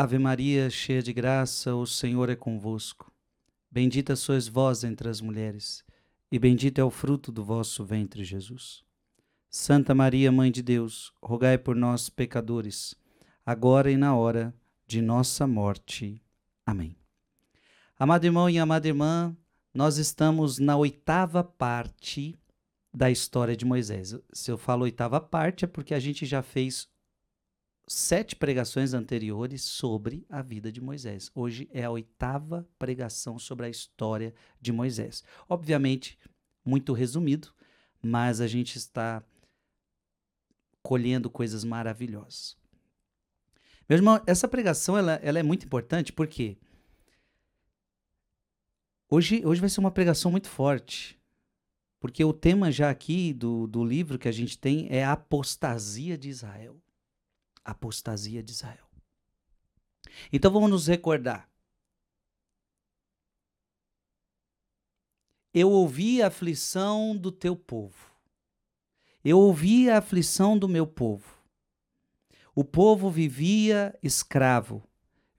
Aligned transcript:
Ave 0.00 0.16
Maria, 0.16 0.70
cheia 0.70 1.02
de 1.02 1.12
graça, 1.12 1.74
o 1.74 1.84
Senhor 1.84 2.30
é 2.30 2.36
convosco. 2.36 3.12
Bendita 3.68 4.14
sois 4.14 4.46
vós 4.46 4.84
entre 4.84 5.08
as 5.08 5.20
mulheres, 5.20 5.84
e 6.30 6.38
bendito 6.38 6.78
é 6.78 6.84
o 6.84 6.88
fruto 6.88 7.32
do 7.32 7.44
vosso 7.44 7.84
ventre, 7.84 8.22
Jesus. 8.22 8.84
Santa 9.50 9.96
Maria, 9.96 10.30
Mãe 10.30 10.52
de 10.52 10.62
Deus, 10.62 11.12
rogai 11.20 11.58
por 11.58 11.74
nós, 11.74 12.08
pecadores, 12.08 12.94
agora 13.44 13.90
e 13.90 13.96
na 13.96 14.14
hora 14.14 14.54
de 14.86 15.02
nossa 15.02 15.48
morte. 15.48 16.22
Amém. 16.64 16.96
Amado 17.98 18.24
irmão 18.24 18.48
e 18.48 18.56
amada 18.56 18.86
irmã, 18.86 19.36
nós 19.74 19.98
estamos 19.98 20.60
na 20.60 20.76
oitava 20.76 21.42
parte 21.42 22.38
da 22.94 23.10
história 23.10 23.56
de 23.56 23.64
Moisés. 23.64 24.14
Se 24.32 24.48
eu 24.48 24.56
falo 24.56 24.84
oitava 24.84 25.20
parte, 25.20 25.64
é 25.64 25.68
porque 25.68 25.92
a 25.92 25.98
gente 25.98 26.24
já 26.24 26.40
fez 26.40 26.88
sete 27.88 28.36
pregações 28.36 28.92
anteriores 28.92 29.62
sobre 29.62 30.26
a 30.28 30.42
vida 30.42 30.70
de 30.70 30.80
Moisés. 30.80 31.30
Hoje 31.34 31.68
é 31.72 31.84
a 31.84 31.90
oitava 31.90 32.68
pregação 32.78 33.38
sobre 33.38 33.66
a 33.66 33.70
história 33.70 34.34
de 34.60 34.70
Moisés. 34.70 35.24
Obviamente, 35.48 36.18
muito 36.64 36.92
resumido, 36.92 37.48
mas 38.02 38.40
a 38.40 38.46
gente 38.46 38.76
está 38.76 39.22
colhendo 40.82 41.30
coisas 41.30 41.64
maravilhosas. 41.64 42.56
Meu 43.88 43.96
irmão, 43.96 44.22
essa 44.26 44.46
pregação 44.46 44.98
ela, 44.98 45.14
ela 45.22 45.38
é 45.38 45.42
muito 45.42 45.64
importante 45.64 46.12
porque 46.12 46.58
hoje, 49.08 49.44
hoje 49.46 49.60
vai 49.60 49.70
ser 49.70 49.80
uma 49.80 49.90
pregação 49.90 50.30
muito 50.30 50.48
forte. 50.48 51.18
Porque 52.00 52.22
o 52.22 52.32
tema 52.32 52.70
já 52.70 52.90
aqui 52.90 53.32
do, 53.32 53.66
do 53.66 53.84
livro 53.84 54.18
que 54.18 54.28
a 54.28 54.32
gente 54.32 54.56
tem 54.56 54.86
é 54.88 55.02
a 55.02 55.12
apostasia 55.12 56.16
de 56.16 56.28
Israel 56.28 56.80
apostasia 57.64 58.42
de 58.42 58.52
Israel. 58.52 58.88
Então 60.32 60.50
vamos 60.50 60.70
nos 60.70 60.86
recordar. 60.86 61.48
Eu 65.52 65.70
ouvi 65.70 66.22
a 66.22 66.28
aflição 66.28 67.16
do 67.16 67.32
teu 67.32 67.56
povo. 67.56 68.12
Eu 69.24 69.38
ouvi 69.38 69.90
a 69.90 69.98
aflição 69.98 70.58
do 70.58 70.68
meu 70.68 70.86
povo. 70.86 71.38
O 72.54 72.64
povo 72.64 73.10
vivia 73.10 73.96
escravo, 74.02 74.87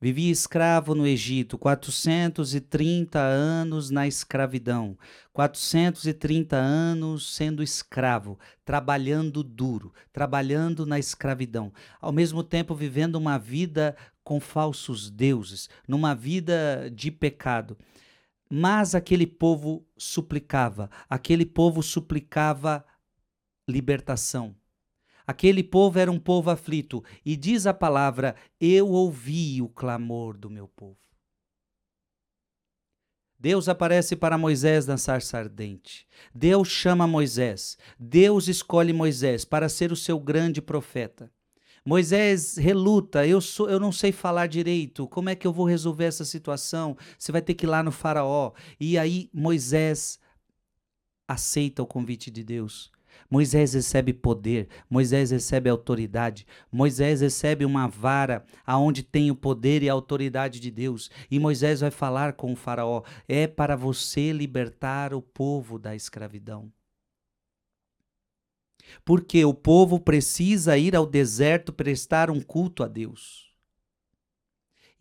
Vivia 0.01 0.31
escravo 0.31 0.95
no 0.95 1.05
Egito, 1.05 1.57
430 1.57 3.19
anos 3.19 3.89
na 3.89 4.07
escravidão, 4.07 4.97
430 5.33 6.55
anos 6.55 7.35
sendo 7.35 7.61
escravo, 7.61 8.39
trabalhando 8.63 9.43
duro, 9.43 9.93
trabalhando 10.13 10.85
na 10.85 10.97
escravidão, 10.97 11.73
ao 11.99 12.13
mesmo 12.13 12.45
tempo 12.45 12.73
vivendo 12.73 13.15
uma 13.15 13.37
vida 13.37 13.93
com 14.23 14.39
falsos 14.39 15.09
deuses, 15.09 15.69
numa 15.85 16.15
vida 16.15 16.89
de 16.95 17.11
pecado. 17.11 17.77
Mas 18.49 18.95
aquele 18.95 19.27
povo 19.27 19.85
suplicava, 19.97 20.89
aquele 21.09 21.45
povo 21.45 21.83
suplicava 21.83 22.85
libertação. 23.67 24.55
Aquele 25.29 25.61
povo 25.61 25.99
era 25.99 26.11
um 26.11 26.17
povo 26.17 26.49
aflito, 26.49 27.03
e 27.23 27.35
diz 27.35 27.67
a 27.67 27.73
palavra: 27.73 28.35
Eu 28.59 28.87
ouvi 28.87 29.61
o 29.61 29.69
clamor 29.69 30.35
do 30.35 30.49
meu 30.49 30.67
povo. 30.67 30.97
Deus 33.37 33.69
aparece 33.69 34.15
para 34.15 34.39
Moisés 34.39 34.87
na 34.87 34.97
sarça 34.97 35.37
ardente. 35.37 36.07
Deus 36.33 36.69
chama 36.69 37.05
Moisés. 37.05 37.77
Deus 37.99 38.47
escolhe 38.47 38.91
Moisés 38.91 39.45
para 39.45 39.69
ser 39.69 39.91
o 39.91 39.95
seu 39.95 40.19
grande 40.19 40.63
profeta. 40.63 41.31
Moisés 41.85 42.57
reluta, 42.57 43.23
eu 43.27 43.39
sou, 43.39 43.69
eu 43.69 43.79
não 43.79 43.91
sei 43.91 44.11
falar 44.11 44.47
direito. 44.47 45.07
Como 45.07 45.29
é 45.29 45.35
que 45.35 45.45
eu 45.45 45.53
vou 45.53 45.67
resolver 45.67 46.05
essa 46.05 46.25
situação? 46.25 46.97
Você 47.19 47.31
vai 47.31 47.43
ter 47.43 47.53
que 47.53 47.67
ir 47.67 47.69
lá 47.69 47.83
no 47.83 47.91
faraó. 47.91 48.51
E 48.79 48.97
aí 48.97 49.29
Moisés 49.31 50.19
aceita 51.27 51.83
o 51.83 51.85
convite 51.85 52.31
de 52.31 52.43
Deus. 52.43 52.91
Moisés 53.29 53.73
recebe 53.73 54.11
poder, 54.11 54.67
Moisés 54.89 55.29
recebe 55.29 55.69
autoridade, 55.69 56.47
Moisés 56.71 57.21
recebe 57.21 57.63
uma 57.63 57.87
vara 57.87 58.43
aonde 58.65 59.03
tem 59.03 59.29
o 59.29 59.35
poder 59.35 59.83
e 59.83 59.89
a 59.89 59.93
autoridade 59.93 60.59
de 60.59 60.71
Deus. 60.71 61.11
E 61.29 61.39
Moisés 61.39 61.81
vai 61.81 61.91
falar 61.91 62.33
com 62.33 62.51
o 62.53 62.55
faraó: 62.55 63.03
"É 63.27 63.47
para 63.47 63.75
você 63.75 64.31
libertar 64.31 65.13
o 65.13 65.21
povo 65.21 65.77
da 65.77 65.95
escravidão". 65.95 66.71
Porque 69.05 69.45
o 69.45 69.53
povo 69.53 69.99
precisa 69.99 70.77
ir 70.77 70.95
ao 70.95 71.05
deserto 71.05 71.71
prestar 71.71 72.31
um 72.31 72.41
culto 72.41 72.83
a 72.83 72.87
Deus. 72.87 73.48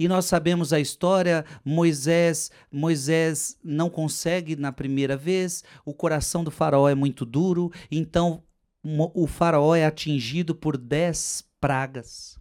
E 0.00 0.06
nós 0.06 0.26
sabemos 0.26 0.72
a 0.72 0.78
história, 0.78 1.44
Moisés, 1.64 2.52
Moisés 2.70 3.58
não 3.64 3.90
consegue 3.90 4.54
na 4.54 4.70
primeira 4.70 5.16
vez, 5.16 5.64
o 5.84 5.92
coração 5.92 6.44
do 6.44 6.52
faraó 6.52 6.88
é 6.88 6.94
muito 6.94 7.26
duro, 7.26 7.72
então 7.90 8.44
o 8.84 9.26
faraó 9.26 9.74
é 9.74 9.84
atingido 9.84 10.54
por 10.54 10.76
dez 10.76 11.44
pragas. 11.60 12.38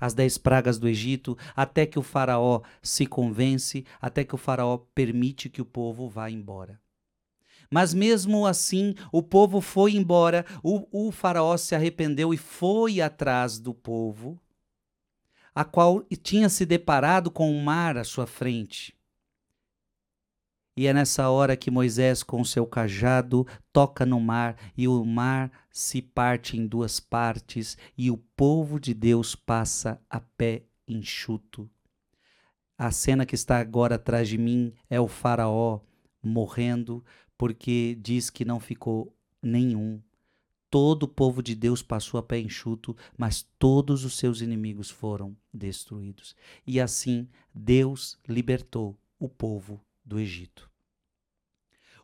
As 0.00 0.14
dez 0.14 0.38
pragas 0.38 0.78
do 0.78 0.88
Egito, 0.88 1.36
até 1.56 1.84
que 1.84 1.98
o 1.98 2.02
faraó 2.02 2.62
se 2.80 3.04
convence, 3.06 3.84
até 4.00 4.24
que 4.24 4.36
o 4.36 4.38
faraó 4.38 4.78
permite 4.94 5.50
que 5.50 5.60
o 5.60 5.66
povo 5.66 6.08
vá 6.08 6.30
embora. 6.30 6.80
Mas 7.68 7.92
mesmo 7.92 8.46
assim, 8.46 8.94
o 9.12 9.20
povo 9.20 9.60
foi 9.60 9.96
embora, 9.96 10.46
o, 10.62 11.08
o 11.08 11.10
faraó 11.10 11.56
se 11.56 11.74
arrependeu 11.74 12.32
e 12.32 12.36
foi 12.36 13.00
atrás 13.00 13.58
do 13.58 13.74
povo 13.74 14.40
a 15.54 15.64
qual 15.64 16.02
tinha 16.22 16.48
se 16.48 16.64
deparado 16.64 17.30
com 17.30 17.50
o 17.50 17.62
mar 17.62 17.96
à 17.96 18.04
sua 18.04 18.26
frente. 18.26 18.94
E 20.76 20.86
é 20.86 20.94
nessa 20.94 21.28
hora 21.28 21.56
que 21.56 21.70
Moisés, 21.70 22.22
com 22.22 22.42
seu 22.44 22.66
cajado, 22.66 23.46
toca 23.72 24.06
no 24.06 24.20
mar, 24.20 24.56
e 24.76 24.88
o 24.88 25.04
mar 25.04 25.50
se 25.70 26.00
parte 26.00 26.56
em 26.56 26.66
duas 26.66 26.98
partes, 26.98 27.76
e 27.98 28.10
o 28.10 28.16
povo 28.16 28.80
de 28.80 28.94
Deus 28.94 29.34
passa 29.34 30.00
a 30.08 30.20
pé 30.20 30.64
enxuto. 30.86 31.68
A 32.78 32.90
cena 32.90 33.26
que 33.26 33.34
está 33.34 33.58
agora 33.58 33.96
atrás 33.96 34.28
de 34.28 34.38
mim 34.38 34.72
é 34.88 34.98
o 34.98 35.06
Faraó 35.06 35.80
morrendo, 36.22 37.04
porque 37.36 37.98
diz 38.00 38.30
que 38.30 38.44
não 38.44 38.58
ficou 38.58 39.14
nenhum 39.42 40.00
todo 40.70 41.02
o 41.02 41.08
povo 41.08 41.42
de 41.42 41.54
Deus 41.54 41.82
passou 41.82 42.18
a 42.18 42.22
pé 42.22 42.38
enxuto, 42.38 42.96
mas 43.18 43.46
todos 43.58 44.04
os 44.04 44.16
seus 44.16 44.40
inimigos 44.40 44.88
foram 44.88 45.36
destruídos. 45.52 46.36
E 46.66 46.80
assim 46.80 47.28
Deus 47.54 48.18
libertou 48.28 48.96
o 49.18 49.28
povo 49.28 49.80
do 50.04 50.18
Egito. 50.18 50.70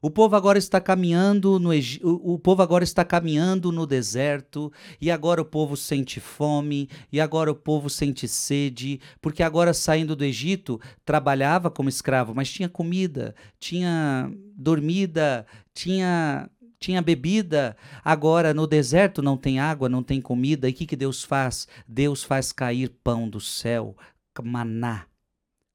O 0.00 0.10
povo 0.10 0.36
agora 0.36 0.58
está 0.58 0.80
caminhando 0.80 1.58
no 1.58 1.70
o 2.02 2.38
povo 2.38 2.62
agora 2.62 2.84
está 2.84 3.04
caminhando 3.04 3.72
no 3.72 3.86
deserto, 3.86 4.70
e 5.00 5.10
agora 5.10 5.40
o 5.40 5.44
povo 5.44 5.76
sente 5.76 6.20
fome, 6.20 6.88
e 7.10 7.20
agora 7.20 7.50
o 7.50 7.54
povo 7.54 7.88
sente 7.88 8.28
sede, 8.28 9.00
porque 9.20 9.42
agora 9.42 9.72
saindo 9.72 10.14
do 10.14 10.24
Egito, 10.24 10.80
trabalhava 11.04 11.70
como 11.70 11.88
escravo, 11.88 12.34
mas 12.34 12.52
tinha 12.52 12.68
comida, 12.68 13.34
tinha 13.58 14.30
dormida, 14.54 15.46
tinha 15.72 16.48
tinha 16.78 17.00
bebida, 17.00 17.76
agora 18.04 18.52
no 18.52 18.66
deserto 18.66 19.22
não 19.22 19.36
tem 19.36 19.58
água, 19.58 19.88
não 19.88 20.02
tem 20.02 20.20
comida. 20.20 20.68
E 20.68 20.72
o 20.72 20.74
que, 20.74 20.86
que 20.86 20.96
Deus 20.96 21.24
faz? 21.24 21.66
Deus 21.86 22.22
faz 22.22 22.52
cair 22.52 22.90
pão 23.02 23.28
do 23.28 23.40
céu, 23.40 23.96
maná, 24.42 25.06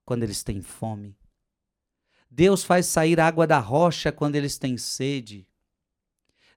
quando 0.06 0.24
eles 0.24 0.44
têm 0.44 0.62
fome. 0.62 1.16
Deus 2.30 2.64
faz 2.64 2.86
sair 2.86 3.20
água 3.20 3.46
da 3.46 3.60
rocha 3.60 4.12
quando 4.12 4.36
eles 4.36 4.58
têm 4.58 4.78
sede. 4.78 5.46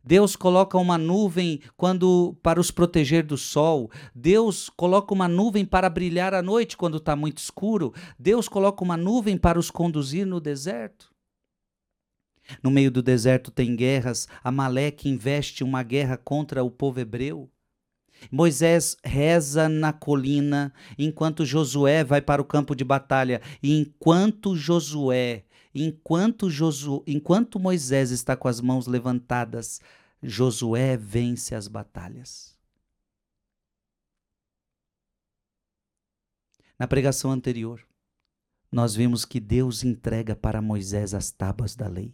Deus 0.04 0.36
coloca 0.36 0.76
uma 0.76 0.98
nuvem 0.98 1.62
quando 1.78 2.36
para 2.42 2.60
os 2.60 2.70
proteger 2.70 3.24
do 3.24 3.38
sol. 3.38 3.90
Deus 4.14 4.68
coloca 4.68 5.14
uma 5.14 5.26
nuvem 5.26 5.64
para 5.64 5.88
brilhar 5.88 6.34
à 6.34 6.42
noite 6.42 6.76
quando 6.76 6.98
está 6.98 7.16
muito 7.16 7.38
escuro. 7.38 7.94
Deus 8.18 8.46
coloca 8.46 8.84
uma 8.84 8.98
nuvem 8.98 9.38
para 9.38 9.58
os 9.58 9.70
conduzir 9.70 10.26
no 10.26 10.40
deserto. 10.40 11.13
No 12.62 12.70
meio 12.70 12.90
do 12.90 13.02
deserto 13.02 13.50
tem 13.50 13.74
guerras, 13.74 14.28
Amaleque 14.42 15.08
investe 15.08 15.64
uma 15.64 15.82
guerra 15.82 16.16
contra 16.16 16.62
o 16.62 16.70
povo 16.70 17.00
hebreu. 17.00 17.50
Moisés 18.30 18.96
reza 19.04 19.68
na 19.68 19.92
colina 19.92 20.72
enquanto 20.98 21.44
Josué 21.44 22.04
vai 22.04 22.22
para 22.22 22.40
o 22.40 22.44
campo 22.44 22.74
de 22.74 22.84
batalha. 22.84 23.40
E 23.62 23.78
enquanto 23.78 24.56
Josué, 24.56 25.44
enquanto, 25.74 26.48
Josu, 26.48 27.02
enquanto 27.06 27.58
Moisés 27.58 28.10
está 28.10 28.36
com 28.36 28.48
as 28.48 28.60
mãos 28.60 28.86
levantadas, 28.86 29.80
Josué 30.22 30.96
vence 30.96 31.54
as 31.54 31.68
batalhas. 31.68 32.54
Na 36.78 36.88
pregação 36.88 37.30
anterior, 37.30 37.86
nós 38.70 38.94
vimos 38.94 39.24
que 39.24 39.38
Deus 39.38 39.84
entrega 39.84 40.34
para 40.34 40.60
Moisés 40.60 41.14
as 41.14 41.30
tábuas 41.30 41.76
da 41.76 41.86
lei 41.86 42.12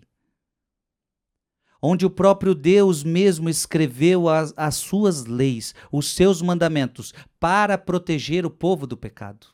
onde 1.82 2.04
o 2.04 2.10
próprio 2.10 2.54
Deus 2.54 3.02
mesmo 3.02 3.48
escreveu 3.48 4.28
as, 4.28 4.52
as 4.56 4.76
suas 4.76 5.24
leis, 5.24 5.74
os 5.90 6.14
seus 6.14 6.42
mandamentos, 6.42 7.12
para 7.38 7.78
proteger 7.78 8.44
o 8.44 8.50
povo 8.50 8.86
do 8.86 8.96
pecado. 8.96 9.46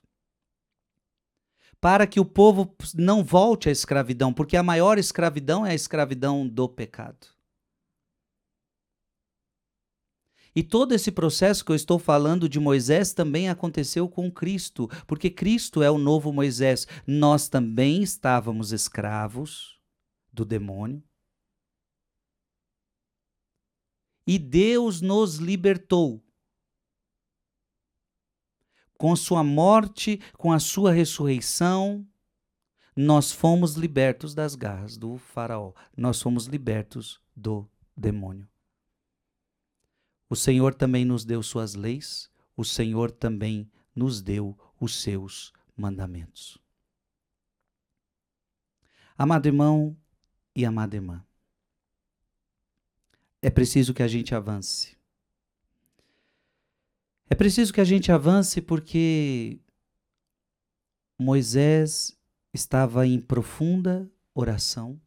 para 1.80 2.06
que 2.06 2.18
o 2.18 2.24
povo 2.24 2.74
não 2.94 3.22
volte 3.22 3.68
à 3.68 3.72
escravidão, 3.72 4.32
porque 4.32 4.56
a 4.56 4.62
maior 4.62 4.98
escravidão 4.98 5.64
é 5.64 5.70
a 5.70 5.74
escravidão 5.74 6.48
do 6.48 6.68
pecado. 6.68 7.28
E 10.54 10.62
todo 10.62 10.92
esse 10.92 11.12
processo 11.12 11.62
que 11.62 11.70
eu 11.70 11.76
estou 11.76 11.98
falando 11.98 12.48
de 12.48 12.58
Moisés 12.58 13.12
também 13.12 13.50
aconteceu 13.50 14.08
com 14.08 14.32
Cristo, 14.32 14.88
porque 15.06 15.28
Cristo 15.28 15.82
é 15.82 15.90
o 15.90 15.98
novo 15.98 16.32
Moisés. 16.32 16.88
Nós 17.06 17.46
também 17.46 18.02
estávamos 18.02 18.72
escravos 18.72 19.78
do 20.32 20.46
demônio. 20.46 21.02
E 24.26 24.38
Deus 24.38 25.00
nos 25.00 25.36
libertou. 25.36 26.22
Com 28.98 29.14
sua 29.14 29.44
morte, 29.44 30.20
com 30.36 30.52
a 30.52 30.58
sua 30.58 30.90
ressurreição, 30.90 32.06
nós 32.96 33.30
fomos 33.30 33.74
libertos 33.74 34.34
das 34.34 34.54
garras 34.54 34.96
do 34.96 35.18
Faraó. 35.18 35.72
Nós 35.94 36.20
fomos 36.20 36.46
libertos 36.46 37.20
do 37.36 37.68
demônio. 37.94 38.48
O 40.28 40.34
Senhor 40.34 40.74
também 40.74 41.04
nos 41.04 41.24
deu 41.24 41.42
suas 41.42 41.74
leis, 41.74 42.30
o 42.56 42.64
Senhor 42.64 43.10
também 43.10 43.70
nos 43.94 44.20
deu 44.20 44.58
os 44.80 45.00
seus 45.00 45.52
mandamentos. 45.76 46.58
Amado 49.16 49.46
irmão 49.46 49.96
e 50.54 50.64
amada 50.64 50.96
irmã, 50.96 51.25
é 53.46 53.50
preciso 53.50 53.94
que 53.94 54.02
a 54.02 54.08
gente 54.08 54.34
avance. 54.34 54.96
É 57.30 57.34
preciso 57.36 57.72
que 57.72 57.80
a 57.80 57.84
gente 57.84 58.10
avance 58.10 58.60
porque 58.60 59.60
Moisés 61.16 62.18
estava 62.52 63.06
em 63.06 63.20
profunda 63.20 64.10
oração. 64.34 65.00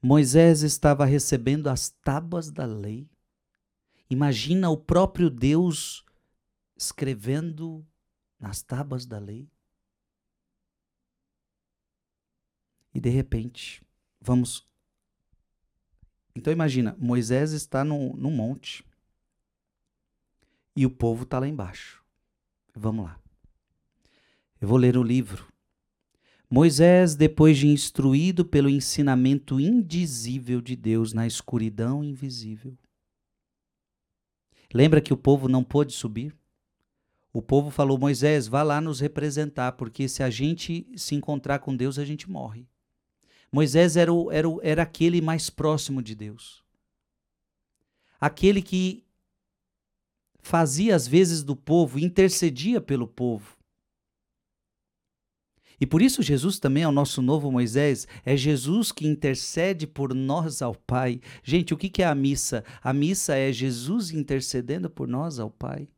Moisés 0.00 0.62
estava 0.62 1.04
recebendo 1.04 1.68
as 1.68 1.90
tábuas 1.90 2.50
da 2.50 2.64
lei. 2.64 3.06
Imagina 4.08 4.70
o 4.70 4.78
próprio 4.78 5.28
Deus 5.28 6.02
escrevendo 6.74 7.86
nas 8.38 8.62
tábuas 8.62 9.04
da 9.04 9.18
lei. 9.18 9.50
E 12.94 12.98
de 12.98 13.10
repente, 13.10 13.84
vamos. 14.18 14.69
Então 16.40 16.52
imagina, 16.52 16.96
Moisés 16.98 17.52
está 17.52 17.84
no, 17.84 18.14
monte 18.14 18.82
e 20.74 20.86
o 20.86 20.90
povo 20.90 21.24
está 21.24 21.38
lá 21.38 21.46
embaixo. 21.46 22.02
Vamos 22.74 23.04
lá. 23.04 23.20
Eu 24.58 24.66
vou 24.66 24.78
ler 24.78 24.96
o 24.96 25.02
livro. 25.02 25.46
Moisés, 26.48 27.14
depois 27.14 27.58
de 27.58 27.68
instruído 27.68 28.42
pelo 28.42 28.70
ensinamento 28.70 29.60
indizível 29.60 30.62
de 30.62 30.74
Deus 30.74 31.12
na 31.12 31.26
escuridão 31.26 32.02
invisível, 32.02 32.76
Lembra 34.72 35.00
que 35.00 35.12
o 35.12 35.16
povo 35.16 35.48
não 35.48 35.64
pôde 35.64 35.92
subir? 35.92 36.34
O 37.32 37.42
povo 37.42 37.70
falou: 37.70 37.98
Moisés, 37.98 38.46
vá 38.46 38.62
lá 38.62 38.80
nos 38.80 39.00
representar, 39.00 39.72
porque 39.72 40.08
se 40.08 40.22
a 40.22 40.30
gente 40.30 40.86
se 40.96 41.14
encontrar 41.14 41.58
com 41.58 41.76
Deus, 41.76 41.98
a 41.98 42.04
gente 42.04 42.30
morre. 42.30 42.68
Moisés 43.52 43.96
era, 43.96 44.12
o, 44.12 44.30
era, 44.30 44.48
o, 44.48 44.60
era 44.62 44.82
aquele 44.82 45.20
mais 45.20 45.50
próximo 45.50 46.02
de 46.02 46.14
Deus. 46.14 46.62
Aquele 48.20 48.62
que 48.62 49.04
fazia 50.38 50.94
as 50.94 51.06
vezes 51.06 51.42
do 51.42 51.56
povo, 51.56 51.98
intercedia 51.98 52.80
pelo 52.80 53.06
povo. 53.06 53.56
E 55.80 55.86
por 55.86 56.02
isso 56.02 56.22
Jesus 56.22 56.58
também 56.58 56.82
é 56.82 56.88
o 56.88 56.92
nosso 56.92 57.22
novo 57.22 57.50
Moisés, 57.50 58.06
é 58.22 58.36
Jesus 58.36 58.92
que 58.92 59.06
intercede 59.06 59.86
por 59.86 60.14
nós 60.14 60.60
ao 60.60 60.74
Pai. 60.74 61.20
Gente, 61.42 61.72
o 61.72 61.76
que 61.76 62.02
é 62.02 62.06
a 62.06 62.14
missa? 62.14 62.62
A 62.82 62.92
missa 62.92 63.34
é 63.34 63.50
Jesus 63.50 64.10
intercedendo 64.10 64.90
por 64.90 65.08
nós 65.08 65.38
ao 65.38 65.50
Pai. 65.50 65.88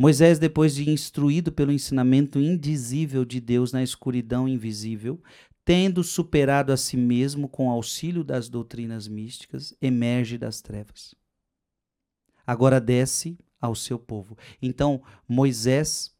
Moisés, 0.00 0.38
depois 0.38 0.76
de 0.76 0.88
instruído 0.88 1.50
pelo 1.50 1.72
ensinamento 1.72 2.38
indizível 2.38 3.24
de 3.24 3.40
Deus 3.40 3.72
na 3.72 3.82
escuridão 3.82 4.48
invisível, 4.48 5.20
tendo 5.64 6.04
superado 6.04 6.72
a 6.72 6.76
si 6.76 6.96
mesmo 6.96 7.48
com 7.48 7.68
auxílio 7.68 8.22
das 8.22 8.48
doutrinas 8.48 9.08
místicas, 9.08 9.76
emerge 9.82 10.38
das 10.38 10.62
trevas. 10.62 11.16
Agora 12.46 12.80
desce 12.80 13.36
ao 13.60 13.74
seu 13.74 13.98
povo. 13.98 14.38
Então, 14.62 15.02
Moisés 15.28 16.16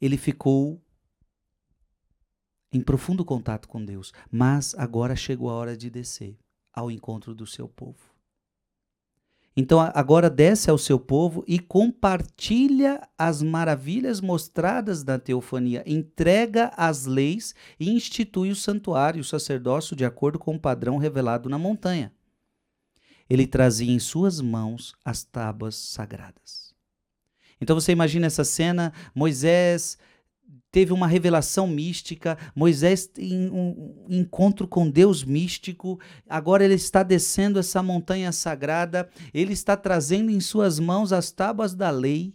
ele 0.00 0.16
ficou 0.16 0.82
em 2.72 2.80
profundo 2.80 3.24
contato 3.24 3.68
com 3.68 3.84
Deus, 3.84 4.12
mas 4.30 4.74
agora 4.76 5.14
chegou 5.14 5.50
a 5.50 5.54
hora 5.54 5.76
de 5.76 5.90
descer 5.90 6.38
ao 6.72 6.90
encontro 6.90 7.34
do 7.34 7.46
seu 7.46 7.68
povo. 7.68 8.11
Então 9.56 9.78
agora 9.80 10.30
desce 10.30 10.70
ao 10.70 10.78
seu 10.78 10.98
povo 10.98 11.44
e 11.46 11.58
compartilha 11.58 13.06
as 13.18 13.42
maravilhas 13.42 14.20
mostradas 14.20 15.04
na 15.04 15.18
teofania, 15.18 15.82
entrega 15.86 16.72
as 16.74 17.04
leis 17.04 17.54
e 17.78 17.90
institui 17.90 18.50
o 18.50 18.56
santuário, 18.56 19.20
o 19.20 19.24
sacerdócio 19.24 19.94
de 19.94 20.06
acordo 20.06 20.38
com 20.38 20.54
o 20.54 20.60
padrão 20.60 20.96
revelado 20.96 21.50
na 21.50 21.58
montanha. 21.58 22.12
Ele 23.28 23.46
trazia 23.46 23.92
em 23.92 23.98
suas 23.98 24.40
mãos 24.40 24.94
as 25.04 25.22
tábuas 25.22 25.74
sagradas. 25.74 26.74
Então 27.60 27.78
você 27.78 27.92
imagina 27.92 28.26
essa 28.26 28.44
cena, 28.44 28.92
Moisés 29.14 29.98
teve 30.72 30.92
uma 30.92 31.06
revelação 31.06 31.66
mística, 31.68 32.38
Moisés 32.56 33.06
tem 33.06 33.50
um 33.50 34.06
encontro 34.08 34.66
com 34.66 34.90
Deus 34.90 35.22
místico, 35.22 36.00
agora 36.26 36.64
ele 36.64 36.74
está 36.74 37.02
descendo 37.02 37.58
essa 37.58 37.82
montanha 37.82 38.32
sagrada, 38.32 39.08
ele 39.34 39.52
está 39.52 39.76
trazendo 39.76 40.30
em 40.30 40.40
suas 40.40 40.80
mãos 40.80 41.12
as 41.12 41.30
tábuas 41.30 41.74
da 41.74 41.90
lei, 41.90 42.34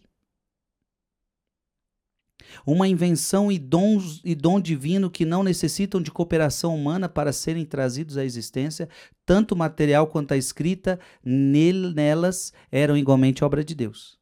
uma 2.65 2.87
invenção 2.87 3.51
e, 3.51 3.57
dons, 3.57 4.21
e 4.23 4.35
dom 4.35 4.59
divino 4.61 5.09
que 5.09 5.25
não 5.25 5.43
necessitam 5.43 6.01
de 6.01 6.11
cooperação 6.11 6.75
humana 6.75 7.09
para 7.09 7.33
serem 7.33 7.65
trazidos 7.65 8.17
à 8.17 8.23
existência, 8.23 8.87
tanto 9.25 9.55
material 9.55 10.07
quanto 10.07 10.33
a 10.33 10.37
escrita, 10.37 10.99
nelas 11.23 12.53
eram 12.71 12.95
igualmente 12.95 13.43
obra 13.43 13.63
de 13.63 13.73
Deus. 13.73 14.17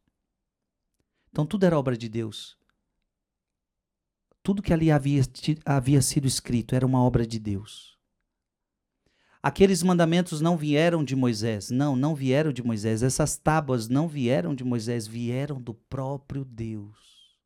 Então 1.31 1.45
tudo 1.45 1.65
era 1.65 1.77
obra 1.77 1.97
de 1.97 2.07
Deus. 2.07 2.57
Tudo 4.45 4.61
que 4.61 4.71
ali 4.71 4.91
havia, 4.91 5.23
havia 5.65 6.03
sido 6.03 6.27
escrito 6.27 6.75
era 6.75 6.85
uma 6.85 7.01
obra 7.01 7.25
de 7.25 7.39
Deus. 7.39 7.97
Aqueles 9.41 9.81
mandamentos 9.81 10.39
não 10.39 10.55
vieram 10.55 11.03
de 11.03 11.15
Moisés. 11.15 11.71
Não, 11.71 11.95
não 11.95 12.13
vieram 12.13 12.53
de 12.53 12.61
Moisés. 12.61 13.01
Essas 13.01 13.37
tábuas 13.37 13.89
não 13.89 14.07
vieram 14.07 14.53
de 14.53 14.63
Moisés, 14.63 15.07
vieram 15.07 15.59
do 15.59 15.73
próprio 15.73 16.45
Deus. 16.45 17.39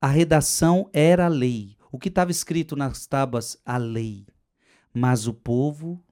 A 0.00 0.08
redação 0.08 0.90
era 0.92 1.26
a 1.26 1.28
lei. 1.28 1.76
O 1.92 1.96
que 1.96 2.08
estava 2.08 2.32
escrito 2.32 2.74
nas 2.74 3.06
tábuas? 3.06 3.56
A 3.64 3.76
lei. 3.76 4.26
Mas 4.92 5.28
o 5.28 5.32
povo 5.32 6.04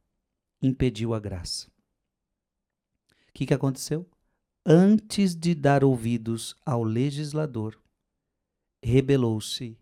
impediu 0.62 1.12
a 1.12 1.18
graça. 1.18 1.66
O 3.28 3.32
que, 3.34 3.46
que 3.46 3.54
aconteceu? 3.54 4.08
antes 4.64 5.34
de 5.34 5.54
dar 5.54 5.82
ouvidos 5.82 6.56
ao 6.64 6.84
legislador, 6.84 7.78
rebelou-se 8.82 9.78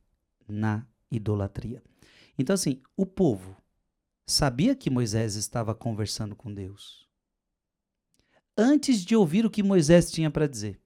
na 0.47 0.87
idolatria. 1.11 1.83
Então, 2.39 2.55
assim, 2.55 2.83
o 2.97 3.07
povo 3.07 3.57
sabia 4.27 4.77
que 4.77 4.91
Moisés 4.91 5.35
estava 5.35 5.75
conversando 5.75 6.37
com 6.37 6.53
Deus. 6.53 7.09
Antes 8.57 9.05
de 9.05 9.17
ouvir 9.17 9.47
o 9.47 9.51
que 9.51 9.63
Moisés 9.63 10.11
tinha 10.11 10.31
para 10.31 10.47
dizer, 10.47 10.81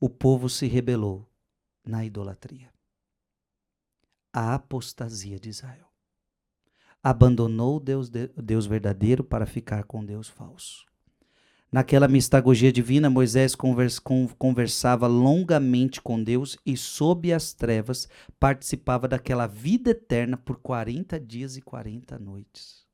o 0.00 0.08
povo 0.08 0.48
se 0.48 0.66
rebelou 0.66 1.28
na 1.84 2.04
idolatria. 2.04 2.72
A 4.32 4.54
apostasia 4.54 5.38
de 5.38 5.48
Israel. 5.48 5.86
Abandonou 7.02 7.80
Deus, 7.80 8.08
Deus 8.08 8.66
verdadeiro 8.66 9.24
para 9.24 9.46
ficar 9.46 9.84
com 9.84 10.04
Deus 10.04 10.28
falso. 10.28 10.86
Naquela 11.70 12.08
mistagogia 12.08 12.72
divina, 12.72 13.10
Moisés 13.10 13.54
conversava 14.38 15.06
longamente 15.06 16.00
com 16.00 16.22
Deus 16.22 16.56
e, 16.64 16.78
sob 16.78 17.30
as 17.30 17.52
trevas, 17.52 18.08
participava 18.40 19.06
daquela 19.06 19.46
vida 19.46 19.90
eterna 19.90 20.38
por 20.38 20.56
40 20.56 21.20
dias 21.20 21.58
e 21.58 21.60
40 21.60 22.18
noites. 22.18 22.86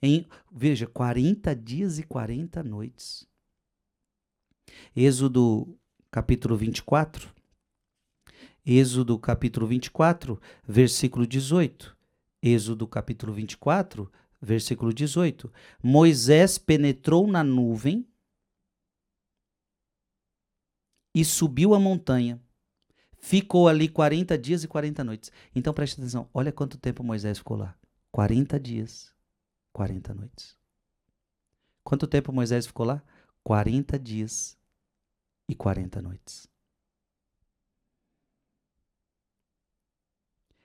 Em, 0.00 0.26
veja, 0.50 0.86
40 0.86 1.54
dias 1.54 1.98
e 1.98 2.02
40 2.02 2.62
noites. 2.62 3.28
Êxodo 4.96 5.78
capítulo 6.10 6.56
24. 6.56 7.34
Êxodo 8.64 9.18
capítulo 9.18 9.66
24, 9.66 10.40
versículo 10.66 11.26
18. 11.26 11.94
Êxodo 12.42 12.86
capítulo 12.86 13.32
24, 13.34 14.04
versículo 14.04 14.23
18. 14.44 15.52
Moisés 15.82 16.58
penetrou 16.58 17.26
na 17.26 17.42
nuvem 17.42 18.06
e 21.14 21.24
subiu 21.24 21.74
a 21.74 21.80
montanha. 21.80 22.40
Ficou 23.18 23.68
ali 23.68 23.88
40 23.88 24.36
dias 24.36 24.64
e 24.64 24.68
40 24.68 25.02
noites. 25.02 25.32
Então 25.54 25.72
preste 25.72 25.98
atenção, 25.98 26.28
olha 26.34 26.52
quanto 26.52 26.76
tempo 26.76 27.02
Moisés 27.02 27.38
ficou 27.38 27.56
lá. 27.56 27.74
40 28.10 28.60
dias, 28.60 29.14
40 29.72 30.14
noites. 30.14 30.56
Quanto 31.82 32.06
tempo 32.06 32.32
Moisés 32.32 32.66
ficou 32.66 32.86
lá? 32.86 33.02
40 33.42 33.98
dias 33.98 34.58
e 35.48 35.54
40 35.54 36.00
noites. 36.00 36.48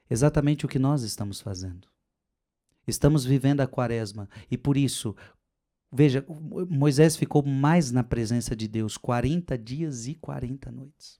Exatamente 0.09 0.65
o 0.65 0.69
que 0.69 0.79
nós 0.79 1.03
estamos 1.03 1.39
fazendo. 1.39 1.87
Estamos 2.89 3.23
vivendo 3.23 3.61
a 3.61 3.67
quaresma 3.67 4.29
e 4.49 4.57
por 4.57 4.75
isso, 4.75 5.15
veja, 5.91 6.25
Moisés 6.69 7.15
ficou 7.15 7.43
mais 7.43 7.91
na 7.91 8.03
presença 8.03 8.55
de 8.55 8.67
Deus 8.67 8.97
40 8.97 9.57
dias 9.57 10.07
e 10.07 10.15
40 10.15 10.71
noites. 10.71 11.19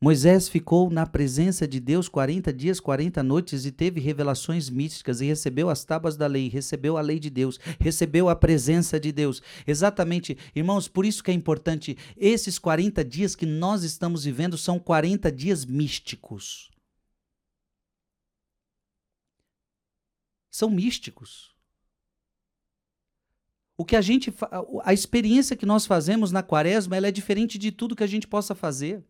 Moisés 0.00 0.48
ficou 0.48 0.90
na 0.90 1.04
presença 1.04 1.66
de 1.66 1.80
Deus 1.80 2.08
40 2.08 2.52
dias, 2.52 2.78
40 2.78 3.20
noites 3.20 3.64
e 3.64 3.72
teve 3.72 3.98
revelações 3.98 4.70
místicas 4.70 5.20
e 5.20 5.26
recebeu 5.26 5.68
as 5.68 5.84
tábuas 5.84 6.16
da 6.16 6.28
lei, 6.28 6.48
recebeu 6.48 6.96
a 6.96 7.00
lei 7.00 7.18
de 7.18 7.28
Deus, 7.28 7.58
recebeu 7.80 8.28
a 8.28 8.36
presença 8.36 9.00
de 9.00 9.10
Deus. 9.10 9.42
Exatamente, 9.66 10.38
irmãos, 10.54 10.86
por 10.86 11.04
isso 11.04 11.22
que 11.22 11.32
é 11.32 11.34
importante, 11.34 11.98
esses 12.16 12.60
40 12.60 13.04
dias 13.04 13.34
que 13.34 13.44
nós 13.44 13.82
estamos 13.82 14.22
vivendo 14.22 14.56
são 14.56 14.78
40 14.78 15.32
dias 15.32 15.64
místicos. 15.64 16.70
São 20.58 20.68
místicos. 20.68 21.54
O 23.76 23.84
que 23.84 23.94
a 23.94 24.00
gente 24.00 24.34
a 24.82 24.92
experiência 24.92 25.56
que 25.56 25.64
nós 25.64 25.86
fazemos 25.86 26.32
na 26.32 26.42
quaresma, 26.42 26.96
ela 26.96 27.06
é 27.06 27.12
diferente 27.12 27.56
de 27.56 27.70
tudo 27.70 27.94
que 27.94 28.02
a 28.02 28.08
gente 28.08 28.26
possa 28.26 28.56
fazer. 28.56 29.04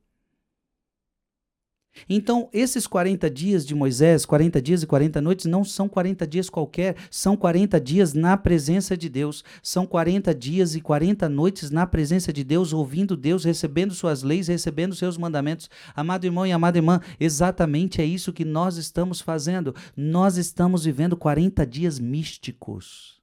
Então, 2.08 2.48
esses 2.52 2.86
40 2.86 3.30
dias 3.30 3.66
de 3.66 3.74
Moisés, 3.74 4.24
40 4.24 4.60
dias 4.62 4.82
e 4.82 4.86
40 4.86 5.20
noites, 5.20 5.46
não 5.46 5.64
são 5.64 5.88
40 5.88 6.26
dias 6.26 6.50
qualquer, 6.50 6.96
são 7.10 7.36
40 7.36 7.80
dias 7.80 8.14
na 8.14 8.36
presença 8.36 8.96
de 8.96 9.08
Deus. 9.08 9.44
São 9.62 9.86
40 9.86 10.34
dias 10.34 10.74
e 10.74 10.80
40 10.80 11.28
noites 11.28 11.70
na 11.70 11.86
presença 11.86 12.32
de 12.32 12.44
Deus, 12.44 12.72
ouvindo 12.72 13.16
Deus, 13.16 13.44
recebendo 13.44 13.94
suas 13.94 14.22
leis, 14.22 14.48
recebendo 14.48 14.94
seus 14.94 15.16
mandamentos. 15.16 15.68
Amado 15.94 16.24
irmão 16.24 16.46
e 16.46 16.52
amada 16.52 16.78
irmã, 16.78 17.00
exatamente 17.18 18.00
é 18.00 18.04
isso 18.04 18.32
que 18.32 18.44
nós 18.44 18.76
estamos 18.76 19.20
fazendo. 19.20 19.74
Nós 19.96 20.36
estamos 20.36 20.84
vivendo 20.84 21.16
40 21.16 21.66
dias 21.66 21.98
místicos. 21.98 23.17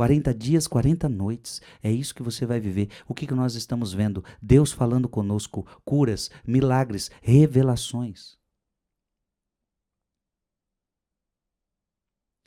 40 0.00 0.32
dias, 0.32 0.66
40 0.66 1.10
noites. 1.10 1.60
É 1.82 1.92
isso 1.92 2.14
que 2.14 2.22
você 2.22 2.46
vai 2.46 2.58
viver. 2.58 2.88
O 3.06 3.12
que, 3.12 3.26
que 3.26 3.34
nós 3.34 3.54
estamos 3.54 3.92
vendo? 3.92 4.24
Deus 4.40 4.72
falando 4.72 5.06
conosco, 5.06 5.66
curas, 5.84 6.30
milagres, 6.42 7.10
revelações. 7.20 8.38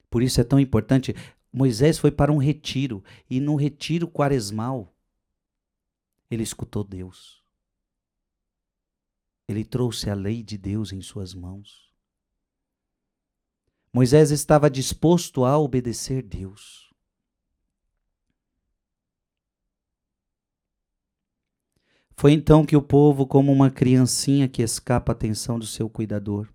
Por 0.10 0.24
isso 0.24 0.41
é 0.41 0.43
tão 0.43 0.60
importante. 0.60 1.13
Moisés 1.51 2.00
foi 2.00 2.12
para 2.12 2.31
um 2.31 2.38
retiro, 2.38 3.03
e 3.29 3.39
no 3.39 3.55
retiro 3.55 4.07
quaresmal, 4.07 4.91
ele 6.31 6.41
escutou 6.41 6.83
Deus. 6.83 7.43
Ele 9.48 9.63
trouxe 9.63 10.10
a 10.10 10.15
lei 10.15 10.41
de 10.41 10.57
Deus 10.57 10.91
em 10.91 11.03
suas 11.03 11.36
mãos. 11.36 11.93
Moisés 13.93 14.31
estava 14.31 14.72
disposto 14.72 15.45
a 15.45 15.55
obedecer 15.60 16.24
Deus. 16.24 16.93
Foi 22.15 22.32
então 22.32 22.65
que 22.65 22.75
o 22.75 22.82
povo, 22.82 23.25
como 23.25 23.51
uma 23.51 23.70
criancinha 23.70 24.48
que 24.48 24.62
escapa 24.62 25.12
à 25.12 25.13
atenção 25.13 25.58
do 25.60 25.65
seu 25.65 25.89
cuidador, 25.89 26.48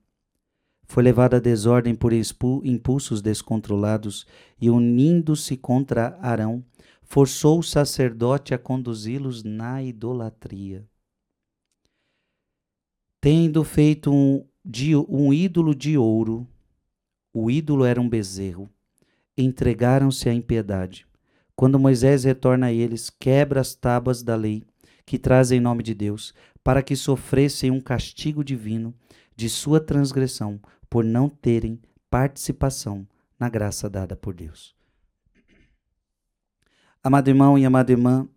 foi 0.84 1.02
levado 1.02 1.34
à 1.34 1.38
desordem 1.38 1.94
por 1.94 2.12
impulsos 2.12 3.20
descontrolados 3.20 4.26
e, 4.58 4.70
unindo-se 4.70 5.56
contra 5.56 6.18
Arão, 6.22 6.64
forçou 7.02 7.58
o 7.58 7.62
sacerdote 7.62 8.54
a 8.54 8.58
conduzi-los 8.58 9.42
na 9.42 9.82
idolatria. 9.82 10.86
Tendo 13.20 13.64
feito 13.64 14.10
um, 14.10 14.46
de, 14.64 14.96
um 14.96 15.32
ídolo 15.32 15.74
de 15.74 15.98
ouro, 15.98 16.46
o 17.34 17.50
ídolo 17.50 17.84
era 17.84 18.00
um 18.00 18.08
bezerro, 18.08 18.70
entregaram-se 19.36 20.28
à 20.28 20.32
impiedade. 20.32 21.06
Quando 21.54 21.78
Moisés 21.78 22.24
retorna 22.24 22.66
a 22.66 22.72
eles, 22.72 23.10
quebra 23.10 23.60
as 23.60 23.74
tábuas 23.74 24.22
da 24.22 24.36
lei 24.36 24.64
que 25.08 25.18
traz 25.18 25.50
em 25.50 25.58
nome 25.58 25.82
de 25.82 25.94
Deus, 25.94 26.34
para 26.62 26.82
que 26.82 26.94
sofressem 26.94 27.70
um 27.70 27.80
castigo 27.80 28.44
divino 28.44 28.94
de 29.34 29.48
sua 29.48 29.80
transgressão 29.80 30.60
por 30.90 31.02
não 31.02 31.30
terem 31.30 31.80
participação 32.10 33.08
na 33.40 33.48
graça 33.48 33.88
dada 33.88 34.14
por 34.14 34.34
Deus. 34.34 34.76
Amado 37.02 37.28
irmão 37.28 37.58
e 37.58 37.64
amada 37.64 37.90
irmã, 37.90 38.28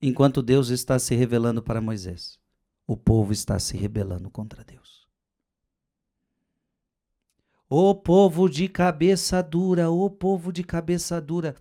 enquanto 0.00 0.42
Deus 0.42 0.70
está 0.70 0.98
se 0.98 1.14
revelando 1.14 1.62
para 1.62 1.80
Moisés, 1.80 2.36
o 2.84 2.96
povo 2.96 3.32
está 3.32 3.60
se 3.60 3.76
rebelando 3.76 4.28
contra 4.28 4.64
Deus. 4.64 5.06
O 7.70 7.94
povo 7.94 8.48
de 8.48 8.68
cabeça 8.68 9.40
dura, 9.40 9.88
o 9.88 10.10
povo 10.10 10.52
de 10.52 10.64
cabeça 10.64 11.20
dura 11.20 11.54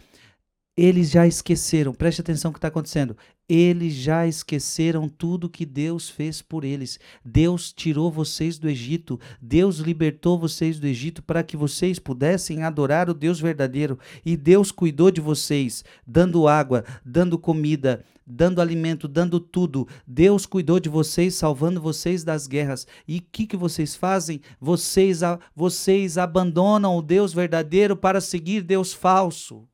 eles 0.84 1.12
já 1.12 1.28
esqueceram, 1.28 1.94
preste 1.94 2.22
atenção 2.22 2.50
no 2.50 2.54
que 2.54 2.58
está 2.58 2.70
acontecendo. 2.70 3.16
Eles 3.48 3.94
já 3.94 4.26
esqueceram 4.26 5.08
tudo 5.08 5.48
que 5.48 5.64
Deus 5.64 6.10
fez 6.10 6.42
por 6.42 6.64
eles. 6.64 7.00
Deus 7.24 7.72
tirou 7.72 8.12
vocês 8.12 8.58
do 8.58 8.68
Egito, 8.68 9.20
Deus 9.40 9.78
libertou 9.78 10.40
vocês 10.40 10.80
do 10.80 10.88
Egito 10.88 11.22
para 11.22 11.44
que 11.44 11.56
vocês 11.56 12.00
pudessem 12.00 12.64
adorar 12.64 13.12
o 13.12 13.14
Deus 13.14 13.40
verdadeiro. 13.40 14.00
E 14.26 14.36
Deus 14.36 14.72
cuidou 14.72 15.12
de 15.12 15.22
vocês, 15.22 15.86
dando 16.08 16.48
água, 16.48 16.84
dando 17.06 17.38
comida, 17.38 18.04
dando 18.26 18.60
alimento, 18.60 19.08
dando 19.08 19.40
tudo. 19.40 19.88
Deus 20.08 20.48
cuidou 20.48 20.80
de 20.80 20.90
vocês, 20.90 21.36
salvando 21.36 21.80
vocês 21.80 22.24
das 22.24 22.48
guerras. 22.48 22.88
E 23.08 23.20
o 23.20 23.24
que, 23.32 23.46
que 23.46 23.56
vocês 23.56 23.96
fazem? 23.96 24.42
Vocês, 24.60 25.20
vocês 25.56 26.18
abandonam 26.18 26.98
o 26.98 27.04
Deus 27.04 27.36
verdadeiro 27.36 27.96
para 27.96 28.20
seguir 28.20 28.64
Deus 28.64 28.92
falso. 28.94 29.68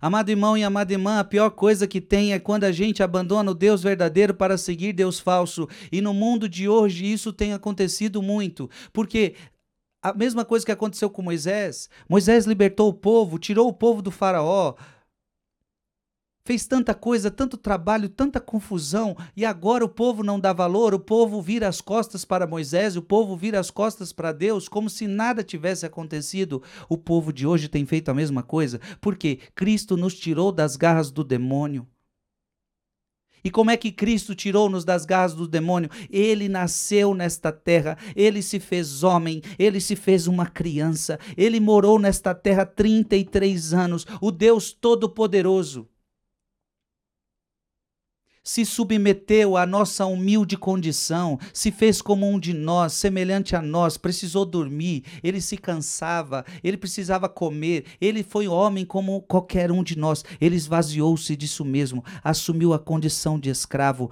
Amado 0.00 0.30
irmão 0.30 0.56
e 0.56 0.62
amada 0.62 0.92
irmã, 0.92 1.18
a 1.18 1.24
pior 1.24 1.50
coisa 1.50 1.86
que 1.86 2.00
tem 2.00 2.32
é 2.32 2.38
quando 2.38 2.64
a 2.64 2.72
gente 2.72 3.02
abandona 3.02 3.50
o 3.50 3.54
Deus 3.54 3.82
verdadeiro 3.82 4.32
para 4.32 4.56
seguir 4.56 4.92
Deus 4.92 5.18
falso. 5.18 5.68
E 5.90 6.00
no 6.00 6.14
mundo 6.14 6.48
de 6.48 6.68
hoje 6.68 7.10
isso 7.10 7.32
tem 7.32 7.52
acontecido 7.52 8.22
muito, 8.22 8.70
porque 8.92 9.34
a 10.00 10.14
mesma 10.14 10.44
coisa 10.44 10.64
que 10.64 10.72
aconteceu 10.72 11.10
com 11.10 11.22
Moisés, 11.22 11.90
Moisés 12.08 12.46
libertou 12.46 12.88
o 12.88 12.94
povo, 12.94 13.38
tirou 13.38 13.68
o 13.68 13.72
povo 13.72 14.00
do 14.00 14.12
faraó, 14.12 14.74
fez 16.48 16.66
tanta 16.66 16.94
coisa, 16.94 17.30
tanto 17.30 17.58
trabalho, 17.58 18.08
tanta 18.08 18.40
confusão, 18.40 19.14
e 19.36 19.44
agora 19.44 19.84
o 19.84 19.88
povo 19.88 20.22
não 20.22 20.40
dá 20.40 20.50
valor, 20.50 20.94
o 20.94 20.98
povo 20.98 21.42
vira 21.42 21.68
as 21.68 21.82
costas 21.82 22.24
para 22.24 22.46
Moisés, 22.46 22.96
o 22.96 23.02
povo 23.02 23.36
vira 23.36 23.60
as 23.60 23.70
costas 23.70 24.14
para 24.14 24.32
Deus, 24.32 24.66
como 24.66 24.88
se 24.88 25.06
nada 25.06 25.44
tivesse 25.44 25.84
acontecido. 25.84 26.62
O 26.88 26.96
povo 26.96 27.34
de 27.34 27.46
hoje 27.46 27.68
tem 27.68 27.84
feito 27.84 28.10
a 28.10 28.14
mesma 28.14 28.42
coisa, 28.42 28.80
porque 28.98 29.40
Cristo 29.54 29.94
nos 29.94 30.18
tirou 30.18 30.50
das 30.50 30.74
garras 30.74 31.10
do 31.10 31.22
demônio. 31.22 31.86
E 33.44 33.50
como 33.50 33.70
é 33.70 33.76
que 33.76 33.92
Cristo 33.92 34.34
tirou-nos 34.34 34.86
das 34.86 35.04
garras 35.04 35.34
do 35.34 35.46
demônio? 35.46 35.90
Ele 36.08 36.48
nasceu 36.48 37.12
nesta 37.12 37.52
terra, 37.52 37.98
ele 38.16 38.40
se 38.40 38.58
fez 38.58 39.02
homem, 39.04 39.42
ele 39.58 39.82
se 39.82 39.94
fez 39.94 40.26
uma 40.26 40.46
criança, 40.46 41.18
ele 41.36 41.60
morou 41.60 41.98
nesta 41.98 42.34
terra 42.34 42.64
33 42.64 43.74
anos, 43.74 44.06
o 44.18 44.30
Deus 44.30 44.72
Todo-Poderoso 44.72 45.86
se 48.48 48.64
submeteu 48.64 49.58
à 49.58 49.66
nossa 49.66 50.06
humilde 50.06 50.56
condição, 50.56 51.38
se 51.52 51.70
fez 51.70 52.00
como 52.00 52.26
um 52.26 52.40
de 52.40 52.54
nós, 52.54 52.94
semelhante 52.94 53.54
a 53.54 53.60
nós, 53.60 53.98
precisou 53.98 54.46
dormir, 54.46 55.04
ele 55.22 55.38
se 55.38 55.58
cansava, 55.58 56.46
ele 56.64 56.78
precisava 56.78 57.28
comer, 57.28 57.84
ele 58.00 58.22
foi 58.22 58.48
homem 58.48 58.86
como 58.86 59.20
qualquer 59.20 59.70
um 59.70 59.82
de 59.82 59.98
nós, 59.98 60.24
ele 60.40 60.56
esvaziou-se 60.56 61.36
disso 61.36 61.62
mesmo, 61.62 62.02
assumiu 62.24 62.72
a 62.72 62.78
condição 62.78 63.38
de 63.38 63.50
escravo, 63.50 64.10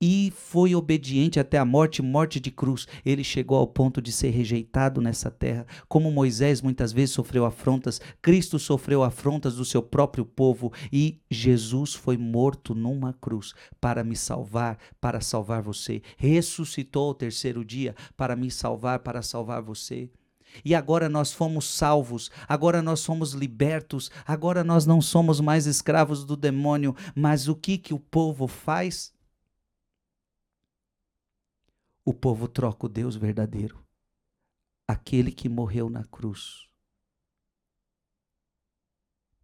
e 0.00 0.32
foi 0.34 0.74
obediente 0.74 1.40
até 1.40 1.58
a 1.58 1.64
morte, 1.64 2.02
morte 2.02 2.38
de 2.38 2.50
cruz. 2.50 2.86
Ele 3.04 3.24
chegou 3.24 3.58
ao 3.58 3.66
ponto 3.66 4.02
de 4.02 4.12
ser 4.12 4.30
rejeitado 4.30 5.00
nessa 5.00 5.30
terra, 5.30 5.66
como 5.88 6.10
Moisés 6.10 6.60
muitas 6.60 6.92
vezes 6.92 7.14
sofreu 7.14 7.44
afrontas, 7.44 8.00
Cristo 8.20 8.58
sofreu 8.58 9.02
afrontas 9.02 9.56
do 9.56 9.64
seu 9.64 9.82
próprio 9.82 10.24
povo 10.24 10.72
e 10.92 11.20
Jesus 11.30 11.94
foi 11.94 12.16
morto 12.16 12.74
numa 12.74 13.12
cruz 13.14 13.54
para 13.80 14.04
me 14.04 14.16
salvar, 14.16 14.78
para 15.00 15.20
salvar 15.20 15.62
você. 15.62 16.02
Ressuscitou 16.16 17.08
ao 17.08 17.14
terceiro 17.14 17.64
dia 17.64 17.94
para 18.16 18.36
me 18.36 18.50
salvar, 18.50 19.00
para 19.00 19.22
salvar 19.22 19.62
você. 19.62 20.10
E 20.64 20.74
agora 20.74 21.08
nós 21.08 21.32
fomos 21.32 21.68
salvos, 21.68 22.30
agora 22.48 22.80
nós 22.80 23.00
somos 23.00 23.32
libertos, 23.32 24.10
agora 24.26 24.64
nós 24.64 24.86
não 24.86 25.02
somos 25.02 25.40
mais 25.40 25.66
escravos 25.66 26.24
do 26.24 26.36
demônio, 26.36 26.94
mas 27.14 27.48
o 27.48 27.54
que 27.54 27.76
que 27.76 27.92
o 27.92 27.98
povo 27.98 28.46
faz? 28.46 29.15
O 32.08 32.14
povo 32.14 32.46
troca 32.46 32.86
o 32.86 32.88
Deus 32.88 33.16
verdadeiro, 33.16 33.84
aquele 34.86 35.32
que 35.32 35.48
morreu 35.48 35.90
na 35.90 36.04
cruz, 36.04 36.68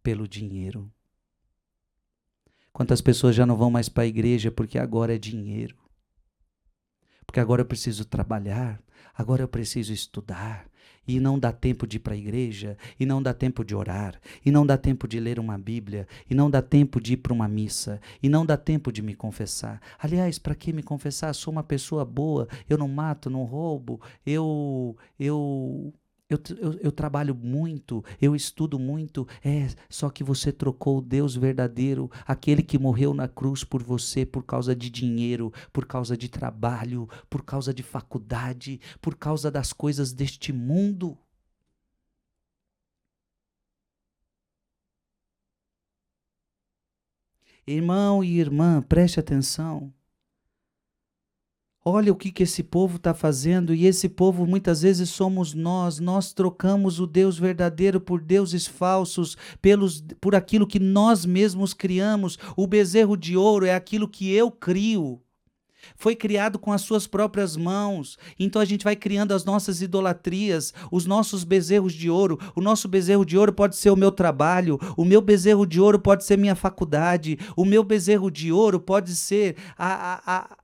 pelo 0.01 0.25
dinheiro. 0.25 0.89
Quantas 2.71 3.01
pessoas 3.01 3.35
já 3.35 3.45
não 3.45 3.57
vão 3.57 3.69
mais 3.69 3.89
para 3.89 4.03
a 4.03 4.07
igreja 4.07 4.49
porque 4.49 4.79
agora 4.79 5.13
é 5.13 5.17
dinheiro? 5.17 5.77
Porque 7.25 7.41
agora 7.41 7.63
eu 7.63 7.65
preciso 7.65 8.05
trabalhar, 8.05 8.81
agora 9.13 9.43
eu 9.43 9.47
preciso 9.49 9.91
estudar, 9.91 10.65
e 11.07 11.19
não 11.19 11.37
dá 11.37 11.51
tempo 11.51 11.85
de 11.85 11.97
ir 11.97 11.99
para 11.99 12.13
a 12.13 12.17
igreja, 12.17 12.77
e 12.99 13.05
não 13.05 13.21
dá 13.21 13.33
tempo 13.33 13.63
de 13.63 13.75
orar, 13.75 14.19
e 14.45 14.51
não 14.51 14.65
dá 14.65 14.77
tempo 14.77 15.07
de 15.07 15.19
ler 15.19 15.39
uma 15.39 15.57
Bíblia, 15.57 16.07
e 16.29 16.33
não 16.33 16.49
dá 16.49 16.61
tempo 16.61 16.99
de 17.01 17.13
ir 17.13 17.17
para 17.17 17.33
uma 17.33 17.47
missa, 17.47 17.99
e 18.21 18.29
não 18.29 18.45
dá 18.45 18.57
tempo 18.57 18.91
de 18.91 19.01
me 19.01 19.15
confessar. 19.15 19.81
Aliás, 19.99 20.39
para 20.39 20.55
que 20.55 20.73
me 20.73 20.83
confessar? 20.83 21.33
Sou 21.33 21.51
uma 21.51 21.63
pessoa 21.63 22.05
boa, 22.05 22.47
eu 22.69 22.77
não 22.77 22.87
mato, 22.87 23.29
não 23.29 23.43
roubo, 23.43 24.01
eu 24.25 24.95
eu 25.19 25.93
eu, 26.29 26.39
eu, 26.57 26.73
eu, 26.79 26.91
trabalho 26.91 27.35
muito, 27.35 28.03
eu 28.21 28.35
estudo 28.35 28.79
muito. 28.79 29.27
É, 29.43 29.67
só 29.89 30.09
que 30.09 30.23
você 30.23 30.51
trocou 30.51 30.97
o 30.99 31.01
Deus 31.01 31.35
verdadeiro, 31.35 32.09
aquele 32.25 32.63
que 32.63 32.77
morreu 32.79 33.13
na 33.13 33.27
cruz 33.27 33.63
por 33.63 33.83
você 33.83 34.25
por 34.25 34.43
causa 34.43 34.75
de 34.75 34.89
dinheiro, 34.89 35.51
por 35.71 35.85
causa 35.85 36.17
de 36.17 36.29
trabalho, 36.29 37.07
por 37.29 37.43
causa 37.43 37.73
de 37.73 37.83
faculdade, 37.83 38.79
por 39.01 39.15
causa 39.15 39.51
das 39.51 39.73
coisas 39.73 40.13
deste 40.13 40.51
mundo. 40.53 41.17
Irmão 47.65 48.23
e 48.23 48.39
irmã, 48.39 48.81
preste 48.81 49.19
atenção. 49.19 49.93
Olha 51.85 52.13
o 52.13 52.15
que, 52.15 52.31
que 52.31 52.43
esse 52.43 52.63
povo 52.63 52.95
está 52.95 53.13
fazendo, 53.13 53.75
e 53.75 53.85
esse 53.85 54.07
povo 54.07 54.47
muitas 54.47 54.83
vezes 54.83 55.09
somos 55.09 55.53
nós. 55.53 55.99
Nós 55.99 56.31
trocamos 56.31 56.97
o 57.01 57.05
Deus 57.05 57.37
verdadeiro 57.37 57.99
por 57.99 58.21
deuses 58.21 58.65
falsos, 58.65 59.35
pelos, 59.61 60.01
por 60.21 60.33
aquilo 60.33 60.65
que 60.65 60.79
nós 60.79 61.25
mesmos 61.25 61.73
criamos. 61.73 62.39
O 62.55 62.65
bezerro 62.67 63.17
de 63.17 63.35
ouro 63.35 63.65
é 63.65 63.75
aquilo 63.75 64.07
que 64.07 64.31
eu 64.31 64.49
crio. 64.49 65.21
Foi 65.97 66.15
criado 66.15 66.57
com 66.57 66.71
as 66.71 66.81
suas 66.81 67.05
próprias 67.05 67.57
mãos. 67.57 68.17
Então 68.39 68.61
a 68.61 68.65
gente 68.65 68.85
vai 68.85 68.95
criando 68.95 69.33
as 69.33 69.43
nossas 69.43 69.81
idolatrias, 69.81 70.73
os 70.89 71.05
nossos 71.05 71.43
bezerros 71.43 71.91
de 71.91 72.09
ouro. 72.09 72.39
O 72.55 72.61
nosso 72.61 72.87
bezerro 72.87 73.25
de 73.25 73.37
ouro 73.37 73.51
pode 73.51 73.75
ser 73.75 73.89
o 73.89 73.97
meu 73.97 74.11
trabalho, 74.11 74.79
o 74.95 75.03
meu 75.03 75.21
bezerro 75.21 75.65
de 75.65 75.81
ouro 75.81 75.99
pode 75.99 76.23
ser 76.23 76.37
minha 76.37 76.55
faculdade, 76.55 77.37
o 77.57 77.65
meu 77.65 77.83
bezerro 77.83 78.31
de 78.31 78.53
ouro 78.53 78.79
pode 78.79 79.13
ser 79.13 79.57
a, 79.77 80.13
a, 80.13 80.37
a 80.37 80.62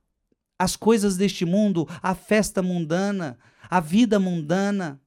as 0.60 0.76
coisas 0.76 1.16
deste 1.16 1.46
mundo, 1.46 1.88
a 2.02 2.14
festa 2.14 2.60
mundana, 2.60 3.38
a 3.70 3.80
vida 3.80 4.20
mundana. 4.20 5.00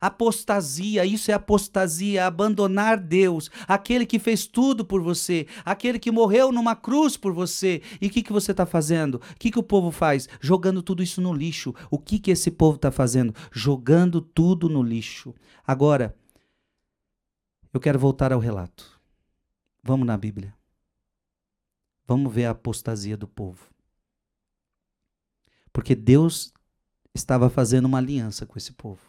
Apostasia, 0.00 1.04
isso 1.04 1.32
é 1.32 1.34
apostasia, 1.34 2.28
abandonar 2.28 2.96
Deus, 2.96 3.50
aquele 3.66 4.06
que 4.06 4.20
fez 4.20 4.46
tudo 4.46 4.84
por 4.84 5.02
você, 5.02 5.48
aquele 5.64 5.98
que 5.98 6.12
morreu 6.12 6.52
numa 6.52 6.76
cruz 6.76 7.16
por 7.16 7.32
você. 7.32 7.82
E 8.00 8.06
o 8.06 8.10
que, 8.10 8.22
que 8.22 8.32
você 8.32 8.52
está 8.52 8.64
fazendo? 8.64 9.16
O 9.16 9.36
que, 9.36 9.50
que 9.50 9.58
o 9.58 9.64
povo 9.64 9.90
faz? 9.90 10.28
Jogando 10.40 10.80
tudo 10.80 11.02
isso 11.02 11.20
no 11.20 11.34
lixo. 11.34 11.74
O 11.90 11.98
que, 11.98 12.20
que 12.20 12.30
esse 12.30 12.52
povo 12.52 12.76
está 12.76 12.92
fazendo? 12.92 13.34
Jogando 13.50 14.20
tudo 14.20 14.68
no 14.68 14.80
lixo. 14.80 15.34
Agora, 15.66 16.16
eu 17.74 17.80
quero 17.80 17.98
voltar 17.98 18.32
ao 18.32 18.38
relato. 18.38 18.99
Vamos 19.82 20.06
na 20.06 20.16
Bíblia. 20.16 20.54
Vamos 22.06 22.32
ver 22.32 22.46
a 22.46 22.50
apostasia 22.50 23.16
do 23.16 23.28
povo. 23.28 23.72
Porque 25.72 25.94
Deus 25.94 26.52
estava 27.14 27.48
fazendo 27.48 27.86
uma 27.86 27.98
aliança 27.98 28.44
com 28.44 28.58
esse 28.58 28.72
povo. 28.72 29.00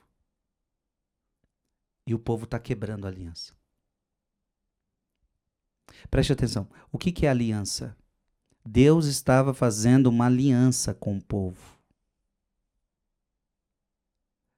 E 2.06 2.14
o 2.14 2.20
povo 2.20 2.46
está 2.46 2.60
quebrando 2.60 3.06
a 3.06 3.10
aliança. 3.10 3.54
Preste 6.10 6.34
atenção. 6.34 6.70
O 6.92 6.98
que, 6.98 7.12
que 7.12 7.26
é 7.26 7.30
aliança? 7.30 7.96
Deus 8.66 9.06
estava 9.06 9.54
fazendo 9.54 10.08
uma 10.08 10.28
aliança 10.28 10.94
com 10.94 11.18
o 11.18 11.24
povo. 11.24 11.80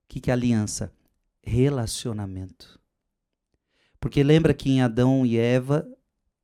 O 0.03 0.07
que, 0.09 0.19
que 0.19 0.29
é 0.29 0.33
aliança? 0.33 0.93
Relacionamento. 1.41 2.79
Porque 3.99 4.21
lembra 4.21 4.53
que 4.53 4.69
em 4.69 4.81
Adão 4.81 5.25
e 5.25 5.37
Eva 5.37 5.87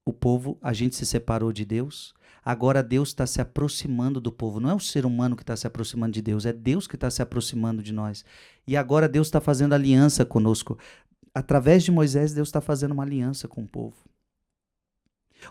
o 0.09 0.13
povo, 0.13 0.57
a 0.61 0.73
gente 0.73 0.95
se 0.95 1.05
separou 1.05 1.51
de 1.53 1.63
Deus. 1.65 2.13
Agora 2.43 2.81
Deus 2.81 3.09
está 3.09 3.27
se 3.27 3.41
aproximando 3.41 4.19
do 4.19 4.31
povo. 4.31 4.59
Não 4.59 4.71
é 4.71 4.75
o 4.75 4.79
ser 4.79 5.05
humano 5.05 5.35
que 5.35 5.43
está 5.43 5.55
se 5.55 5.67
aproximando 5.67 6.13
de 6.13 6.21
Deus, 6.21 6.45
é 6.45 6.53
Deus 6.53 6.87
que 6.87 6.95
está 6.95 7.09
se 7.09 7.21
aproximando 7.21 7.83
de 7.83 7.93
nós. 7.93 8.25
E 8.65 8.75
agora 8.75 9.07
Deus 9.07 9.27
está 9.27 9.39
fazendo 9.39 9.73
aliança 9.73 10.25
conosco. 10.25 10.77
Através 11.33 11.83
de 11.83 11.91
Moisés, 11.91 12.33
Deus 12.33 12.47
está 12.47 12.59
fazendo 12.59 12.91
uma 12.91 13.03
aliança 13.03 13.47
com 13.47 13.63
o 13.63 13.67
povo. 13.67 13.97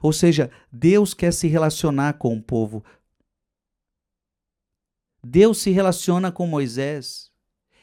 Ou 0.03 0.13
seja, 0.13 0.51
Deus 0.71 1.15
quer 1.15 1.33
se 1.33 1.49
relacionar 1.49 2.15
com 2.15 2.37
o 2.37 2.43
povo. 2.43 2.85
Deus 5.23 5.59
se 5.59 5.71
relaciona 5.71 6.31
com 6.31 6.47
Moisés 6.47 7.31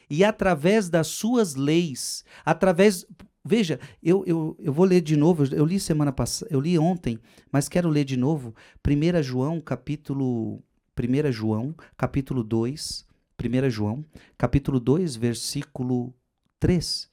e 0.09 0.23
através 0.23 0.89
das 0.89 1.07
suas 1.07 1.55
leis, 1.55 2.23
através 2.43 3.05
Veja, 3.47 3.79
eu, 4.01 4.23
eu, 4.25 4.57
eu 4.59 4.73
vou 4.73 4.85
ler 4.85 5.01
de 5.01 5.15
novo, 5.15 5.43
eu 5.53 5.63
li 5.63 5.79
semana 5.79 6.11
passada, 6.11 6.51
eu 6.51 6.59
li 6.59 6.79
ontem, 6.79 7.19
mas 7.51 7.69
quero 7.69 7.87
ler 7.89 8.03
de 8.03 8.17
novo 8.17 8.55
1 8.83 9.21
João, 9.21 9.61
capítulo 9.61 10.63
1 10.99 11.31
João, 11.31 11.75
capítulo 11.95 12.43
2, 12.43 13.05
1 13.39 13.69
João, 13.69 14.03
capítulo 14.35 14.79
2, 14.79 15.15
versículo 15.15 16.11
3. 16.59 17.07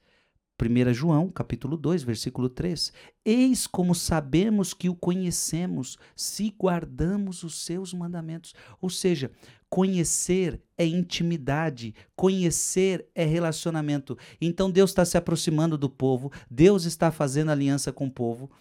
1 0.63 0.93
João, 0.93 1.29
capítulo 1.29 1.75
2, 1.77 2.03
versículo 2.03 2.49
3. 2.49 2.93
Eis 3.25 3.67
como 3.67 3.93
sabemos 3.93 4.73
que 4.73 4.89
o 4.89 4.95
conhecemos, 4.95 5.97
se 6.15 6.53
guardamos 6.57 7.43
os 7.43 7.65
seus 7.65 7.93
mandamentos. 7.93 8.53
Ou 8.81 8.89
seja, 8.89 9.31
Conhecer 9.73 10.61
é 10.77 10.85
intimidade, 10.85 11.95
conhecer 12.15 13.09
é 13.15 13.25
relacionamento. 13.25 14.15
Então 14.39 14.69
Deus 14.69 14.91
está 14.91 15.03
se 15.03 15.17
aproximando 15.17 15.79
do 15.79 15.89
povo, 15.89 16.31
Deus 16.47 16.85
está 16.85 17.11
fazendo 17.11 17.49
aliança 17.49 17.91
com 17.91 18.05
o 18.05 18.11
povo 18.11 18.51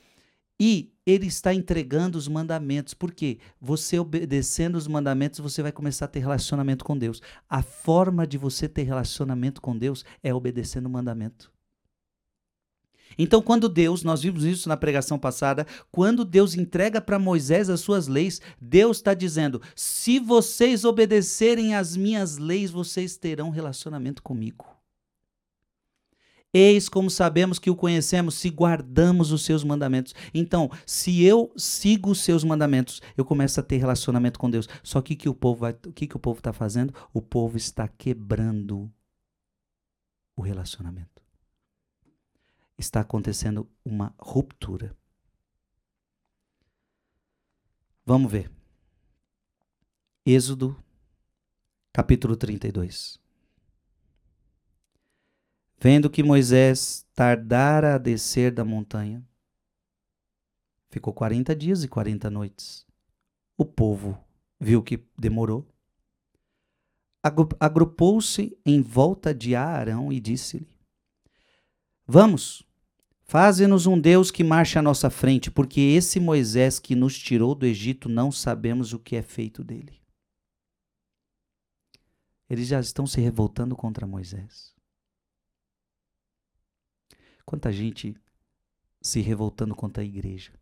e 0.58 0.90
ele 1.04 1.26
está 1.26 1.52
entregando 1.52 2.16
os 2.16 2.28
mandamentos. 2.28 2.94
Por 2.94 3.12
quê? 3.12 3.40
Você 3.60 3.98
obedecendo 3.98 4.76
os 4.76 4.88
mandamentos, 4.88 5.38
você 5.38 5.60
vai 5.60 5.70
começar 5.70 6.06
a 6.06 6.08
ter 6.08 6.20
relacionamento 6.20 6.82
com 6.82 6.96
Deus. 6.96 7.20
A 7.46 7.60
forma 7.62 8.26
de 8.26 8.38
você 8.38 8.66
ter 8.66 8.84
relacionamento 8.84 9.60
com 9.60 9.76
Deus 9.76 10.06
é 10.22 10.32
obedecendo 10.32 10.86
o 10.86 10.90
mandamento. 10.90 11.51
Então, 13.18 13.42
quando 13.42 13.68
Deus, 13.68 14.03
nós 14.03 14.22
vimos 14.22 14.44
isso 14.44 14.68
na 14.68 14.77
pregação 14.77 15.18
passada, 15.18 15.66
quando 15.90 16.25
Deus 16.25 16.55
entrega 16.55 17.01
para 17.01 17.18
Moisés 17.18 17.68
as 17.68 17.81
suas 17.81 18.09
leis, 18.09 18.40
Deus 18.61 18.98
está 18.98 19.14
dizendo: 19.14 19.61
se 19.75 20.18
vocês 20.18 20.85
obedecerem 20.85 21.75
às 21.75 21.96
minhas 21.96 22.38
leis, 22.38 22.70
vocês 22.70 23.16
terão 23.16 23.51
relacionamento 23.51 24.22
comigo. 24.22 24.66
Eis 26.55 26.87
como 26.87 27.09
sabemos 27.09 27.59
que 27.59 27.70
o 27.70 27.77
conhecemos 27.77 28.35
se 28.35 28.51
guardamos 28.51 29.33
os 29.33 29.42
seus 29.42 29.64
mandamentos. 29.64 30.14
Então, 30.35 30.70
se 30.85 31.25
eu 31.25 31.51
sigo 31.57 32.11
os 32.11 32.20
seus 32.20 32.44
mandamentos, 32.44 33.01
eu 33.16 33.25
começo 33.25 33.59
a 33.59 33.62
ter 33.62 33.79
relacionamento 33.79 34.38
com 34.38 34.51
Deus. 34.51 34.68
Só 34.83 35.01
que, 35.01 35.16
que 35.16 35.31
o 35.31 35.35
povo 35.35 35.61
vai, 35.61 35.72
que, 35.72 36.07
que 36.07 36.16
o 36.16 36.18
povo 36.18 36.40
está 36.40 36.53
fazendo? 36.53 36.92
O 37.14 37.22
povo 37.22 37.57
está 37.57 37.88
quebrando 37.88 38.92
o 40.37 40.42
relacionamento 40.42 41.21
está 42.82 43.00
acontecendo 43.00 43.70
uma 43.84 44.14
ruptura. 44.18 44.96
Vamos 48.04 48.30
ver. 48.30 48.50
Êxodo, 50.26 50.76
capítulo 51.92 52.36
32. 52.36 53.20
Vendo 55.78 56.10
que 56.10 56.22
Moisés 56.22 57.06
tardara 57.14 57.94
a 57.94 57.98
descer 57.98 58.52
da 58.52 58.64
montanha, 58.64 59.24
ficou 60.90 61.12
40 61.12 61.54
dias 61.56 61.82
e 61.82 61.88
40 61.88 62.30
noites. 62.30 62.86
O 63.56 63.64
povo 63.64 64.18
viu 64.60 64.82
que 64.82 65.04
demorou, 65.16 65.66
agrupou-se 67.60 68.56
em 68.66 68.80
volta 68.80 69.32
de 69.34 69.54
Arão 69.54 70.12
e 70.12 70.18
disse-lhe: 70.18 70.72
Vamos, 72.06 72.64
faze-nos 73.24 73.87
um 73.87 73.98
Deus 73.98 74.30
que 74.30 74.44
marche 74.44 74.78
à 74.78 74.82
nossa 74.82 75.08
frente, 75.11 75.50
porque 75.50 75.80
esse 75.80 76.20
Moisés 76.20 76.78
que 76.78 76.94
nos 76.94 77.18
tirou 77.18 77.54
do 77.54 77.66
Egito 77.66 78.08
não 78.08 78.30
sabemos 78.30 78.92
o 78.92 78.98
que 78.98 79.16
é 79.16 79.22
feito 79.22 79.64
dele. 79.64 80.00
eles 82.48 82.68
já 82.68 82.78
estão 82.78 83.06
se 83.06 83.18
revoltando 83.18 83.74
contra 83.74 84.06
Moisés. 84.06 84.74
Quanta 87.46 87.72
gente 87.72 88.14
se 89.00 89.20
revoltando 89.20 89.74
contra 89.74 90.02
a 90.02 90.06
igreja. 90.06 90.52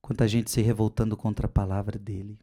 Quanta 0.00 0.28
gente 0.28 0.50
se 0.50 0.62
revoltando 0.62 1.16
contra 1.16 1.46
a 1.46 1.50
palavra 1.50 1.98
dele. 1.98 2.38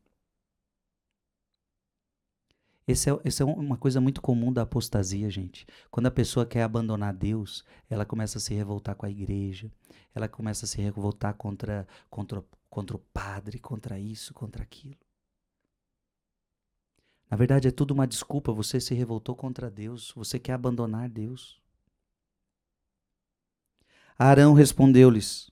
Essa 2.88 3.12
é, 3.12 3.20
esse 3.24 3.41
é 3.41 3.46
uma 3.46 3.78
coisa 3.78 4.02
muito 4.02 4.22
comum 4.22 4.52
da 4.52 4.63
apostasia, 4.63 5.30
gente. 5.30 5.65
Quando 5.89 6.08
a 6.08 6.12
pessoa 6.12 6.46
quer 6.46 6.63
abandonar 6.63 7.13
Deus, 7.13 7.63
ela 7.89 8.06
começa 8.06 8.38
a 8.38 8.41
se 8.41 8.54
revoltar 8.54 8.96
com 8.96 9.06
a 9.06 9.10
igreja, 9.10 9.72
ela 10.13 10.28
começa 10.28 10.65
a 10.65 10.67
se 10.67 10.82
revoltar 10.82 11.34
contra, 11.36 11.88
contra, 12.10 12.44
contra 12.70 12.96
o 12.96 13.00
padre, 13.13 13.60
contra 13.60 14.00
isso, 14.00 14.34
contra 14.34 14.63
aquilo. 14.63 14.98
Na 17.30 17.38
verdade, 17.38 17.67
é 17.67 17.72
tudo 17.72 17.91
uma 17.94 18.06
desculpa. 18.06 18.52
Você 18.52 18.80
se 18.82 18.94
revoltou 18.94 19.36
contra 19.36 19.72
Deus, 19.72 20.12
você 20.15 20.38
quer 20.38 20.54
abandonar 20.54 21.08
Deus. 21.08 21.62
Arão 24.20 24.54
respondeu-lhes: 24.54 25.50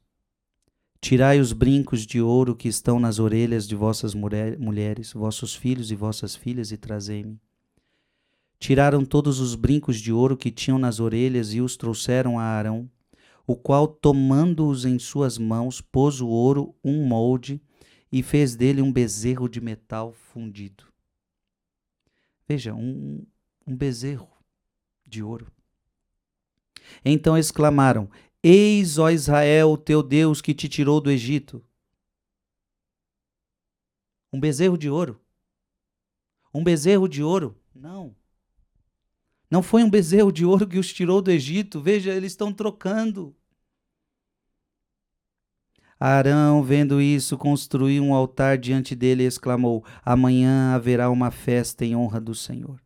Tirai 1.01 1.39
os 1.39 1.53
brincos 1.53 2.05
de 2.05 2.21
ouro 2.21 2.55
que 2.55 2.67
estão 2.67 2.99
nas 2.99 3.19
orelhas 3.19 3.67
de 3.67 3.75
vossas 3.75 4.13
mulheres, 4.13 5.13
vossos 5.13 5.55
filhos 5.55 5.91
e 5.91 5.95
vossas 5.95 6.35
filhas, 6.35 6.71
e 6.71 6.77
trazei-me. 6.77 7.39
Tiraram 8.59 9.05
todos 9.05 9.39
os 9.39 9.55
brincos 9.55 9.99
de 10.01 10.11
ouro 10.11 10.35
que 10.35 10.51
tinham 10.51 10.77
nas 10.77 10.99
orelhas 10.99 11.53
e 11.53 11.61
os 11.61 11.77
trouxeram 11.77 12.37
a 12.37 12.43
Arão, 12.43 12.91
o 13.47 13.55
qual, 13.55 13.87
tomando-os 13.87 14.83
em 14.83 14.99
suas 14.99 15.37
mãos, 15.37 15.79
pôs 15.79 16.19
o 16.19 16.27
ouro 16.27 16.75
um 16.83 17.07
molde 17.07 17.61
e 18.11 18.21
fez 18.21 18.55
dele 18.55 18.81
um 18.81 18.91
bezerro 18.91 19.47
de 19.47 19.61
metal 19.61 20.13
fundido. 20.13 20.83
Veja, 22.47 22.73
um, 22.73 23.25
um 23.65 23.75
bezerro 23.75 24.27
de 25.07 25.23
ouro. 25.23 25.47
Então 27.03 27.37
exclamaram: 27.37 28.09
Eis, 28.41 28.97
ó 28.97 29.09
Israel, 29.09 29.77
teu 29.77 30.01
Deus 30.01 30.41
que 30.41 30.53
te 30.53 30.69
tirou 30.69 31.01
do 31.01 31.11
Egito. 31.11 31.63
Um 34.31 34.39
bezerro 34.39 34.77
de 34.77 34.89
ouro. 34.89 35.19
Um 36.53 36.63
bezerro 36.63 37.07
de 37.07 37.21
ouro? 37.21 37.59
Não. 37.75 38.15
Não 39.51 39.61
foi 39.61 39.83
um 39.83 39.89
bezerro 39.89 40.31
de 40.31 40.45
ouro 40.45 40.67
que 40.67 40.77
os 40.77 40.93
tirou 40.93 41.21
do 41.21 41.31
Egito. 41.31 41.81
Veja, 41.81 42.13
eles 42.13 42.31
estão 42.31 42.53
trocando. 42.53 43.35
Arão, 45.99 46.63
vendo 46.63 47.01
isso, 47.01 47.37
construiu 47.37 48.01
um 48.03 48.13
altar 48.13 48.57
diante 48.57 48.95
dele 48.95 49.23
e 49.23 49.27
exclamou: 49.27 49.83
Amanhã 50.05 50.73
haverá 50.73 51.09
uma 51.09 51.29
festa 51.29 51.83
em 51.83 51.93
honra 51.93 52.21
do 52.21 52.33
Senhor. 52.33 52.79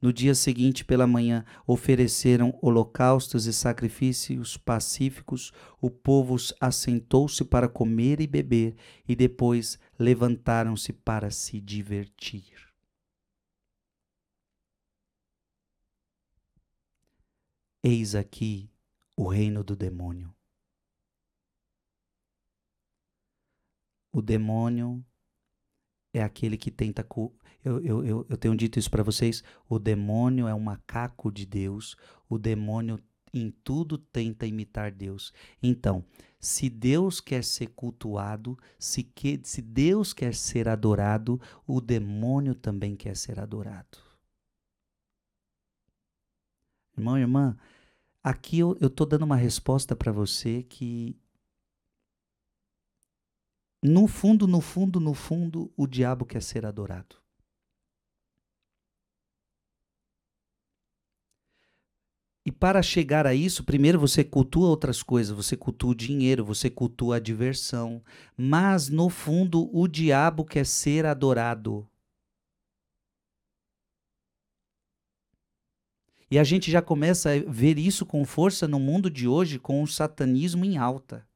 No 0.00 0.12
dia 0.12 0.34
seguinte, 0.34 0.84
pela 0.84 1.06
manhã, 1.06 1.44
ofereceram 1.66 2.58
holocaustos 2.60 3.46
e 3.46 3.52
sacrifícios 3.52 4.56
pacíficos. 4.56 5.52
O 5.80 5.90
povo 5.90 6.36
assentou-se 6.60 7.44
para 7.44 7.68
comer 7.68 8.20
e 8.20 8.26
beber, 8.26 8.76
e 9.08 9.16
depois 9.16 9.78
levantaram-se 9.98 10.92
para 10.92 11.30
se 11.30 11.60
divertir. 11.60 12.66
Eis 17.82 18.14
aqui 18.14 18.70
o 19.16 19.28
reino 19.28 19.64
do 19.64 19.74
demônio. 19.74 20.34
O 24.12 24.20
demônio 24.20 25.04
é 26.12 26.22
aquele 26.22 26.56
que 26.56 26.70
tenta. 26.70 27.06
Eu, 27.66 27.80
eu, 27.84 28.26
eu, 28.28 28.36
tenho 28.36 28.56
dito 28.56 28.78
isso 28.78 28.88
para 28.88 29.02
vocês: 29.02 29.42
o 29.68 29.76
demônio 29.76 30.46
é 30.46 30.54
um 30.54 30.60
macaco 30.60 31.32
de 31.32 31.44
Deus, 31.44 31.96
o 32.28 32.38
demônio 32.38 32.96
em 33.34 33.50
tudo 33.50 33.98
tenta 33.98 34.46
imitar 34.46 34.92
Deus. 34.92 35.32
Então, 35.60 36.04
se 36.38 36.70
Deus 36.70 37.20
quer 37.20 37.42
ser 37.42 37.66
cultuado, 37.70 38.56
se, 38.78 39.02
que, 39.02 39.40
se 39.42 39.60
Deus 39.60 40.12
quer 40.12 40.32
ser 40.32 40.68
adorado, 40.68 41.40
o 41.66 41.80
demônio 41.80 42.54
também 42.54 42.94
quer 42.94 43.16
ser 43.16 43.40
adorado. 43.40 43.98
Irmão, 46.96 47.18
irmã, 47.18 47.56
aqui 48.22 48.60
eu 48.60 48.78
estou 48.80 49.04
dando 49.04 49.24
uma 49.24 49.36
resposta 49.36 49.96
para 49.96 50.12
você 50.12 50.62
que 50.62 51.18
no 53.82 54.06
fundo, 54.06 54.46
no 54.46 54.60
fundo, 54.60 55.00
no 55.00 55.14
fundo, 55.14 55.72
o 55.76 55.84
diabo 55.84 56.24
quer 56.24 56.42
ser 56.42 56.64
adorado. 56.64 57.25
E 62.46 62.52
para 62.52 62.80
chegar 62.80 63.26
a 63.26 63.34
isso, 63.34 63.64
primeiro 63.64 63.98
você 63.98 64.22
cultua 64.22 64.68
outras 64.68 65.02
coisas, 65.02 65.34
você 65.36 65.56
cultua 65.56 65.90
o 65.90 65.94
dinheiro, 65.96 66.44
você 66.44 66.70
cultua 66.70 67.16
a 67.16 67.18
diversão, 67.18 68.00
mas 68.36 68.88
no 68.88 69.08
fundo 69.08 69.68
o 69.76 69.88
diabo 69.88 70.44
quer 70.44 70.64
ser 70.64 71.04
adorado. 71.06 71.84
E 76.30 76.38
a 76.38 76.44
gente 76.44 76.70
já 76.70 76.80
começa 76.80 77.32
a 77.32 77.38
ver 77.40 77.80
isso 77.80 78.06
com 78.06 78.24
força 78.24 78.68
no 78.68 78.78
mundo 78.78 79.10
de 79.10 79.26
hoje, 79.26 79.58
com 79.58 79.82
o 79.82 79.86
satanismo 79.88 80.64
em 80.64 80.76
alta. 80.76 81.26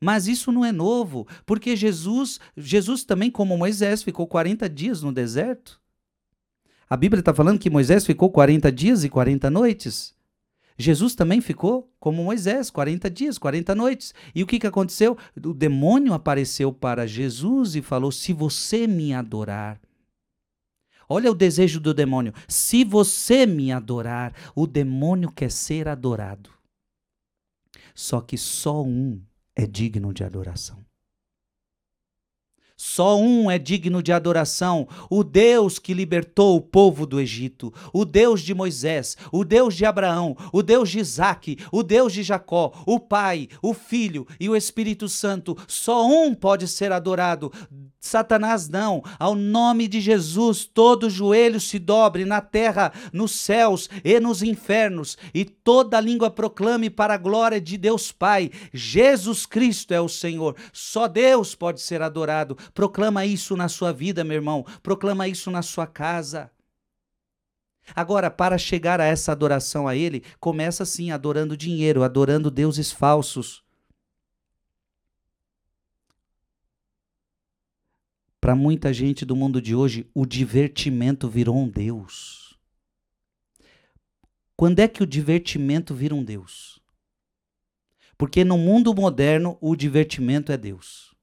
Mas 0.00 0.28
isso 0.28 0.52
não 0.52 0.64
é 0.64 0.70
novo, 0.70 1.26
porque 1.44 1.74
Jesus, 1.74 2.38
Jesus 2.56 3.02
também, 3.02 3.28
como 3.28 3.58
Moisés, 3.58 4.04
ficou 4.04 4.28
40 4.28 4.68
dias 4.68 5.02
no 5.02 5.12
deserto. 5.12 5.80
A 6.88 6.96
Bíblia 6.96 7.20
está 7.20 7.34
falando 7.34 7.58
que 7.58 7.68
Moisés 7.68 8.06
ficou 8.06 8.30
40 8.30 8.72
dias 8.72 9.04
e 9.04 9.08
40 9.08 9.50
noites. 9.50 10.16
Jesus 10.78 11.14
também 11.14 11.40
ficou 11.40 11.92
como 11.98 12.22
Moisés, 12.22 12.70
40 12.70 13.10
dias, 13.10 13.36
40 13.36 13.74
noites. 13.74 14.14
E 14.34 14.42
o 14.42 14.46
que, 14.46 14.60
que 14.60 14.66
aconteceu? 14.66 15.18
O 15.36 15.52
demônio 15.52 16.14
apareceu 16.14 16.72
para 16.72 17.06
Jesus 17.06 17.74
e 17.74 17.82
falou: 17.82 18.12
Se 18.12 18.32
você 18.32 18.86
me 18.86 19.12
adorar. 19.12 19.80
Olha 21.08 21.30
o 21.30 21.34
desejo 21.34 21.80
do 21.80 21.92
demônio. 21.92 22.32
Se 22.46 22.84
você 22.84 23.44
me 23.44 23.72
adorar, 23.72 24.32
o 24.54 24.66
demônio 24.66 25.32
quer 25.32 25.50
ser 25.50 25.88
adorado. 25.88 26.50
Só 27.94 28.20
que 28.20 28.38
só 28.38 28.82
um 28.82 29.20
é 29.56 29.66
digno 29.66 30.12
de 30.12 30.22
adoração. 30.22 30.87
Só 32.80 33.18
um 33.18 33.50
é 33.50 33.58
digno 33.58 34.00
de 34.00 34.12
adoração: 34.12 34.86
o 35.10 35.24
Deus 35.24 35.80
que 35.80 35.92
libertou 35.92 36.56
o 36.56 36.60
povo 36.60 37.04
do 37.04 37.20
Egito, 37.20 37.74
o 37.92 38.04
Deus 38.04 38.40
de 38.40 38.54
Moisés, 38.54 39.16
o 39.32 39.44
Deus 39.44 39.74
de 39.74 39.84
Abraão, 39.84 40.36
o 40.52 40.62
Deus 40.62 40.88
de 40.88 41.00
Isaac, 41.00 41.58
o 41.72 41.82
Deus 41.82 42.12
de 42.12 42.22
Jacó, 42.22 42.72
o 42.86 43.00
Pai, 43.00 43.48
o 43.60 43.74
Filho 43.74 44.24
e 44.38 44.48
o 44.48 44.54
Espírito 44.54 45.08
Santo. 45.08 45.58
Só 45.66 46.06
um 46.06 46.32
pode 46.32 46.68
ser 46.68 46.92
adorado. 46.92 47.52
Satanás 48.00 48.68
não. 48.68 49.02
Ao 49.18 49.34
nome 49.34 49.88
de 49.88 50.00
Jesus, 50.00 50.64
todo 50.64 51.10
joelho 51.10 51.60
se 51.60 51.78
dobre 51.78 52.24
na 52.24 52.40
terra, 52.40 52.92
nos 53.12 53.32
céus 53.32 53.90
e 54.04 54.20
nos 54.20 54.42
infernos, 54.42 55.18
e 55.34 55.44
toda 55.44 56.00
língua 56.00 56.30
proclame 56.30 56.88
para 56.88 57.14
a 57.14 57.18
glória 57.18 57.60
de 57.60 57.76
Deus 57.76 58.12
Pai: 58.12 58.50
Jesus 58.72 59.46
Cristo 59.46 59.92
é 59.92 60.00
o 60.00 60.08
Senhor. 60.08 60.56
Só 60.72 61.08
Deus 61.08 61.54
pode 61.54 61.80
ser 61.80 62.00
adorado. 62.02 62.56
Proclama 62.72 63.26
isso 63.26 63.56
na 63.56 63.68
sua 63.68 63.92
vida, 63.92 64.22
meu 64.22 64.36
irmão. 64.36 64.64
Proclama 64.82 65.26
isso 65.26 65.50
na 65.50 65.62
sua 65.62 65.86
casa. 65.86 66.50
Agora, 67.94 68.30
para 68.30 68.58
chegar 68.58 69.00
a 69.00 69.04
essa 69.04 69.32
adoração 69.32 69.88
a 69.88 69.96
Ele, 69.96 70.22
começa 70.38 70.82
assim, 70.82 71.10
adorando 71.10 71.56
dinheiro, 71.56 72.02
adorando 72.02 72.50
deuses 72.50 72.92
falsos. 72.92 73.62
Para 78.48 78.56
muita 78.56 78.94
gente 78.94 79.26
do 79.26 79.36
mundo 79.36 79.60
de 79.60 79.74
hoje, 79.74 80.08
o 80.14 80.24
divertimento 80.24 81.28
virou 81.28 81.54
um 81.54 81.68
Deus. 81.68 82.58
Quando 84.56 84.78
é 84.78 84.88
que 84.88 85.02
o 85.02 85.06
divertimento 85.06 85.94
vira 85.94 86.14
um 86.14 86.24
Deus? 86.24 86.80
Porque 88.16 88.44
no 88.44 88.56
mundo 88.56 88.94
moderno, 88.94 89.58
o 89.60 89.76
divertimento 89.76 90.50
é 90.50 90.56
Deus. 90.56 91.14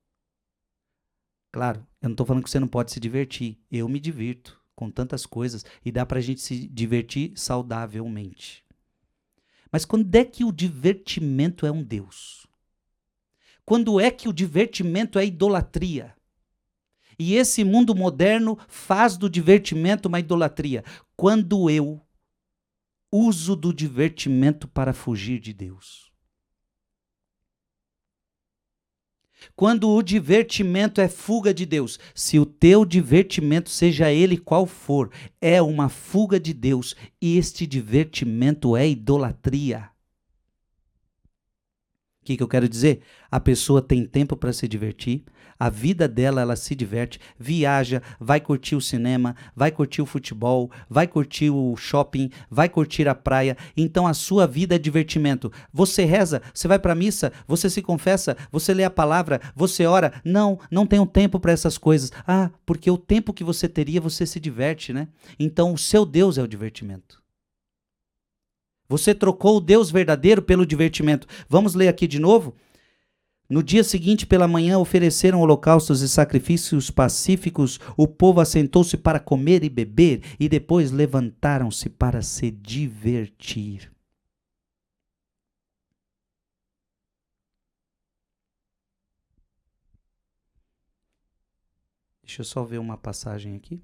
Claro, 1.52 1.80
eu 2.00 2.10
não 2.10 2.12
estou 2.12 2.28
falando 2.28 2.44
que 2.44 2.50
você 2.52 2.60
não 2.60 2.68
pode 2.68 2.92
se 2.92 3.00
divertir. 3.00 3.58
Eu 3.72 3.90
me 3.90 4.00
divirto 4.00 4.62
com 4.76 4.92
tantas 4.92 5.26
coisas 5.26 5.66
e 5.84 5.92
dá 5.92 6.06
para 6.06 6.20
a 6.20 6.22
gente 6.22 6.42
se 6.42 6.68
divertir 6.68 7.34
saudavelmente. 7.36 8.64
Mas 9.72 9.84
quando 9.84 10.14
é 10.14 10.24
que 10.24 10.44
o 10.44 10.52
divertimento 10.52 11.66
é 11.66 11.72
um 11.72 11.82
Deus? 11.82 12.46
Quando 13.66 14.00
é 14.00 14.12
que 14.12 14.30
o 14.30 14.34
divertimento 14.34 15.18
é 15.18 15.26
idolatria? 15.26 16.15
E 17.18 17.36
esse 17.36 17.64
mundo 17.64 17.96
moderno 17.96 18.58
faz 18.68 19.18
do 19.18 19.30
divertimento 19.30 20.08
uma 20.08 20.20
idolatria. 20.20 20.84
Quando 21.16 21.70
eu 21.70 22.02
uso 23.12 23.56
do 23.56 23.74
divertimento 23.74 24.68
para 24.68 24.94
fugir 24.94 25.40
de 25.40 25.54
Deus. 25.54 26.12
Quando 29.56 29.90
o 29.90 30.02
divertimento 30.02 31.00
é 31.00 31.08
fuga 31.08 31.54
de 31.54 31.66
Deus, 31.66 32.00
se 32.14 32.40
o 32.40 32.46
teu 32.46 32.84
divertimento, 32.84 33.70
seja 33.70 34.12
ele 34.12 34.38
qual 34.38 34.66
for, 34.66 35.12
é 35.40 35.62
uma 35.62 35.88
fuga 35.88 36.40
de 36.40 36.54
Deus, 36.54 36.96
este 37.22 37.68
divertimento 37.68 38.76
é 38.76 38.88
idolatria. 38.90 39.90
O 42.22 42.26
que, 42.26 42.38
que 42.38 42.44
eu 42.44 42.48
quero 42.48 42.68
dizer? 42.68 43.02
A 43.30 43.40
pessoa 43.40 43.82
tem 43.82 44.04
tempo 44.06 44.36
para 44.36 44.52
se 44.52 44.68
divertir, 44.68 45.24
a 45.60 45.70
vida 45.70 46.08
dela 46.08 46.42
ela 46.42 46.56
se 46.56 46.76
diverte, 46.76 47.20
viaja, 47.40 48.02
vai 48.20 48.40
curtir 48.42 48.76
o 48.76 48.82
cinema, 48.82 49.36
vai 49.56 49.72
curtir 49.72 50.02
o 50.02 50.06
futebol, 50.06 50.70
vai 50.90 51.08
curtir 51.08 51.50
o 51.50 51.76
shopping, 51.78 52.30
vai 52.50 52.68
curtir 52.68 53.08
a 53.08 53.16
praia. 53.16 53.56
Então 53.76 54.06
a 54.06 54.14
sua 54.14 54.46
vida 54.46 54.76
é 54.76 54.80
divertimento. 54.80 55.52
Você 55.72 56.04
reza, 56.04 56.42
você 56.54 56.68
vai 56.68 56.78
para 56.78 56.92
a 56.92 56.96
missa, 56.96 57.32
você 57.48 57.70
se 57.70 57.82
confessa, 57.82 58.36
você 58.52 58.74
lê 58.74 58.84
a 58.84 58.90
palavra, 58.90 59.42
você 59.56 59.86
ora. 59.86 60.14
Não, 60.24 60.60
não 60.70 60.86
tenho 60.86 61.06
tempo 61.06 61.40
para 61.40 61.52
essas 61.52 61.78
coisas. 61.78 62.12
Ah, 62.28 62.50
porque 62.66 62.92
o 62.92 62.98
tempo 62.98 63.34
que 63.34 63.44
você 63.44 63.70
teria 63.70 64.02
você 64.02 64.26
se 64.26 64.40
diverte, 64.40 64.92
né? 64.92 65.08
Então 65.40 65.74
o 65.74 65.78
seu 65.78 66.06
Deus 66.06 66.38
é 66.38 66.44
o 66.44 66.48
divertimento. 66.48 67.24
Você 68.88 69.16
trocou 69.16 69.58
o 69.58 69.62
Deus 69.62 69.90
verdadeiro 69.90 70.42
pelo 70.42 70.66
divertimento. 70.66 71.28
Vamos 71.50 71.74
ler 71.74 71.88
aqui 71.88 72.08
de 72.08 72.20
novo? 72.20 72.56
No 73.48 73.62
dia 73.62 73.84
seguinte, 73.84 74.26
pela 74.26 74.48
manhã, 74.48 74.80
ofereceram 74.80 75.40
holocaustos 75.40 76.02
e 76.02 76.10
sacrifícios 76.10 76.90
pacíficos. 76.90 77.80
O 77.96 78.08
povo 78.08 78.42
assentou-se 78.42 78.98
para 78.98 79.20
comer 79.20 79.64
e 79.64 79.70
beber, 79.70 80.24
e 80.40 80.50
depois 80.50 80.92
levantaram-se 80.92 81.88
para 81.90 82.22
se 82.24 82.50
divertir. 82.50 83.92
Deixa 92.24 92.42
eu 92.42 92.46
só 92.46 92.64
ver 92.64 92.80
uma 92.80 92.98
passagem 92.98 93.56
aqui. 93.56 93.82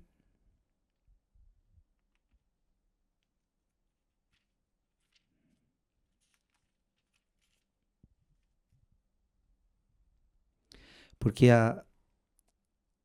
Porque 11.22 11.50
a, 11.50 11.80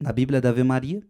na 0.01 0.11
Bíblia 0.11 0.41
da 0.41 0.49
Ave 0.49 0.65
Maria, 0.65 1.03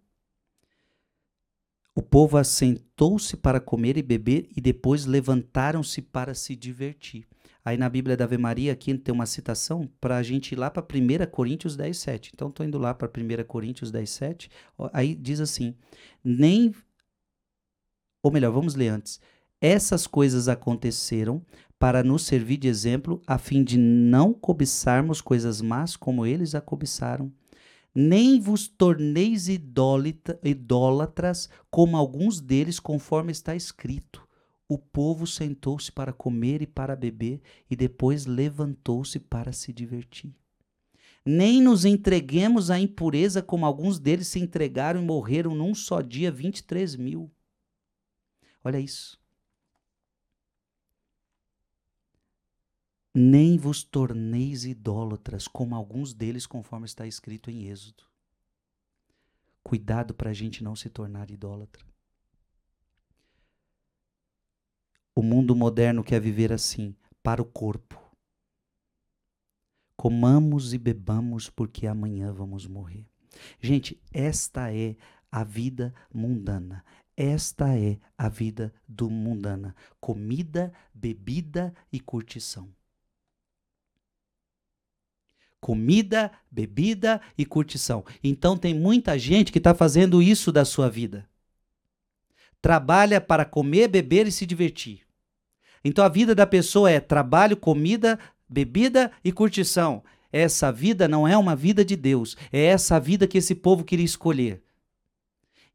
o 1.94 2.02
povo 2.02 2.36
assentou-se 2.36 3.36
para 3.36 3.60
comer 3.60 3.96
e 3.96 4.02
beber 4.02 4.48
e 4.54 4.60
depois 4.60 5.06
levantaram-se 5.06 6.02
para 6.02 6.34
se 6.34 6.56
divertir. 6.56 7.24
Aí 7.64 7.76
na 7.76 7.88
Bíblia 7.88 8.16
da 8.16 8.24
Ave 8.24 8.36
Maria, 8.36 8.72
aqui 8.72 8.92
tem 8.98 9.14
uma 9.14 9.24
citação 9.24 9.88
para 10.00 10.16
a 10.16 10.22
gente 10.22 10.52
ir 10.52 10.56
lá 10.56 10.68
para 10.68 10.82
1 10.82 11.30
Coríntios 11.30 11.76
10, 11.76 11.96
7. 11.96 12.30
Então 12.34 12.48
estou 12.48 12.66
indo 12.66 12.76
lá 12.76 12.92
para 12.92 13.08
1 13.08 13.44
Coríntios 13.44 13.92
10, 13.92 14.10
7. 14.10 14.50
Aí 14.92 15.14
diz 15.14 15.40
assim: 15.40 15.76
nem. 16.24 16.74
Ou 18.20 18.32
melhor, 18.32 18.50
vamos 18.50 18.74
ler 18.74 18.88
antes. 18.88 19.20
Essas 19.60 20.08
coisas 20.08 20.48
aconteceram 20.48 21.40
para 21.78 22.02
nos 22.02 22.22
servir 22.22 22.56
de 22.56 22.68
exemplo, 22.68 23.20
a 23.26 23.38
fim 23.38 23.62
de 23.62 23.78
não 23.78 24.32
cobiçarmos 24.32 25.20
coisas 25.20 25.60
más 25.60 25.96
como 25.96 26.24
eles 26.24 26.54
a 26.54 26.60
cobiçaram. 26.60 27.32
Nem 27.94 28.40
vos 28.40 28.68
torneis 28.68 29.48
idólatras 29.48 31.48
como 31.70 31.96
alguns 31.96 32.40
deles, 32.40 32.78
conforme 32.78 33.32
está 33.32 33.54
escrito. 33.54 34.26
O 34.68 34.78
povo 34.78 35.26
sentou-se 35.26 35.92
para 35.92 36.12
comer 36.12 36.60
e 36.60 36.66
para 36.66 36.96
beber, 36.96 37.40
e 37.70 37.76
depois 37.76 38.26
levantou-se 38.26 39.18
para 39.18 39.52
se 39.52 39.72
divertir. 39.72 40.34
Nem 41.24 41.62
nos 41.62 41.84
entreguemos 41.84 42.70
à 42.70 42.78
impureza, 42.78 43.42
como 43.42 43.64
alguns 43.64 43.98
deles 43.98 44.28
se 44.28 44.40
entregaram 44.40 45.00
e 45.00 45.04
morreram 45.04 45.54
num 45.54 45.74
só 45.74 46.00
dia 46.00 46.30
23 46.30 46.96
mil. 46.96 47.30
Olha 48.62 48.78
isso. 48.78 49.18
Nem 53.18 53.56
vos 53.56 53.82
torneis 53.82 54.66
idólatras, 54.66 55.48
como 55.48 55.74
alguns 55.74 56.12
deles, 56.12 56.46
conforme 56.46 56.84
está 56.84 57.06
escrito 57.06 57.50
em 57.50 57.66
Êxodo. 57.66 58.04
Cuidado 59.62 60.12
para 60.12 60.28
a 60.28 60.32
gente 60.34 60.62
não 60.62 60.76
se 60.76 60.90
tornar 60.90 61.30
idólatra. 61.30 61.82
O 65.14 65.22
mundo 65.22 65.56
moderno 65.56 66.04
quer 66.04 66.20
viver 66.20 66.52
assim, 66.52 66.94
para 67.22 67.40
o 67.40 67.44
corpo. 67.46 67.98
Comamos 69.96 70.74
e 70.74 70.78
bebamos, 70.78 71.48
porque 71.48 71.86
amanhã 71.86 72.30
vamos 72.34 72.66
morrer. 72.66 73.08
Gente, 73.58 73.98
esta 74.12 74.70
é 74.74 74.94
a 75.32 75.42
vida 75.42 75.94
mundana. 76.12 76.84
Esta 77.16 77.78
é 77.78 77.98
a 78.18 78.28
vida 78.28 78.74
do 78.86 79.08
mundana: 79.08 79.74
comida, 79.98 80.70
bebida 80.92 81.74
e 81.90 81.98
curtição 81.98 82.76
comida, 85.60 86.30
bebida 86.50 87.20
e 87.36 87.44
curtição. 87.44 88.04
Então 88.22 88.56
tem 88.56 88.74
muita 88.74 89.18
gente 89.18 89.50
que 89.50 89.58
está 89.58 89.74
fazendo 89.74 90.22
isso 90.22 90.52
da 90.52 90.64
sua 90.64 90.88
vida. 90.88 91.28
Trabalha 92.60 93.20
para 93.20 93.44
comer, 93.44 93.88
beber 93.88 94.26
e 94.26 94.32
se 94.32 94.46
divertir. 94.46 95.00
Então 95.84 96.04
a 96.04 96.08
vida 96.08 96.34
da 96.34 96.46
pessoa 96.46 96.90
é 96.90 96.98
trabalho, 96.98 97.56
comida, 97.56 98.18
bebida 98.48 99.12
e 99.24 99.30
curtição. 99.30 100.02
Essa 100.32 100.72
vida 100.72 101.06
não 101.06 101.26
é 101.26 101.36
uma 101.36 101.54
vida 101.54 101.84
de 101.84 101.96
Deus, 101.96 102.36
é 102.52 102.64
essa 102.64 102.98
vida 102.98 103.26
que 103.26 103.38
esse 103.38 103.54
povo 103.54 103.84
queria 103.84 104.04
escolher. 104.04 104.62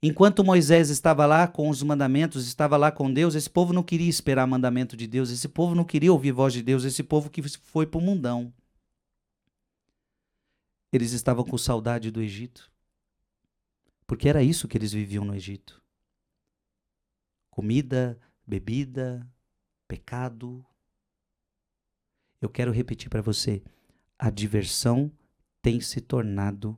Enquanto 0.04 0.44
Moisés 0.44 0.90
estava 0.90 1.26
lá 1.26 1.48
com 1.48 1.70
os 1.70 1.82
mandamentos, 1.84 2.48
estava 2.48 2.76
lá 2.76 2.92
com 2.92 3.12
Deus, 3.12 3.36
esse 3.36 3.50
povo 3.50 3.72
não 3.72 3.84
queria 3.84 4.10
esperar 4.10 4.48
mandamento 4.48 4.98
de 4.98 5.06
Deus, 5.06 5.30
esse 5.30 5.48
povo 5.48 5.76
não 5.76 5.84
queria 5.84 6.12
ouvir 6.12 6.32
voz 6.32 6.54
de 6.54 6.64
Deus, 6.64 6.84
esse 6.84 7.04
povo 7.04 7.30
que 7.30 7.42
foi 7.42 7.86
para 7.86 8.00
o 8.00 8.02
mundão. 8.02 8.52
Eles 10.92 11.12
estavam 11.14 11.44
com 11.44 11.58
saudade 11.58 12.12
do 12.12 12.22
Egito. 12.22 12.72
Porque 14.06 14.28
era 14.28 14.44
isso 14.44 14.68
que 14.68 14.78
eles 14.78 14.92
viviam 14.92 15.24
no 15.24 15.34
Egito: 15.34 15.82
comida, 17.50 18.20
bebida, 18.46 19.26
pecado. 19.88 20.66
Eu 22.42 22.50
quero 22.50 22.72
repetir 22.72 23.10
para 23.10 23.22
você: 23.22 23.64
a 24.20 24.30
diversão 24.30 25.12
tem 25.62 25.80
se 25.80 26.02
tornado 26.02 26.78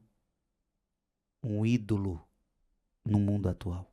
um 1.42 1.66
ídolo 1.66 2.26
no 3.04 3.20
mundo 3.20 3.50
atual. 3.50 3.92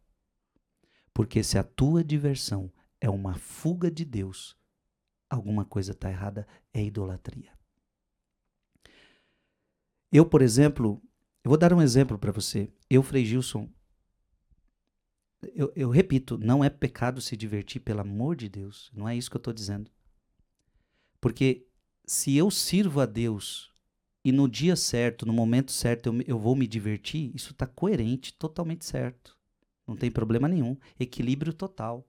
Porque 1.13 1.43
se 1.43 1.59
a 1.59 1.65
tua 1.65 2.05
diversão 2.05 2.73
é 3.01 3.09
uma 3.09 3.35
fuga 3.35 3.91
de 3.91 4.05
Deus, 4.05 4.57
alguma 5.29 5.65
coisa 5.65 5.93
está 5.93 6.11
errada, 6.11 6.47
é 6.73 6.83
idolatria. 6.83 7.60
Eu, 10.13 10.27
por 10.27 10.43
exemplo, 10.43 11.01
eu 11.45 11.49
vou 11.49 11.59
dar 11.59 11.73
um 11.73 11.81
exemplo 11.81 12.19
para 12.19 12.33
você. 12.33 12.71
Eu, 12.89 13.03
Frei 13.03 13.25
Gilson, 13.25 13.69
eu, 15.55 15.73
eu, 15.75 15.89
repito, 15.89 16.37
não 16.37 16.63
é 16.63 16.69
pecado 16.69 17.21
se 17.21 17.37
divertir, 17.37 17.81
pelo 17.81 18.01
amor 18.01 18.37
de 18.37 18.49
Deus. 18.49 18.91
Não 18.93 19.09
é 19.09 19.17
isso 19.17 19.31
que 19.31 19.37
eu 19.37 19.41
estou 19.41 19.55
dizendo. 19.55 19.91
Porque 21.21 21.67
se 22.05 22.37
eu 22.37 22.51
sirvo 22.51 23.01
a 23.01 23.07
Deus 23.07 23.71
e 24.25 24.33
no 24.33 24.49
dia 24.49 24.77
certo, 24.77 25.25
no 25.25 25.33
momento 25.33 25.73
certo, 25.73 26.09
eu, 26.09 26.23
eu 26.27 26.39
vou 26.39 26.55
me 26.55 26.67
divertir, 26.67 27.31
isso 27.35 27.53
está 27.53 27.67
coerente, 27.67 28.35
totalmente 28.35 28.85
certo. 28.85 29.37
Não 29.87 29.97
tem 29.97 30.11
problema 30.11 30.47
nenhum. 30.47 30.77
Equilíbrio 30.99 31.53
total. 31.53 32.07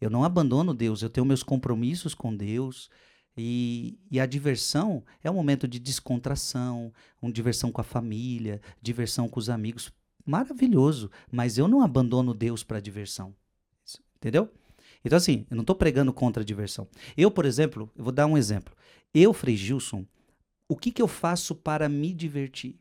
Eu 0.00 0.10
não 0.10 0.24
abandono 0.24 0.74
Deus, 0.74 1.02
eu 1.02 1.10
tenho 1.10 1.26
meus 1.26 1.42
compromissos 1.42 2.14
com 2.14 2.34
Deus, 2.34 2.90
e, 3.36 3.98
e, 4.10 4.20
a 4.20 4.26
diversão 4.26 5.02
é 5.24 5.30
um 5.30 5.34
momento 5.34 5.66
de 5.66 5.78
descontração, 5.78 6.92
uma 7.20 7.32
diversão 7.32 7.72
com 7.72 7.80
a 7.80 7.84
família, 7.84 8.60
diversão 8.80 9.28
com 9.28 9.40
os 9.40 9.48
amigos. 9.48 9.90
Maravilhoso, 10.24 11.10
mas 11.30 11.56
eu 11.56 11.66
não 11.66 11.82
abandono 11.82 12.34
Deus 12.34 12.62
para 12.62 12.78
a 12.78 12.80
diversão. 12.80 13.34
Entendeu? 14.16 14.52
Então, 15.04 15.16
assim, 15.16 15.46
eu 15.50 15.56
não 15.56 15.62
estou 15.62 15.74
pregando 15.74 16.12
contra 16.12 16.42
a 16.42 16.46
diversão. 16.46 16.86
Eu, 17.16 17.30
por 17.30 17.44
exemplo, 17.44 17.90
eu 17.96 18.04
vou 18.04 18.12
dar 18.12 18.26
um 18.26 18.36
exemplo. 18.36 18.74
Eu, 19.12 19.32
Frei 19.32 19.56
Gilson, 19.56 20.06
o 20.68 20.76
que, 20.76 20.92
que 20.92 21.02
eu 21.02 21.08
faço 21.08 21.54
para 21.54 21.88
me 21.88 22.12
divertir? 22.12 22.78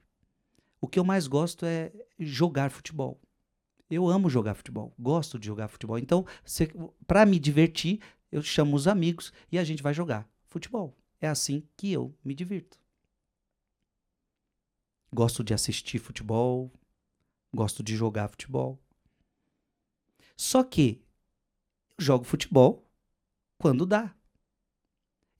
O 0.79 0.87
que 0.87 0.99
eu 0.99 1.03
mais 1.03 1.27
gosto 1.27 1.65
é 1.65 1.91
jogar 2.19 2.69
futebol. 2.69 3.19
Eu 3.89 4.07
amo 4.07 4.29
jogar 4.29 4.53
futebol, 4.53 4.93
gosto 4.99 5.39
de 5.39 5.47
jogar 5.47 5.67
futebol. 5.67 5.97
Então, 5.97 6.25
para 7.07 7.25
me 7.25 7.39
divertir, 7.39 7.99
eu 8.31 8.41
chamo 8.41 8.75
os 8.75 8.87
amigos 8.87 9.33
e 9.51 9.57
a 9.57 9.63
gente 9.63 9.81
vai 9.81 9.93
jogar 9.93 10.30
futebol. 10.51 10.95
É 11.19 11.27
assim 11.27 11.67
que 11.75 11.91
eu 11.91 12.15
me 12.23 12.35
divirto. 12.35 12.79
Gosto 15.13 15.43
de 15.43 15.53
assistir 15.53 15.97
futebol, 15.97 16.71
gosto 17.53 17.81
de 17.81 17.95
jogar 17.95 18.27
futebol. 18.27 18.79
Só 20.37 20.63
que 20.63 21.03
eu 21.97 22.03
jogo 22.03 22.25
futebol 22.25 22.87
quando 23.57 23.85
dá. 23.85 24.15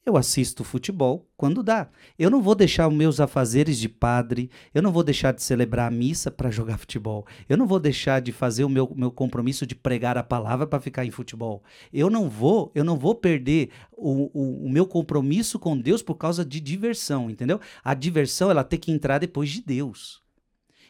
Eu 0.04 0.18
assisto 0.18 0.64
futebol 0.64 1.30
quando 1.38 1.62
dá. 1.62 1.88
Eu 2.18 2.32
não 2.32 2.42
vou 2.42 2.56
deixar 2.56 2.88
os 2.88 2.94
meus 2.94 3.20
afazeres 3.20 3.78
de 3.78 3.88
padre, 3.88 4.50
eu 4.74 4.82
não 4.82 4.92
vou 4.92 5.04
deixar 5.04 5.32
de 5.32 5.44
celebrar 5.44 5.88
a 5.88 5.96
missa 5.96 6.32
para 6.32 6.50
jogar 6.50 6.80
futebol. 6.80 7.24
Eu 7.48 7.56
não 7.56 7.68
vou 7.68 7.80
deixar 7.80 8.20
de 8.20 8.32
fazer 8.32 8.64
o 8.64 8.70
meu, 8.70 8.92
meu 8.96 9.12
compromisso 9.12 9.66
de 9.66 9.76
pregar 9.76 10.18
a 10.18 10.24
palavra 10.24 10.66
para 10.66 10.80
ficar 10.80 11.06
em 11.06 11.12
futebol. 11.12 11.64
Eu 11.94 12.10
não 12.10 12.28
vou, 12.28 12.72
eu 12.74 12.84
não 12.84 12.98
vou 12.98 13.14
perder 13.14 13.70
o, 13.92 14.32
o, 14.34 14.66
o, 14.66 14.70
meu 14.70 14.88
compromisso 14.88 15.60
com 15.60 15.78
Deus 15.78 16.02
por 16.02 16.16
causa 16.16 16.44
de 16.44 16.60
diversão, 16.60 17.30
entendeu? 17.30 17.60
A 17.84 17.94
diversão 17.94 18.50
ela 18.50 18.64
tem 18.64 18.80
que 18.80 18.92
entrar 18.92 19.20
depois 19.20 19.52
de 19.52 19.62
Deus. 19.62 20.21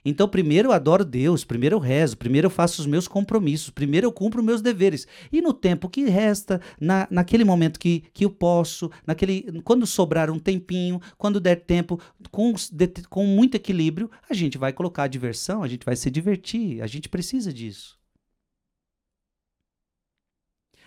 Então, 0.04 0.28
primeiro 0.28 0.70
eu 0.70 0.74
adoro 0.74 1.06
Deus, 1.06 1.44
primeiro 1.44 1.76
eu 1.76 1.80
rezo, 1.80 2.18
primeiro 2.18 2.48
eu 2.48 2.50
faço 2.50 2.82
os 2.82 2.88
meus 2.88 3.08
compromissos, 3.08 3.70
primeiro 3.70 4.08
eu 4.08 4.12
cumpro 4.12 4.44
meus 4.44 4.62
deveres. 4.62 5.08
E 5.32 5.42
no 5.42 5.54
tempo 5.54 5.90
que 5.90 6.06
resta, 6.06 6.60
na, 6.80 7.08
naquele 7.12 7.44
momento 7.44 7.80
que, 7.80 8.04
que 8.14 8.26
eu 8.26 8.30
posso, 8.30 8.90
naquele, 9.06 9.62
quando 9.62 9.86
sobrar 9.86 10.32
um 10.32 10.40
tempinho, 10.40 11.00
quando 11.18 11.40
der 11.40 11.58
tempo, 11.66 12.00
com, 12.32 12.54
com 13.10 13.26
muito 13.26 13.56
equilíbrio, 13.56 14.10
a 14.30 14.34
gente 14.34 14.58
vai 14.58 14.74
colocar 14.74 15.04
a 15.04 15.08
diversão, 15.08 15.62
a 15.62 15.68
gente 15.68 15.86
vai 15.86 15.96
se 15.96 16.10
divertir, 16.10 16.82
a 16.82 16.88
gente 16.88 17.08
precisa 17.08 17.54
disso. 17.54 18.00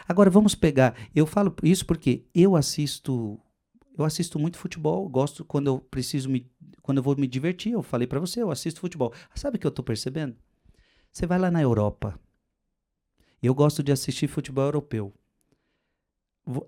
Agora 0.07 0.29
vamos 0.29 0.55
pegar, 0.55 0.95
eu 1.15 1.25
falo 1.25 1.55
isso 1.63 1.87
porque 1.87 2.27
eu 2.35 2.57
assisto 2.57 3.41
eu 3.97 4.05
assisto 4.05 4.41
muito 4.41 4.59
futebol, 4.59 5.09
gosto 5.09 5.45
quando 5.45 5.69
eu 5.69 5.79
preciso 5.79 6.29
me 6.29 6.51
quando 6.85 6.99
eu 6.99 7.03
vou 7.03 7.17
me 7.17 7.27
divertir, 7.27 7.73
eu 7.73 7.83
falei 7.83 8.07
para 8.07 8.21
você, 8.21 8.43
eu 8.43 8.51
assisto 8.51 8.79
futebol. 8.79 9.11
Sabe 9.35 9.57
o 9.57 9.59
que 9.59 9.67
eu 9.67 9.71
tô 9.71 9.83
percebendo? 9.83 10.37
Você 11.11 11.27
vai 11.27 11.39
lá 11.39 11.51
na 11.51 11.63
Europa. 11.63 12.21
Eu 13.43 13.55
gosto 13.55 13.83
de 13.83 13.91
assistir 13.91 14.29
futebol 14.29 14.65
europeu. 14.65 15.11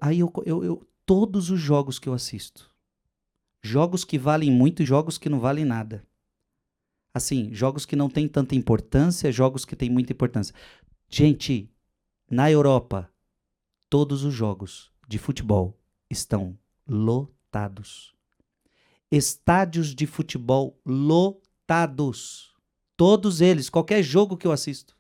Aí 0.01 0.21
eu, 0.21 0.33
eu, 0.47 0.65
eu 0.65 0.89
todos 1.05 1.51
os 1.51 1.61
jogos 1.61 1.99
que 1.99 2.09
eu 2.09 2.15
assisto, 2.15 2.75
jogos 3.63 4.07
que 4.07 4.17
valem 4.17 4.51
muito 4.51 4.83
e 4.83 4.87
jogos 4.87 5.19
que 5.19 5.29
não 5.29 5.39
valem 5.39 5.67
nada. 5.67 6.03
Assim, 7.13 7.53
jogos 7.53 7.85
que 7.85 7.95
não 7.95 8.09
têm 8.09 8.27
tanta 8.27 8.55
importância, 8.55 9.31
jogos 9.31 9.67
que 9.67 9.77
têm 9.77 9.91
muita 9.91 10.15
importância. 10.15 10.55
Gente, 11.11 11.71
na 12.31 12.51
Europa, 12.51 13.13
todos 13.91 14.25
os 14.25 14.33
jogos 14.33 14.91
de 15.07 15.19
futebol 15.19 15.79
estão 16.09 16.59
lotados 16.89 18.16
estádios 19.17 19.95
de 19.95 20.07
futebol 20.07 20.79
lotados. 20.85 22.55
Todos 22.97 23.41
eles, 23.41 23.69
qualquer 23.69 24.03
jogo 24.03 24.37
que 24.37 24.47
eu 24.47 24.53
assisto. 24.53 24.97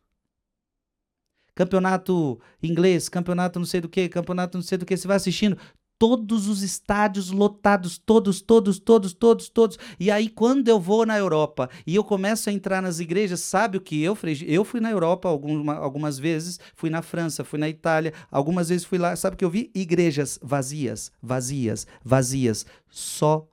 Campeonato 1.54 2.38
inglês, 2.62 3.08
campeonato 3.08 3.58
não 3.58 3.66
sei 3.66 3.80
do 3.80 3.88
que, 3.88 4.08
campeonato 4.08 4.58
não 4.58 4.62
sei 4.62 4.76
do 4.76 4.84
que, 4.84 4.94
você 4.96 5.08
vai 5.08 5.16
assistindo, 5.16 5.56
todos 5.98 6.46
os 6.48 6.62
estádios 6.62 7.30
lotados, 7.30 7.98
todos, 7.98 8.40
todos, 8.40 8.78
todos, 8.78 9.12
todos, 9.12 9.48
todos. 9.48 9.78
E 9.98 10.10
aí, 10.10 10.28
quando 10.28 10.68
eu 10.68 10.78
vou 10.78 11.06
na 11.06 11.16
Europa 11.16 11.70
e 11.86 11.94
eu 11.94 12.04
começo 12.04 12.48
a 12.48 12.52
entrar 12.52 12.82
nas 12.82 13.00
igrejas, 13.00 13.40
sabe 13.40 13.78
o 13.78 13.80
que 13.80 14.02
eu 14.02 14.14
fiz? 14.14 14.42
Eu 14.46 14.64
fui 14.64 14.80
na 14.80 14.90
Europa 14.90 15.28
algumas, 15.28 15.78
algumas 15.78 16.18
vezes, 16.18 16.60
fui 16.74 16.90
na 16.90 17.02
França, 17.02 17.44
fui 17.44 17.58
na 17.58 17.68
Itália, 17.68 18.12
algumas 18.30 18.68
vezes 18.68 18.84
fui 18.84 18.98
lá, 18.98 19.16
sabe 19.16 19.34
o 19.34 19.36
que 19.38 19.44
eu 19.44 19.50
vi? 19.50 19.70
Igrejas 19.74 20.38
vazias, 20.42 21.10
vazias, 21.22 21.86
vazias, 22.04 22.66
só 22.90 23.48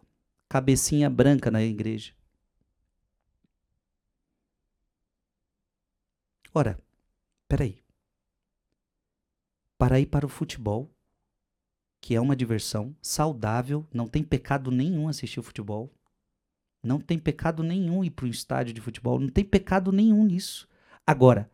cabecinha 0.53 1.09
branca 1.09 1.49
na 1.49 1.63
igreja. 1.63 2.13
Ora, 6.53 6.77
peraí. 7.47 7.83
Para 9.79 9.99
ir 9.99 10.05
para 10.05 10.27
o 10.27 10.29
futebol, 10.29 10.95
que 11.99 12.13
é 12.13 12.21
uma 12.21 12.35
diversão 12.35 12.95
saudável, 13.01 13.83
não 13.91 14.07
tem 14.07 14.23
pecado 14.23 14.69
nenhum 14.69 15.07
assistir 15.07 15.39
o 15.39 15.43
futebol. 15.43 15.91
Não 16.83 16.99
tem 16.99 17.17
pecado 17.17 17.63
nenhum 17.63 18.03
ir 18.03 18.11
para 18.11 18.27
um 18.27 18.29
estádio 18.29 18.75
de 18.75 18.81
futebol, 18.81 19.19
não 19.19 19.29
tem 19.29 19.43
pecado 19.43 19.91
nenhum 19.91 20.23
nisso. 20.23 20.69
Agora, 21.03 21.49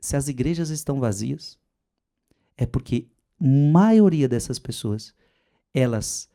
se 0.00 0.16
as 0.16 0.26
igrejas 0.26 0.70
estão 0.70 0.98
vazias, 0.98 1.60
é 2.56 2.66
porque 2.66 3.06
maioria 3.38 4.28
dessas 4.28 4.58
pessoas, 4.58 5.14
elas 5.72 6.28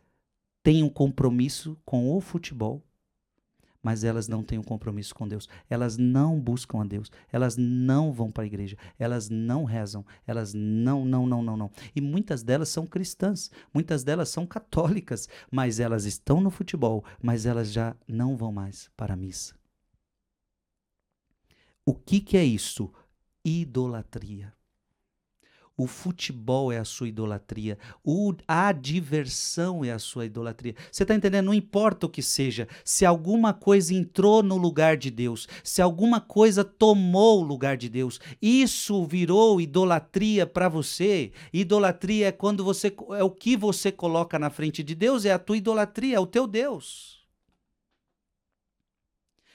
têm 0.63 0.83
um 0.83 0.89
compromisso 0.89 1.77
com 1.85 2.15
o 2.15 2.21
futebol, 2.21 2.83
mas 3.83 4.03
elas 4.03 4.27
não 4.27 4.43
têm 4.43 4.59
um 4.59 4.63
compromisso 4.63 5.15
com 5.15 5.27
Deus. 5.27 5.49
Elas 5.69 5.97
não 5.97 6.39
buscam 6.39 6.81
a 6.81 6.85
Deus. 6.85 7.11
Elas 7.31 7.57
não 7.57 8.13
vão 8.13 8.31
para 8.31 8.43
a 8.43 8.45
igreja. 8.45 8.77
Elas 8.99 9.29
não 9.29 9.63
rezam. 9.63 10.05
Elas 10.27 10.53
não, 10.53 11.03
não, 11.03 11.25
não, 11.25 11.41
não, 11.41 11.57
não. 11.57 11.71
E 11.95 11.99
muitas 11.99 12.43
delas 12.43 12.69
são 12.69 12.85
cristãs. 12.85 13.49
Muitas 13.73 14.03
delas 14.03 14.29
são 14.29 14.45
católicas. 14.45 15.27
Mas 15.49 15.79
elas 15.79 16.05
estão 16.05 16.39
no 16.39 16.51
futebol. 16.51 17.03
Mas 17.21 17.45
elas 17.45 17.71
já 17.71 17.95
não 18.07 18.37
vão 18.37 18.51
mais 18.51 18.89
para 18.95 19.13
a 19.13 19.17
missa. 19.17 19.55
O 21.83 21.95
que, 21.95 22.21
que 22.21 22.37
é 22.37 22.45
isso? 22.45 22.93
Idolatria. 23.43 24.53
O 25.81 25.87
futebol 25.87 26.71
é 26.71 26.77
a 26.77 26.85
sua 26.85 27.07
idolatria. 27.07 27.75
O, 28.05 28.35
a 28.47 28.71
diversão 28.71 29.83
é 29.83 29.91
a 29.91 29.97
sua 29.97 30.27
idolatria. 30.27 30.75
Você 30.91 31.01
está 31.01 31.15
entendendo? 31.15 31.47
Não 31.47 31.55
importa 31.55 32.05
o 32.05 32.09
que 32.09 32.21
seja. 32.21 32.67
Se 32.85 33.03
alguma 33.03 33.51
coisa 33.51 33.91
entrou 33.91 34.43
no 34.43 34.57
lugar 34.57 34.95
de 34.95 35.09
Deus, 35.09 35.47
se 35.63 35.81
alguma 35.81 36.21
coisa 36.21 36.63
tomou 36.63 37.39
o 37.41 37.43
lugar 37.43 37.77
de 37.77 37.89
Deus, 37.89 38.19
isso 38.39 39.03
virou 39.05 39.59
idolatria 39.59 40.45
para 40.45 40.69
você. 40.69 41.31
Idolatria 41.51 42.27
é 42.27 42.31
quando 42.31 42.63
você 42.63 42.95
é 43.17 43.23
o 43.23 43.31
que 43.31 43.57
você 43.57 43.91
coloca 43.91 44.37
na 44.37 44.51
frente 44.51 44.83
de 44.83 44.93
Deus, 44.93 45.25
é 45.25 45.31
a 45.31 45.39
tua 45.39 45.57
idolatria, 45.57 46.17
é 46.17 46.19
o 46.19 46.27
teu 46.27 46.45
Deus. 46.45 47.20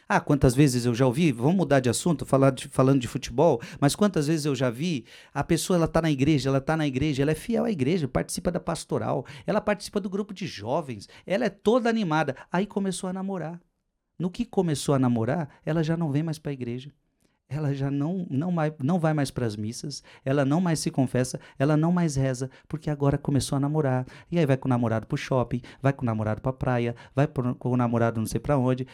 Ah, 0.09 0.21
quantas 0.21 0.55
vezes 0.55 0.85
eu 0.87 0.95
já 0.95 1.05
ouvi, 1.05 1.33
vamos 1.33 1.57
mudar 1.57 1.81
de 1.81 1.91
assunto, 1.91 2.25
falar 2.25 2.51
de, 2.51 2.69
falando 2.69 3.01
de 3.01 3.09
futebol, 3.09 3.61
mas 3.81 3.97
quantas 3.97 4.29
vezes 4.29 4.47
eu 4.47 4.55
já 4.55 4.71
vi, 4.71 5.05
a 5.35 5.43
pessoa 5.43 5.77
ela 5.77 5.89
tá 5.89 6.01
na 6.01 6.09
igreja, 6.09 6.49
ela 6.49 6.61
tá 6.61 6.77
na 6.77 6.87
igreja, 6.87 7.23
ela 7.23 7.33
é 7.33 7.35
fiel 7.35 7.65
à 7.65 7.73
igreja, 7.73 8.07
participa 8.07 8.53
da 8.53 8.61
pastoral, 8.61 9.27
ela 9.45 9.61
participa 9.61 9.99
do 9.99 10.09
grupo 10.09 10.33
de 10.33 10.47
jovens, 10.47 11.09
ela 11.27 11.47
é 11.47 11.51
toda 11.51 11.91
animada. 11.91 12.37
Aí 12.53 12.67
começou 12.67 13.11
a 13.11 13.13
namorar. 13.13 13.61
No 14.17 14.31
que 14.31 14.45
começou 14.45 14.95
a 14.95 14.99
namorar, 14.99 15.49
ela 15.65 15.83
já 15.83 15.97
não 15.97 16.13
vem 16.13 16.23
mais 16.23 16.39
para 16.39 16.51
a 16.51 16.55
igreja. 16.55 16.93
Ela 17.49 17.75
já 17.75 17.91
não, 17.91 18.27
não, 18.31 18.55
vai, 18.55 18.73
não 18.83 18.99
vai 18.99 19.13
mais 19.13 19.31
para 19.31 19.47
as 19.47 19.57
missas, 19.57 20.03
ela 20.25 20.45
não 20.45 20.61
mais 20.61 20.81
se 20.81 20.91
confessa, 20.91 21.39
ela 21.59 21.77
não 21.77 21.93
mais 21.93 22.17
reza, 22.17 22.51
porque 22.67 22.91
agora 22.91 23.19
começou 23.19 23.57
a 23.57 23.61
namorar. 23.61 24.07
E 24.31 24.39
aí 24.39 24.47
vai 24.47 24.57
com 24.57 24.67
o 24.67 24.69
namorado 24.69 25.07
pro 25.07 25.17
shopping, 25.17 25.63
vai 25.83 25.93
com 25.93 26.03
o 26.03 26.07
namorado 26.07 26.41
pra 26.41 26.53
praia, 26.53 26.95
vai 27.15 27.27
com 27.27 27.71
o 27.71 27.77
namorado 27.77 28.21
não 28.21 28.27
sei 28.27 28.41
para 28.41 28.59
onde. 28.59 28.87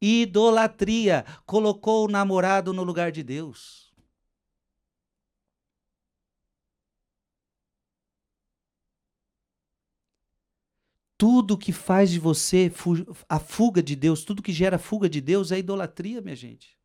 Idolatria. 0.00 1.24
Colocou 1.46 2.06
o 2.06 2.10
namorado 2.10 2.72
no 2.72 2.82
lugar 2.82 3.10
de 3.12 3.22
Deus. 3.22 3.88
Tudo 11.18 11.58
que 11.58 11.72
faz 11.72 12.10
de 12.10 12.20
você 12.20 12.72
a 13.28 13.40
fuga 13.40 13.82
de 13.82 13.96
Deus, 13.96 14.24
tudo 14.24 14.40
que 14.40 14.52
gera 14.52 14.78
fuga 14.78 15.08
de 15.08 15.20
Deus 15.20 15.50
é 15.50 15.58
idolatria, 15.58 16.20
minha 16.20 16.36
gente. 16.36 16.78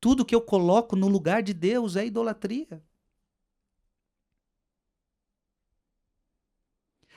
Tudo 0.00 0.24
que 0.24 0.34
eu 0.34 0.40
coloco 0.40 0.94
no 0.94 1.08
lugar 1.08 1.42
de 1.42 1.52
Deus 1.52 1.96
é 1.96 2.06
idolatria. 2.06 2.80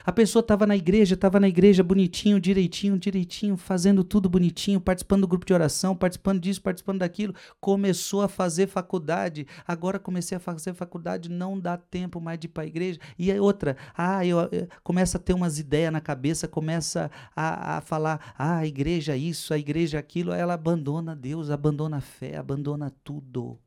A 0.05 0.11
pessoa 0.11 0.41
estava 0.41 0.67
na 0.67 0.75
igreja, 0.75 1.15
estava 1.15 1.39
na 1.39 1.47
igreja 1.47 1.81
bonitinho, 1.81 2.39
direitinho, 2.39 2.99
direitinho, 2.99 3.55
fazendo 3.55 4.03
tudo 4.03 4.29
bonitinho, 4.29 4.81
participando 4.81 5.21
do 5.21 5.27
grupo 5.27 5.45
de 5.45 5.53
oração, 5.53 5.95
participando 5.95 6.41
disso, 6.41 6.61
participando 6.61 6.99
daquilo. 6.99 7.33
Começou 7.61 8.21
a 8.21 8.27
fazer 8.27 8.67
faculdade. 8.67 9.47
Agora 9.65 9.97
comecei 9.97 10.35
a 10.35 10.39
fazer 10.39 10.73
faculdade, 10.73 11.29
não 11.29 11.57
dá 11.57 11.77
tempo 11.77 12.19
mais 12.19 12.37
de 12.37 12.47
ir 12.47 12.49
para 12.49 12.63
a 12.63 12.67
igreja. 12.67 12.99
E 13.17 13.31
aí 13.31 13.39
outra, 13.39 13.77
ah, 13.95 14.25
eu, 14.25 14.39
eu 14.51 14.67
começa 14.83 15.17
a 15.17 15.21
ter 15.21 15.33
umas 15.33 15.57
ideias 15.57 15.93
na 15.93 16.01
cabeça, 16.01 16.47
começa 16.49 17.09
a, 17.33 17.77
a 17.77 17.81
falar, 17.81 18.33
ah, 18.37 18.57
a 18.57 18.67
igreja 18.67 19.15
isso, 19.15 19.53
a 19.53 19.57
igreja 19.57 19.99
aquilo. 19.99 20.33
Ela 20.33 20.55
abandona 20.55 21.15
Deus, 21.15 21.49
abandona 21.49 21.97
a 21.97 22.01
fé, 22.01 22.35
abandona 22.35 22.91
tudo. 23.03 23.57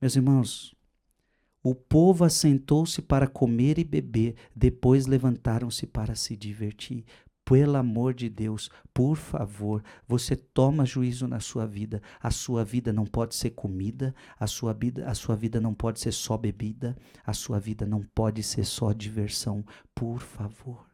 Meus 0.00 0.16
irmãos, 0.16 0.73
o 1.64 1.74
povo 1.74 2.24
assentou-se 2.24 3.00
para 3.00 3.26
comer 3.26 3.78
e 3.78 3.84
beber, 3.84 4.34
depois 4.54 5.06
levantaram-se 5.06 5.86
para 5.86 6.14
se 6.14 6.36
divertir. 6.36 7.06
Pelo 7.42 7.76
amor 7.76 8.12
de 8.12 8.28
Deus, 8.28 8.70
por 8.92 9.16
favor, 9.16 9.82
você 10.06 10.36
toma 10.36 10.84
juízo 10.84 11.26
na 11.26 11.40
sua 11.40 11.66
vida. 11.66 12.02
A 12.20 12.30
sua 12.30 12.64
vida 12.64 12.92
não 12.92 13.06
pode 13.06 13.34
ser 13.34 13.50
comida, 13.50 14.14
a 14.38 14.46
sua 14.46 14.74
vida, 14.74 15.08
a 15.08 15.14
sua 15.14 15.34
vida 15.34 15.58
não 15.58 15.72
pode 15.72 16.00
ser 16.00 16.12
só 16.12 16.36
bebida, 16.36 16.94
a 17.24 17.32
sua 17.32 17.58
vida 17.58 17.86
não 17.86 18.02
pode 18.14 18.42
ser 18.42 18.64
só 18.64 18.92
diversão. 18.92 19.64
Por 19.94 20.20
favor. 20.20 20.93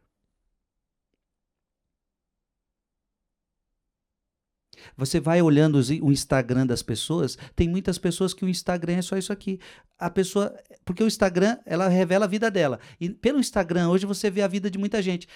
Você 4.97 5.19
vai 5.19 5.41
olhando 5.41 5.79
o 6.01 6.11
Instagram 6.11 6.65
das 6.65 6.81
pessoas, 6.81 7.37
tem 7.55 7.67
muitas 7.67 7.97
pessoas 7.97 8.33
que 8.33 8.45
o 8.45 8.49
Instagram 8.49 8.97
é 8.97 9.01
só 9.01 9.17
isso 9.17 9.31
aqui. 9.33 9.59
A 9.97 10.09
pessoa, 10.09 10.55
porque 10.83 11.03
o 11.03 11.07
Instagram, 11.07 11.57
ela 11.65 11.87
revela 11.87 12.25
a 12.25 12.27
vida 12.27 12.49
dela. 12.49 12.79
E 12.99 13.09
pelo 13.09 13.39
Instagram 13.39 13.89
hoje 13.89 14.05
você 14.05 14.29
vê 14.29 14.41
a 14.41 14.47
vida 14.47 14.69
de 14.69 14.77
muita 14.77 15.01
gente. 15.01 15.27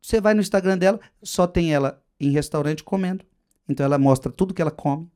Você 0.00 0.20
vai 0.20 0.34
no 0.34 0.40
Instagram 0.40 0.78
dela, 0.78 1.00
só 1.22 1.46
tem 1.46 1.74
ela 1.74 2.02
em 2.18 2.30
restaurante 2.30 2.84
comendo. 2.84 3.24
Então 3.68 3.84
ela 3.84 3.98
mostra 3.98 4.30
tudo 4.30 4.54
que 4.54 4.62
ela 4.62 4.70
come. 4.70 5.10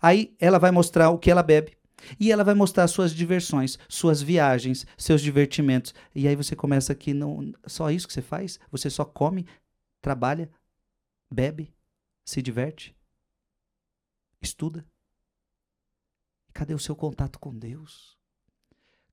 Aí 0.00 0.34
ela 0.38 0.58
vai 0.58 0.70
mostrar 0.70 1.10
o 1.10 1.18
que 1.18 1.30
ela 1.30 1.42
bebe. 1.42 1.76
E 2.18 2.32
ela 2.32 2.44
vai 2.44 2.54
mostrar 2.54 2.88
suas 2.88 3.14
diversões, 3.14 3.78
suas 3.88 4.20
viagens, 4.20 4.86
seus 4.96 5.20
divertimentos. 5.20 5.94
E 6.14 6.26
aí 6.26 6.34
você 6.34 6.56
começa 6.56 6.92
aqui, 6.92 7.14
não, 7.14 7.52
só 7.66 7.90
isso 7.90 8.06
que 8.06 8.12
você 8.12 8.22
faz? 8.22 8.58
Você 8.70 8.90
só 8.90 9.04
come, 9.04 9.46
trabalha, 10.00 10.50
bebe, 11.30 11.72
se 12.24 12.42
diverte? 12.42 12.94
Estuda. 14.42 14.84
Cadê 16.52 16.74
o 16.74 16.78
seu 16.78 16.94
contato 16.94 17.38
com 17.38 17.56
Deus? 17.56 18.18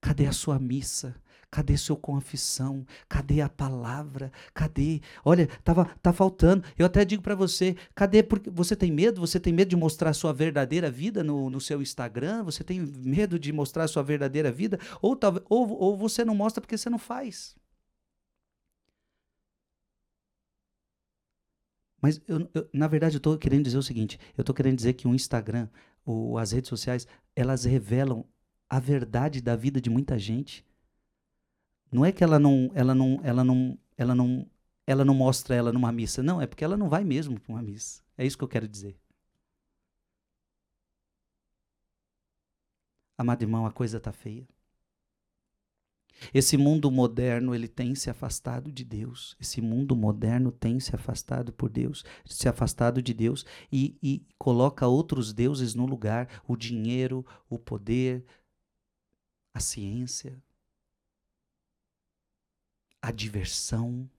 Cadê 0.01 0.25
a 0.25 0.31
sua 0.31 0.57
missa? 0.57 1.15
Cadê 1.51 1.77
sua 1.77 1.97
confissão? 1.97 2.85
Cadê 3.07 3.41
a 3.41 3.49
palavra? 3.49 4.31
Cadê? 4.53 5.01
Olha, 5.25 5.47
tava 5.63 5.85
tá 6.01 6.13
faltando. 6.13 6.63
Eu 6.77 6.85
até 6.85 7.03
digo 7.03 7.21
para 7.21 7.35
você, 7.35 7.75
cadê 7.95 8.21
porque 8.23 8.49
você 8.49 8.75
tem 8.75 8.91
medo? 8.91 9.19
Você 9.21 9.39
tem 9.39 9.51
medo 9.51 9.69
de 9.69 9.75
mostrar 9.75 10.11
a 10.11 10.13
sua 10.13 10.31
verdadeira 10.31 10.91
vida 10.91 11.23
no, 11.23 11.49
no 11.49 11.59
seu 11.59 11.81
Instagram? 11.81 12.43
Você 12.43 12.63
tem 12.63 12.79
medo 12.79 13.39
de 13.39 13.51
mostrar 13.51 13.85
a 13.85 13.87
sua 13.87 14.03
verdadeira 14.03 14.51
vida? 14.51 14.79
Ou, 15.01 15.17
ou, 15.49 15.69
ou 15.69 15.97
você 15.97 16.23
não 16.23 16.35
mostra 16.35 16.61
porque 16.61 16.77
você 16.77 16.89
não 16.89 16.99
faz? 16.99 17.55
Mas, 22.01 22.21
eu, 22.27 22.49
eu, 22.53 22.69
na 22.73 22.87
verdade, 22.87 23.15
eu 23.15 23.19
estou 23.19 23.37
querendo 23.37 23.63
dizer 23.63 23.77
o 23.77 23.83
seguinte: 23.83 24.19
eu 24.37 24.41
estou 24.41 24.55
querendo 24.55 24.77
dizer 24.77 24.93
que 24.93 25.07
o 25.07 25.15
Instagram, 25.15 25.67
o, 26.05 26.37
as 26.37 26.51
redes 26.51 26.69
sociais, 26.69 27.07
elas 27.35 27.65
revelam 27.65 28.25
a 28.69 28.79
verdade 28.79 29.41
da 29.41 29.55
vida 29.55 29.81
de 29.81 29.89
muita 29.89 30.17
gente. 30.17 30.65
Não 31.91 32.05
é 32.05 32.11
que 32.11 32.23
ela 32.23 32.39
não, 32.39 32.71
ela 32.75 32.93
não, 32.93 33.19
ela 33.23 33.43
não, 33.43 33.77
ela 33.97 34.15
não, 34.15 34.47
ela 34.85 35.03
não 35.05 35.13
mostra 35.13 35.55
ela 35.55 35.71
numa 35.73 35.91
missa. 35.91 36.21
Não, 36.23 36.41
é 36.41 36.47
porque 36.47 36.63
ela 36.63 36.77
não 36.77 36.89
vai 36.89 37.03
mesmo 37.03 37.39
para 37.39 37.53
uma 37.53 37.61
missa. 37.61 38.03
É 38.17 38.25
isso 38.25 38.37
que 38.37 38.43
eu 38.43 38.47
quero 38.47 38.67
dizer. 38.67 38.95
Amado 43.17 43.41
irmão, 43.43 43.65
a 43.65 43.71
coisa 43.71 43.97
está 43.97 44.11
feia. 44.11 44.47
Esse 46.33 46.57
mundo 46.57 46.91
moderno, 46.91 47.55
ele 47.55 47.67
tem 47.67 47.95
se 47.95 48.09
afastado 48.09 48.71
de 48.71 48.83
Deus. 48.83 49.35
Esse 49.39 49.61
mundo 49.61 49.95
moderno 49.95 50.51
tem 50.51 50.79
se 50.79 50.95
afastado 50.95 51.51
por 51.53 51.69
Deus, 51.69 52.03
se 52.25 52.47
afastado 52.47 53.01
de 53.01 53.13
Deus 53.13 53.45
e, 53.71 53.97
e 54.01 54.25
coloca 54.37 54.87
outros 54.87 55.33
deuses 55.33 55.73
no 55.73 55.85
lugar, 55.85 56.41
o 56.47 56.55
dinheiro, 56.55 57.25
o 57.49 57.57
poder, 57.57 58.25
a 59.53 59.59
ciência, 59.59 60.41
a 63.01 63.11
diversão. 63.11 64.09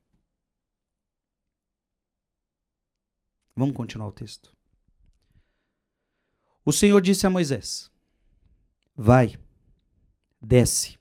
Vamos 3.55 3.77
continuar 3.77 4.09
o 4.09 4.13
texto. 4.13 4.57
O 6.65 6.73
Senhor 6.73 7.01
disse 7.01 7.27
a 7.27 7.31
Moisés: 7.31 7.91
Vai, 8.97 9.39
desce 10.41 11.00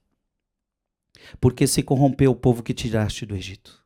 porque 1.39 1.67
se 1.67 1.83
corrompeu 1.83 2.31
o 2.31 2.35
povo 2.35 2.63
que 2.63 2.73
tiraste 2.73 3.25
do 3.25 3.35
Egito. 3.35 3.83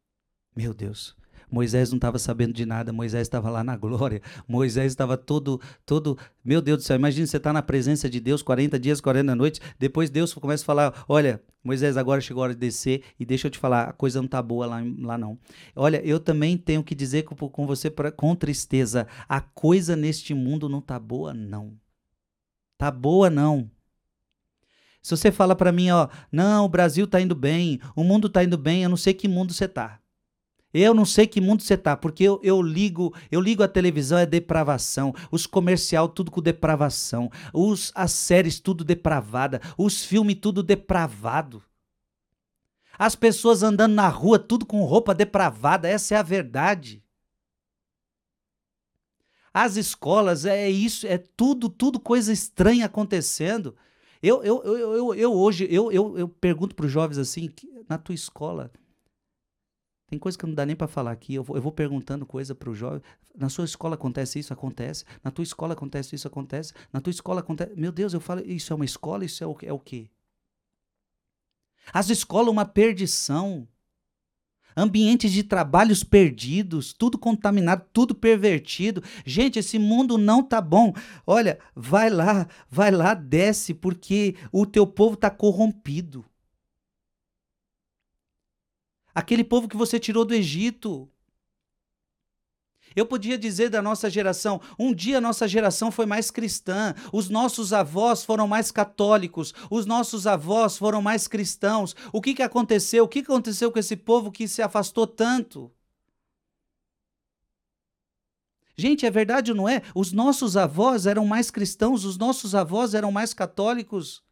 Meu 0.55 0.73
Deus. 0.73 1.15
Moisés 1.53 1.91
não 1.91 1.97
estava 1.97 2.17
sabendo 2.17 2.51
de 2.51 2.65
nada, 2.65 2.91
Moisés 2.91 3.21
estava 3.21 3.47
lá 3.47 3.63
na 3.63 3.77
glória, 3.77 4.23
Moisés 4.47 4.91
estava 4.91 5.15
todo, 5.15 5.61
todo, 5.85 6.17
meu 6.43 6.59
Deus 6.59 6.79
do 6.79 6.83
céu, 6.83 6.95
imagina 6.95 7.27
você 7.27 7.37
estar 7.37 7.51
tá 7.51 7.53
na 7.53 7.61
presença 7.61 8.09
de 8.09 8.19
Deus 8.19 8.41
40 8.41 8.79
dias, 8.79 8.99
40 8.99 9.35
noites, 9.35 9.61
depois 9.77 10.09
Deus 10.09 10.33
começa 10.33 10.63
a 10.63 10.65
falar, 10.65 11.05
olha, 11.07 11.39
Moisés, 11.63 11.95
agora 11.95 12.19
chegou 12.21 12.41
a 12.41 12.45
hora 12.45 12.53
de 12.55 12.59
descer, 12.59 13.03
e 13.19 13.25
deixa 13.25 13.45
eu 13.47 13.51
te 13.51 13.59
falar, 13.59 13.89
a 13.89 13.93
coisa 13.93 14.19
não 14.19 14.25
está 14.25 14.41
boa 14.41 14.65
lá, 14.65 14.81
lá 14.97 15.15
não. 15.15 15.37
Olha, 15.75 16.03
eu 16.03 16.19
também 16.19 16.57
tenho 16.57 16.83
que 16.83 16.95
dizer 16.95 17.21
com, 17.21 17.35
com 17.35 17.67
você 17.67 17.87
pra, 17.89 18.11
com 18.11 18.35
tristeza, 18.35 19.07
a 19.29 19.39
coisa 19.39 19.95
neste 19.95 20.33
mundo 20.33 20.67
não 20.67 20.79
está 20.79 20.97
boa 20.97 21.35
não. 21.35 21.77
Tá 22.79 22.89
boa 22.89 23.29
não. 23.29 23.69
Se 25.03 25.17
você 25.17 25.33
fala 25.33 25.53
para 25.53 25.73
mim, 25.73 25.91
ó, 25.91 26.07
não, 26.31 26.63
o 26.63 26.69
Brasil 26.69 27.05
tá 27.05 27.19
indo 27.19 27.35
bem, 27.35 27.81
o 27.93 28.05
mundo 28.05 28.29
tá 28.29 28.41
indo 28.41 28.57
bem, 28.57 28.83
eu 28.83 28.89
não 28.89 28.95
sei 28.95 29.13
que 29.13 29.27
mundo 29.27 29.53
você 29.53 29.67
tá. 29.67 29.99
Eu 30.73 30.93
não 30.93 31.03
sei 31.05 31.27
que 31.27 31.41
mundo 31.41 31.61
você 31.61 31.77
tá, 31.77 31.95
porque 31.97 32.23
eu, 32.23 32.39
eu 32.41 32.61
ligo, 32.61 33.13
eu 33.29 33.41
ligo 33.41 33.61
a 33.61 33.67
televisão 33.67 34.17
é 34.17 34.25
depravação, 34.25 35.13
os 35.29 35.45
comercial 35.45 36.07
tudo 36.07 36.31
com 36.31 36.41
depravação, 36.41 37.29
os 37.53 37.91
as 37.93 38.11
séries 38.13 38.61
tudo 38.61 38.85
depravada, 38.85 39.61
os 39.77 40.05
filmes 40.05 40.37
tudo 40.41 40.63
depravado. 40.63 41.61
As 42.97 43.13
pessoas 43.13 43.61
andando 43.61 43.93
na 43.93 44.07
rua 44.07 44.39
tudo 44.39 44.65
com 44.65 44.83
roupa 44.85 45.13
depravada, 45.13 45.87
essa 45.87 46.15
é 46.15 46.17
a 46.17 46.23
verdade. 46.23 47.03
As 49.53 49.75
escolas 49.75 50.45
é 50.45 50.69
isso, 50.69 51.05
é 51.05 51.17
tudo, 51.17 51.69
tudo 51.69 51.99
coisa 51.99 52.31
estranha 52.31 52.85
acontecendo. 52.85 53.75
Eu, 54.23 54.41
eu, 54.41 54.63
eu, 54.63 54.77
eu, 54.77 55.15
eu 55.15 55.33
hoje, 55.33 55.67
eu, 55.69 55.91
eu, 55.91 56.17
eu 56.17 56.29
pergunto 56.29 56.73
para 56.73 56.85
os 56.85 56.91
jovens 56.91 57.17
assim, 57.17 57.49
na 57.89 57.97
tua 57.97 58.15
escola, 58.15 58.71
tem 60.07 60.17
coisa 60.17 60.37
que 60.37 60.45
não 60.45 60.53
dá 60.53 60.65
nem 60.65 60.77
para 60.77 60.87
falar 60.87 61.11
aqui. 61.11 61.35
Eu 61.35 61.43
vou, 61.43 61.57
eu 61.57 61.61
vou 61.61 61.73
perguntando 61.73 62.25
coisa 62.25 62.55
para 62.55 62.69
o 62.69 62.73
jovem. 62.73 63.01
Na 63.35 63.49
sua 63.49 63.65
escola 63.65 63.95
acontece 63.95 64.39
isso? 64.39 64.53
Acontece. 64.53 65.03
Na 65.21 65.29
tua 65.29 65.43
escola 65.43 65.73
acontece 65.73 66.15
isso? 66.15 66.25
Acontece. 66.25 66.71
Na 66.93 67.01
tua 67.01 67.11
escola 67.11 67.41
acontece. 67.41 67.73
Meu 67.75 67.91
Deus, 67.91 68.13
eu 68.13 68.21
falo, 68.21 68.39
isso 68.45 68.71
é 68.71 68.75
uma 68.77 68.85
escola? 68.85 69.25
Isso 69.25 69.43
é 69.43 69.47
o, 69.47 69.57
é 69.63 69.73
o 69.73 69.79
quê? 69.79 70.09
As 71.91 72.09
escolas, 72.09 72.49
uma 72.49 72.65
perdição 72.65 73.67
ambientes 74.75 75.31
de 75.31 75.43
trabalhos 75.43 76.03
perdidos, 76.03 76.93
tudo 76.93 77.17
contaminado, 77.17 77.85
tudo 77.91 78.15
pervertido. 78.15 79.03
Gente, 79.25 79.59
esse 79.59 79.77
mundo 79.77 80.17
não 80.17 80.41
tá 80.43 80.59
bom. 80.61 80.93
Olha, 81.25 81.59
vai 81.75 82.09
lá, 82.09 82.47
vai 82.69 82.91
lá, 82.91 83.13
desce, 83.13 83.73
porque 83.73 84.35
o 84.51 84.65
teu 84.65 84.85
povo 84.85 85.15
tá 85.15 85.29
corrompido. 85.29 86.25
Aquele 89.15 89.43
povo 89.43 89.67
que 89.67 89.77
você 89.77 89.99
tirou 89.99 90.25
do 90.25 90.33
Egito, 90.33 91.07
eu 92.95 93.05
podia 93.05 93.37
dizer 93.37 93.69
da 93.69 93.81
nossa 93.81 94.09
geração, 94.09 94.61
um 94.77 94.93
dia 94.93 95.21
nossa 95.21 95.47
geração 95.47 95.91
foi 95.91 96.05
mais 96.05 96.31
cristã, 96.31 96.93
os 97.11 97.29
nossos 97.29 97.73
avós 97.73 98.23
foram 98.23 98.47
mais 98.47 98.71
católicos, 98.71 99.53
os 99.69 99.85
nossos 99.85 100.27
avós 100.27 100.77
foram 100.77 101.01
mais 101.01 101.27
cristãos. 101.27 101.95
O 102.11 102.21
que, 102.21 102.33
que 102.33 102.43
aconteceu? 102.43 103.03
O 103.03 103.07
que 103.07 103.19
aconteceu 103.19 103.71
com 103.71 103.79
esse 103.79 103.95
povo 103.95 104.31
que 104.31 104.47
se 104.47 104.61
afastou 104.61 105.05
tanto? 105.07 105.71
Gente, 108.75 109.05
é 109.05 109.11
verdade 109.11 109.51
ou 109.51 109.57
não 109.57 109.69
é? 109.69 109.83
Os 109.93 110.11
nossos 110.11 110.57
avós 110.57 111.05
eram 111.05 111.25
mais 111.25 111.51
cristãos, 111.51 112.05
os 112.05 112.17
nossos 112.17 112.55
avós 112.55 112.93
eram 112.93 113.11
mais 113.11 113.33
católicos. 113.33 114.22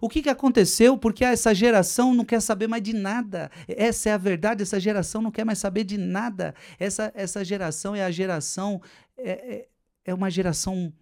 O 0.00 0.08
que, 0.08 0.22
que 0.22 0.28
aconteceu? 0.28 0.98
Porque 0.98 1.24
essa 1.24 1.54
geração 1.54 2.14
não 2.14 2.24
quer 2.24 2.40
saber 2.40 2.66
mais 2.66 2.82
de 2.82 2.92
nada. 2.92 3.50
Essa 3.66 4.10
é 4.10 4.12
a 4.12 4.18
verdade, 4.18 4.62
essa 4.62 4.78
geração 4.78 5.22
não 5.22 5.30
quer 5.30 5.44
mais 5.44 5.58
saber 5.58 5.84
de 5.84 5.96
nada. 5.96 6.54
Essa, 6.78 7.12
essa 7.14 7.44
geração 7.44 7.94
é 7.94 8.04
a 8.04 8.10
geração. 8.10 8.80
É, 9.16 9.30
é, 9.30 9.68
é 10.04 10.14
uma 10.14 10.30
geração. 10.30 10.92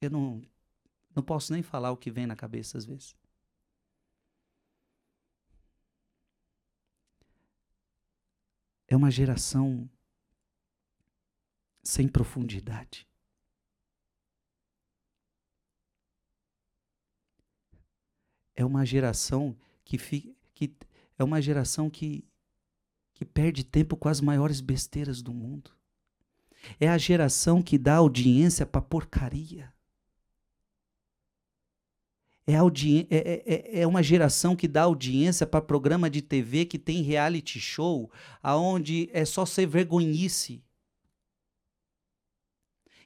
Eu 0.00 0.10
não, 0.10 0.42
não 1.14 1.22
posso 1.22 1.52
nem 1.52 1.62
falar 1.62 1.90
o 1.90 1.96
que 1.96 2.10
vem 2.10 2.26
na 2.26 2.36
cabeça 2.36 2.78
às 2.78 2.84
vezes. 2.84 3.16
É 8.86 8.96
uma 8.96 9.10
geração 9.10 9.88
sem 11.82 12.06
profundidade. 12.06 13.06
É 18.54 18.64
uma 18.64 18.84
geração 18.84 19.56
que, 19.84 19.98
fi, 19.98 20.34
que 20.54 20.72
é 21.18 21.24
uma 21.24 21.40
geração 21.40 21.90
que, 21.90 22.24
que 23.14 23.24
perde 23.24 23.64
tempo 23.64 23.96
com 23.96 24.08
as 24.08 24.20
maiores 24.20 24.60
besteiras 24.60 25.22
do 25.22 25.32
mundo. 25.32 25.70
É 26.80 26.88
a 26.88 26.98
geração 26.98 27.62
que 27.62 27.76
dá 27.76 27.96
audiência 27.96 28.64
para 28.64 28.80
porcaria. 28.80 29.72
É, 32.46 32.56
audi 32.56 33.06
é, 33.10 33.16
é, 33.16 33.42
é, 33.46 33.80
é 33.80 33.86
uma 33.86 34.02
geração 34.02 34.54
que 34.54 34.68
dá 34.68 34.82
audiência 34.82 35.46
para 35.46 35.62
programa 35.62 36.10
de 36.10 36.20
TV 36.20 36.66
que 36.66 36.78
tem 36.78 37.02
reality 37.02 37.58
show, 37.58 38.10
aonde 38.42 39.08
é 39.12 39.24
só 39.24 39.46
ser 39.46 39.66
vergonhice. 39.66 40.62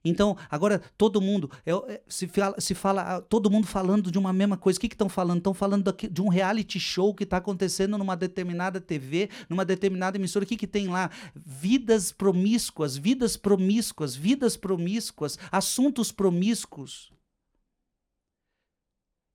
Então, 0.08 0.36
agora 0.50 0.80
todo 0.96 1.20
mundo, 1.20 1.50
é, 1.64 1.72
é, 1.72 2.02
se, 2.08 2.26
fala, 2.26 2.60
se 2.60 2.74
fala, 2.74 3.02
ah, 3.02 3.20
todo 3.20 3.50
mundo 3.50 3.66
falando 3.66 4.10
de 4.10 4.18
uma 4.18 4.32
mesma 4.32 4.56
coisa. 4.56 4.78
O 4.78 4.80
que 4.80 4.86
estão 4.86 5.08
falando? 5.08 5.38
Estão 5.38 5.54
falando 5.54 5.92
de 5.92 6.22
um 6.22 6.28
reality 6.28 6.80
show 6.80 7.14
que 7.14 7.24
está 7.24 7.36
acontecendo 7.36 7.98
numa 7.98 8.16
determinada 8.16 8.80
TV, 8.80 9.28
numa 9.48 9.64
determinada 9.64 10.16
emissora. 10.16 10.44
O 10.44 10.48
que, 10.48 10.56
que 10.56 10.66
tem 10.66 10.88
lá? 10.88 11.10
Vidas 11.34 12.12
promíscuas, 12.12 12.96
vidas 12.96 13.36
promíscuas, 13.36 14.14
vidas 14.14 14.56
promíscuas, 14.56 15.38
assuntos 15.50 16.12
promíscuos. 16.12 17.12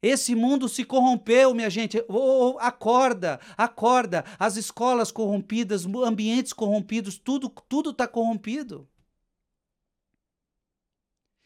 Esse 0.04 0.36
mundo 0.36 0.68
se 0.68 0.84
corrompeu, 0.84 1.54
minha 1.54 1.70
gente. 1.70 2.04
Oh, 2.10 2.58
acorda, 2.60 3.40
acorda. 3.56 4.26
As 4.38 4.58
escolas 4.58 5.14
corrompidas, 5.14 5.86
ambientes 5.86 6.52
corrompidos, 6.52 7.18
tudo 7.18 7.50
tudo 7.70 7.92
está 7.92 8.06
corrompido. 8.06 8.86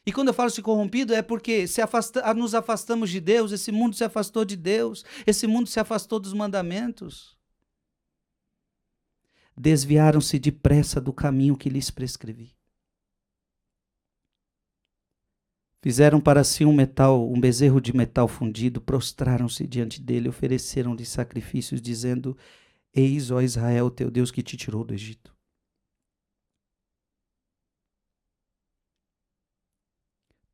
E 0.08 0.12
quando 0.12 0.28
eu 0.28 0.34
falo 0.34 0.48
se 0.48 0.62
corrompido 0.62 1.12
é 1.12 1.20
porque 1.20 1.66
se 1.66 1.82
afasta, 1.82 2.32
nos 2.32 2.54
afastamos 2.54 3.10
de 3.10 3.20
Deus, 3.20 3.52
esse 3.52 3.70
mundo 3.70 3.94
se 3.94 4.02
afastou 4.02 4.42
de 4.42 4.56
Deus, 4.56 5.04
esse 5.26 5.46
mundo 5.46 5.68
se 5.68 5.78
afastou 5.78 6.18
dos 6.18 6.32
mandamentos. 6.32 7.36
Desviaram-se 9.54 10.38
depressa 10.38 10.98
do 10.98 11.12
caminho 11.12 11.58
que 11.58 11.68
lhes 11.68 11.90
prescrevi. 11.90 12.56
Fizeram 15.82 16.22
para 16.22 16.42
si 16.42 16.64
um 16.64 16.72
metal, 16.72 17.30
um 17.30 17.38
bezerro 17.38 17.78
de 17.78 17.94
metal 17.94 18.26
fundido, 18.26 18.80
prostraram-se 18.80 19.66
diante 19.66 20.00
dele, 20.00 20.30
ofereceram-lhe 20.30 21.04
sacrifícios, 21.04 21.82
dizendo: 21.82 22.34
Eis, 22.94 23.30
ó 23.30 23.42
Israel, 23.42 23.90
teu 23.90 24.10
Deus 24.10 24.30
que 24.30 24.42
te 24.42 24.56
tirou 24.56 24.84
do 24.84 24.94
Egito. 24.94 25.37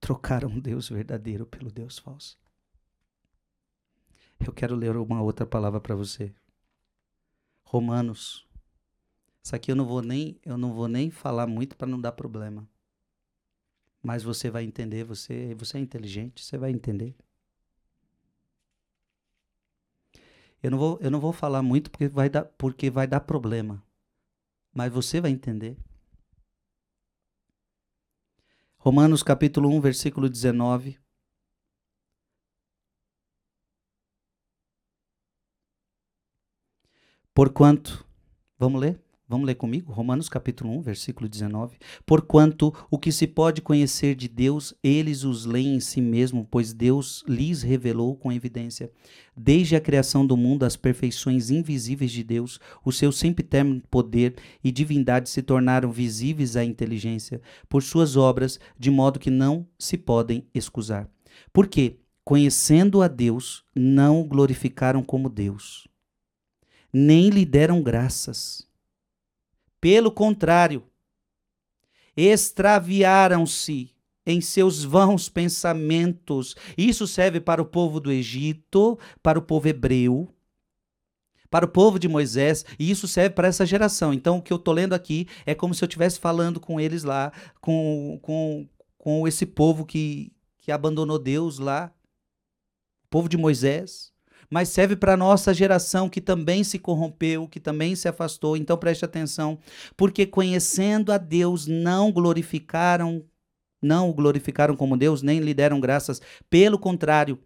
Trocaram 0.05 0.61
Deus 0.61 0.91
verdadeiro 0.91 1.47
pelo 1.47 1.73
Deus 1.73 1.99
falso. 1.99 2.39
Eu 4.39 4.53
quero 4.53 4.77
ler 4.77 4.95
uma 4.99 5.23
outra 5.23 5.47
palavra 5.47 5.81
para 5.81 5.95
você. 5.95 6.31
Romanos. 7.63 8.47
Isso 9.43 9.57
aqui 9.57 9.73
eu 9.73 9.75
não 9.75 9.87
vou 9.87 10.03
nem, 10.03 10.39
eu 10.45 10.59
não 10.59 10.75
vou 10.75 10.89
nem 10.89 11.11
falar 11.11 11.47
muito 11.47 11.75
para 11.75 11.87
não 11.87 11.99
dar 11.99 12.13
problema. 12.13 12.69
Mas 14.03 14.23
você 14.23 14.51
vai 14.51 14.65
entender, 14.65 15.05
você, 15.05 15.55
você 15.55 15.79
é 15.79 15.81
inteligente, 15.81 16.45
você 16.45 16.59
vai 16.59 16.71
entender. 16.71 17.17
Eu 20.63 20.71
não 20.71 20.77
vou, 20.77 20.99
eu 21.01 21.11
não 21.11 21.19
vou 21.19 21.33
falar 21.33 21.63
muito 21.63 21.91
porque 21.91 22.09
vai 22.09 22.29
dar, 22.29 22.45
porque 22.45 22.91
vai 22.91 23.07
dar 23.07 23.21
problema. 23.21 23.83
Mas 24.71 24.93
você 24.93 25.19
vai 25.19 25.31
entender. 25.31 25.79
Romanos 28.85 29.25
capítulo 29.25 29.71
1, 29.71 29.81
versículo 29.81 30.29
19. 30.29 31.01
Porquanto, 37.33 38.07
vamos 38.59 38.83
ler? 38.83 39.04
Vamos 39.27 39.47
ler 39.47 39.55
comigo? 39.55 39.91
Romanos 39.91 40.29
capítulo 40.29 40.71
1, 40.79 40.83
versículo 40.83 41.27
19. 41.27 41.79
Porquanto 42.05 42.75
o 42.91 42.99
que 42.99 43.11
se 43.11 43.27
pode 43.27 43.63
conhecer 43.63 44.15
de 44.15 44.29
Deus, 44.29 44.75
eles 44.83 45.25
os 45.25 45.47
leem 45.47 45.77
em 45.77 45.81
si 45.81 46.03
mesmo, 46.03 46.47
pois 46.51 46.75
Deus 46.75 47.25
lhes 47.27 47.63
revelou 47.63 48.15
com 48.17 48.31
evidência. 48.31 48.93
Desde 49.35 49.77
a 49.77 49.81
criação 49.81 50.27
do 50.27 50.37
mundo, 50.37 50.65
as 50.65 50.77
perfeições 50.77 51.49
invisíveis 51.49 52.13
de 52.13 52.23
Deus, 52.23 52.61
o 52.85 52.93
seu 52.93 53.11
sempiterno 53.11 53.83
poder 53.91 54.35
e 54.63 54.71
divindade 54.71 55.31
se 55.31 55.41
tornaram 55.41 55.91
visíveis 55.91 56.55
à 56.55 56.63
inteligência 56.63 57.41
por 57.67 57.83
suas 57.83 58.17
obras, 58.17 58.61
de 58.79 58.91
modo 58.91 59.19
que 59.19 59.31
não 59.31 59.67
se 59.79 59.97
podem 59.97 60.47
excusar. 60.55 61.09
Porque, 61.51 61.97
conhecendo 62.23 63.01
a 63.01 63.09
Deus, 63.09 63.65
não 63.75 64.21
o 64.21 64.25
glorificaram 64.25 65.03
como 65.03 65.31
Deus, 65.31 65.89
nem 66.93 67.31
lhe 67.31 67.47
deram 67.47 67.83
graças 67.83 68.69
pelo 69.85 70.11
contrário, 70.11 70.83
extraviaram-se 72.17 73.95
em 74.25 74.41
seus 74.41 74.83
vãos 74.83 75.29
pensamentos. 75.29 76.57
Isso 76.75 77.07
serve 77.07 77.39
para 77.39 77.61
o 77.61 77.67
povo 77.67 78.01
do 78.01 78.11
Egito, 78.11 78.99
para 79.23 79.39
o 79.39 79.43
povo 79.43 79.69
hebreu, 79.69 80.35
para 81.51 81.67
o 81.67 81.69
povo 81.69 81.99
de 81.99 82.09
Moisés, 82.09 82.65
e 82.79 82.91
isso 82.91 83.07
serve 83.07 83.35
para 83.35 83.49
essa 83.49 83.67
geração. 83.67 84.15
Então, 84.15 84.39
o 84.39 84.43
que 84.43 84.55
eu 84.55 84.57
estou 84.57 84.73
lendo 84.73 84.95
aqui 84.95 85.29
é 85.45 85.55
como 85.55 85.75
se 85.75 85.85
eu 85.85 85.87
estivesse 85.87 86.19
falando 86.19 86.59
com 86.59 86.81
eles 86.81 87.05
lá, 87.05 87.31
com, 87.61 88.19
com, 88.23 88.67
com 88.97 89.29
esse 89.29 89.45
povo 89.45 89.85
que, 89.85 90.33
que 90.57 90.73
abandonou 90.73 91.19
Deus 91.19 91.59
lá, 91.59 91.93
o 93.05 93.09
povo 93.11 93.29
de 93.29 93.37
Moisés 93.37 94.14
mas 94.55 94.69
serve 94.69 94.95
para 94.95 95.15
a 95.15 95.17
nossa 95.17 95.53
geração 95.53 96.09
que 96.09 96.21
também 96.21 96.63
se 96.63 96.79
corrompeu, 96.79 97.49
que 97.49 97.59
também 97.59 97.97
se 97.97 98.07
afastou. 98.07 98.57
Então 98.57 98.79
preste 98.79 99.05
atenção, 99.05 99.59
porque 99.97 100.25
conhecendo 100.25 101.11
a 101.11 101.19
Deus 101.19 101.67
não 101.67 102.13
glorificaram, 102.13 103.25
não 103.83 104.09
o 104.09 104.15
glorificaram 104.15 104.77
como 104.77 104.97
Deus, 104.97 105.23
nem 105.23 105.41
lhe 105.41 105.53
deram 105.53 105.81
graças, 105.81 106.23
pelo 106.49 106.79
contrário, 106.79 107.37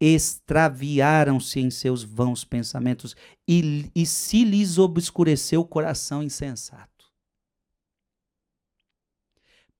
extraviaram-se 0.00 1.60
em 1.60 1.70
seus 1.70 2.02
vãos 2.02 2.42
pensamentos 2.42 3.14
e, 3.46 3.90
e 3.94 4.06
se 4.06 4.42
lhes 4.42 4.78
obscureceu 4.78 5.60
o 5.60 5.66
coração 5.66 6.22
insensato. 6.22 7.04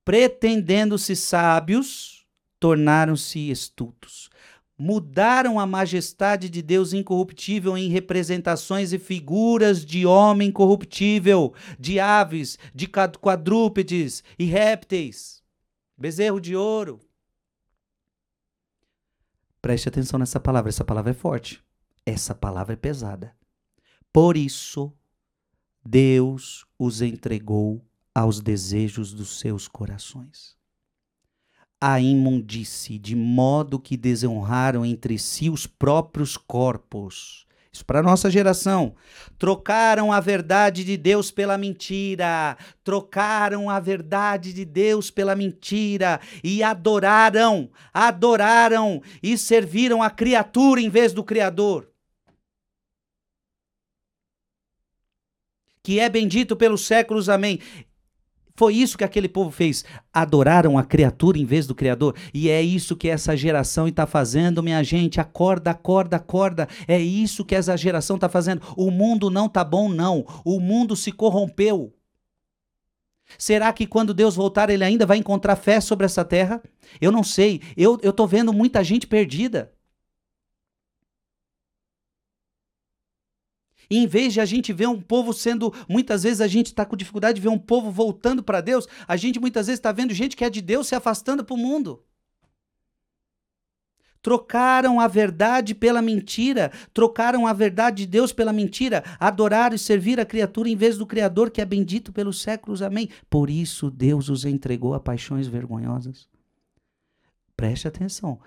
Pretendendo-se 0.04 1.16
sábios, 1.16 2.26
tornaram-se 2.58 3.50
estultos 3.50 4.29
mudaram 4.80 5.60
a 5.60 5.66
majestade 5.66 6.48
de 6.48 6.62
Deus 6.62 6.94
incorruptível 6.94 7.76
em 7.76 7.90
representações 7.90 8.94
e 8.94 8.98
figuras 8.98 9.84
de 9.84 10.06
homem 10.06 10.50
corruptível, 10.50 11.52
de 11.78 12.00
aves, 12.00 12.58
de 12.74 12.86
quadrúpedes 12.88 14.24
e 14.38 14.46
répteis, 14.46 15.42
bezerro 15.98 16.40
de 16.40 16.56
ouro. 16.56 16.98
Preste 19.60 19.86
atenção 19.86 20.18
nessa 20.18 20.40
palavra, 20.40 20.70
essa 20.70 20.84
palavra 20.84 21.10
é 21.10 21.14
forte. 21.14 21.62
Essa 22.06 22.34
palavra 22.34 22.72
é 22.72 22.76
pesada. 22.76 23.36
Por 24.10 24.34
isso, 24.34 24.90
Deus 25.84 26.64
os 26.78 27.02
entregou 27.02 27.84
aos 28.14 28.40
desejos 28.40 29.12
dos 29.12 29.38
seus 29.38 29.68
corações 29.68 30.58
a 31.80 31.98
imundície, 32.00 32.98
de 32.98 33.16
modo 33.16 33.80
que 33.80 33.96
desonraram 33.96 34.84
entre 34.84 35.18
si 35.18 35.48
os 35.48 35.66
próprios 35.66 36.36
corpos. 36.36 37.46
Isso 37.72 37.86
para 37.86 38.02
nossa 38.02 38.28
geração. 38.28 38.94
Trocaram 39.38 40.12
a 40.12 40.18
verdade 40.18 40.84
de 40.84 40.96
Deus 40.96 41.30
pela 41.30 41.56
mentira. 41.56 42.58
Trocaram 42.82 43.70
a 43.70 43.78
verdade 43.78 44.52
de 44.52 44.64
Deus 44.64 45.10
pela 45.10 45.36
mentira 45.36 46.20
e 46.42 46.62
adoraram, 46.62 47.70
adoraram 47.94 49.00
e 49.22 49.38
serviram 49.38 50.02
a 50.02 50.10
criatura 50.10 50.80
em 50.80 50.90
vez 50.90 51.12
do 51.12 51.22
criador. 51.22 51.88
Que 55.82 56.00
é 56.00 56.08
bendito 56.08 56.56
pelos 56.56 56.84
séculos. 56.84 57.28
Amém. 57.28 57.60
Foi 58.56 58.74
isso 58.74 58.98
que 58.98 59.04
aquele 59.04 59.28
povo 59.28 59.50
fez. 59.50 59.84
Adoraram 60.12 60.76
a 60.76 60.84
criatura 60.84 61.38
em 61.38 61.44
vez 61.44 61.66
do 61.66 61.74
Criador. 61.74 62.14
E 62.32 62.48
é 62.48 62.60
isso 62.60 62.96
que 62.96 63.08
essa 63.08 63.36
geração 63.36 63.88
está 63.88 64.06
fazendo, 64.06 64.62
minha 64.62 64.82
gente. 64.82 65.20
Acorda, 65.20 65.70
acorda, 65.70 66.16
acorda. 66.16 66.68
É 66.86 66.98
isso 66.98 67.44
que 67.44 67.54
essa 67.54 67.76
geração 67.76 68.16
está 68.16 68.28
fazendo. 68.28 68.62
O 68.76 68.90
mundo 68.90 69.30
não 69.30 69.46
está 69.46 69.64
bom, 69.64 69.88
não. 69.88 70.24
O 70.44 70.60
mundo 70.60 70.94
se 70.96 71.12
corrompeu. 71.12 71.92
Será 73.38 73.72
que 73.72 73.86
quando 73.86 74.12
Deus 74.12 74.34
voltar 74.34 74.70
ele 74.70 74.84
ainda 74.84 75.06
vai 75.06 75.16
encontrar 75.16 75.56
fé 75.56 75.80
sobre 75.80 76.04
essa 76.04 76.24
terra? 76.24 76.60
Eu 77.00 77.12
não 77.12 77.22
sei. 77.22 77.60
Eu 77.76 77.98
estou 78.02 78.26
vendo 78.26 78.52
muita 78.52 78.82
gente 78.82 79.06
perdida. 79.06 79.72
E 83.90 83.98
em 83.98 84.06
vez 84.06 84.32
de 84.32 84.40
a 84.40 84.44
gente 84.44 84.72
ver 84.72 84.86
um 84.86 85.00
povo 85.00 85.32
sendo, 85.32 85.74
muitas 85.88 86.22
vezes 86.22 86.40
a 86.40 86.46
gente 86.46 86.66
está 86.66 86.84
com 86.84 86.96
dificuldade 86.96 87.36
de 87.36 87.40
ver 87.40 87.48
um 87.48 87.58
povo 87.58 87.90
voltando 87.90 88.42
para 88.42 88.60
Deus, 88.60 88.86
a 89.06 89.16
gente 89.16 89.40
muitas 89.40 89.66
vezes 89.66 89.80
está 89.80 89.90
vendo 89.90 90.14
gente 90.14 90.36
que 90.36 90.44
é 90.44 90.50
de 90.50 90.62
Deus 90.62 90.86
se 90.86 90.94
afastando 90.94 91.44
para 91.44 91.54
o 91.54 91.58
mundo. 91.58 92.04
Trocaram 94.22 95.00
a 95.00 95.08
verdade 95.08 95.74
pela 95.74 96.02
mentira, 96.02 96.70
trocaram 96.92 97.46
a 97.46 97.52
verdade 97.52 98.04
de 98.04 98.06
Deus 98.06 98.32
pela 98.32 98.52
mentira, 98.52 99.02
adoraram 99.18 99.74
e 99.74 99.78
servir 99.78 100.20
a 100.20 100.26
criatura 100.26 100.68
em 100.68 100.76
vez 100.76 100.98
do 100.98 101.06
Criador 101.06 101.50
que 101.50 101.60
é 101.60 101.64
bendito 101.64 102.12
pelos 102.12 102.40
séculos. 102.42 102.82
Amém. 102.82 103.08
Por 103.28 103.48
isso 103.48 103.90
Deus 103.90 104.28
os 104.28 104.44
entregou 104.44 104.94
a 104.94 105.00
paixões 105.00 105.48
vergonhosas. 105.48 106.28
Preste 107.56 107.88
atenção. 107.88 108.38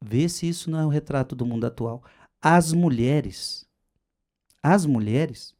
Vê 0.00 0.28
se 0.28 0.46
isso 0.46 0.70
não 0.70 0.78
é 0.78 0.86
o 0.86 0.90
retrato 0.90 1.34
do 1.34 1.46
mundo 1.46 1.66
atual. 1.66 2.04
As 2.40 2.74
mulheres 2.74 3.66
as 4.64 4.86
mulheres 4.86 5.54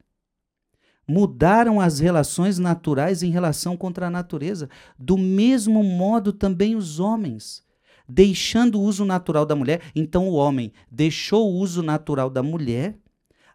mudaram 1.07 1.79
as 1.79 1.99
relações 1.99 2.59
naturais 2.59 3.23
em 3.23 3.31
relação 3.31 3.77
contra 3.77 4.07
a 4.07 4.11
natureza. 4.11 4.71
Do 4.99 5.19
mesmo 5.19 5.85
modo, 5.85 6.33
também 6.33 6.75
os 6.75 6.99
homens, 6.99 7.63
deixando 8.09 8.81
o 8.81 8.83
uso 8.83 9.05
natural 9.05 9.45
da 9.45 9.55
mulher. 9.55 9.83
Então, 9.95 10.27
o 10.27 10.33
homem 10.33 10.73
deixou 10.91 11.53
o 11.53 11.57
uso 11.57 11.83
natural 11.83 12.31
da 12.31 12.43
mulher, 12.43 12.99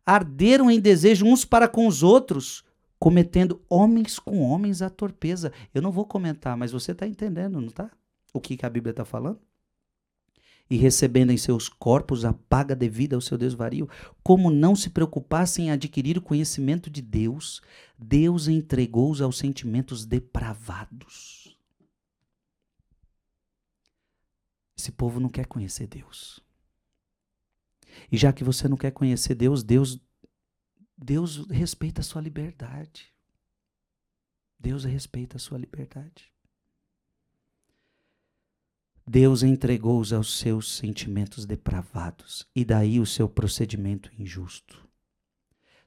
arderam 0.06 0.70
em 0.70 0.80
desejo 0.80 1.26
uns 1.26 1.44
para 1.44 1.68
com 1.68 1.88
os 1.88 2.04
outros, 2.04 2.64
cometendo 3.00 3.60
homens 3.68 4.20
com 4.20 4.42
homens 4.42 4.84
a 4.84 4.90
torpeza. 4.90 5.52
Eu 5.74 5.82
não 5.82 5.92
vou 5.92 6.06
comentar, 6.06 6.56
mas 6.56 6.72
você 6.72 6.92
está 6.92 7.08
entendendo, 7.08 7.60
não 7.60 7.70
está? 7.70 7.90
O 8.32 8.40
que, 8.40 8.56
que 8.56 8.68
a 8.68 8.70
Bíblia 8.70 8.92
está 8.92 9.04
falando? 9.04 9.40
E 10.70 10.78
recebendo 10.78 11.32
em 11.32 11.38
seus 11.38 11.68
corpos 11.68 12.24
a 12.24 12.32
paga 12.32 12.76
devida 12.76 13.16
ao 13.16 13.22
seu 13.22 13.38
desvario, 13.38 13.90
como 14.24 14.52
não 14.52 14.76
se 14.76 14.90
preocupassem 14.90 15.68
em 15.68 15.72
adquirir 15.72 16.18
o 16.18 16.22
conhecimento 16.22 16.90
de 16.90 17.02
Deus, 17.02 17.62
Deus 17.98 18.48
entregou-os 18.48 19.20
aos 19.22 19.38
sentimentos 19.38 20.06
depravados. 20.06 21.58
Esse 24.78 24.92
povo 24.92 25.20
não 25.20 25.28
quer 25.28 25.46
conhecer 25.46 25.88
Deus. 25.88 26.40
E 28.12 28.16
já 28.16 28.32
que 28.32 28.44
você 28.44 28.68
não 28.68 28.78
quer 28.78 28.92
conhecer 28.92 29.36
Deus, 29.36 29.64
Deus 29.64 30.00
Deus 31.02 31.48
respeita 31.50 32.02
a 32.02 32.04
sua 32.04 32.22
liberdade. 32.22 33.14
Deus 34.60 34.84
respeita 34.84 35.38
a 35.38 35.40
sua 35.40 35.58
liberdade. 35.58 36.32
Deus 39.12 39.42
entregou-os 39.42 40.14
aos 40.14 40.38
seus 40.38 40.72
sentimentos 40.72 41.44
depravados, 41.44 42.46
e 42.56 42.64
daí 42.64 43.00
o 43.00 43.08
seu 43.08 43.28
procedimento 43.28 44.12
injusto. 44.20 44.88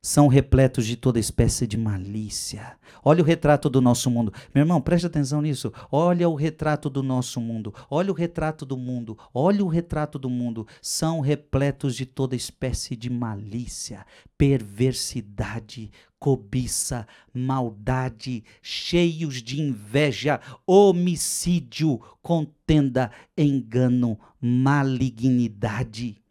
São 0.02 0.26
repletos 0.26 0.84
de 0.84 0.96
toda 0.96 1.20
espécie 1.20 1.64
de 1.64 1.76
malícia. 1.76 2.76
Olha 3.04 3.22
o 3.22 3.24
retrato 3.24 3.70
do 3.70 3.80
nosso 3.80 4.10
mundo. 4.10 4.32
Meu 4.52 4.62
irmão, 4.62 4.80
preste 4.80 5.06
atenção 5.06 5.40
nisso. 5.40 5.72
Olha 5.92 6.28
o 6.28 6.34
retrato 6.34 6.90
do 6.90 7.00
nosso 7.00 7.40
mundo. 7.40 7.72
Olha 7.88 8.10
o 8.10 8.14
retrato 8.14 8.66
do 8.66 8.76
mundo. 8.76 9.16
Olha 9.32 9.64
o 9.64 9.68
retrato 9.68 10.18
do 10.18 10.28
mundo. 10.28 10.66
São 10.80 11.20
repletos 11.20 11.94
de 11.94 12.04
toda 12.04 12.34
espécie 12.34 12.96
de 12.96 13.08
malícia, 13.08 14.04
perversidade, 14.36 15.92
cobiça, 16.22 17.04
maldade, 17.34 18.44
cheios 18.62 19.42
de 19.42 19.60
inveja, 19.60 20.40
homicídio, 20.64 21.98
contenda, 22.22 23.10
engano, 23.36 24.16
malignidade 24.40 26.21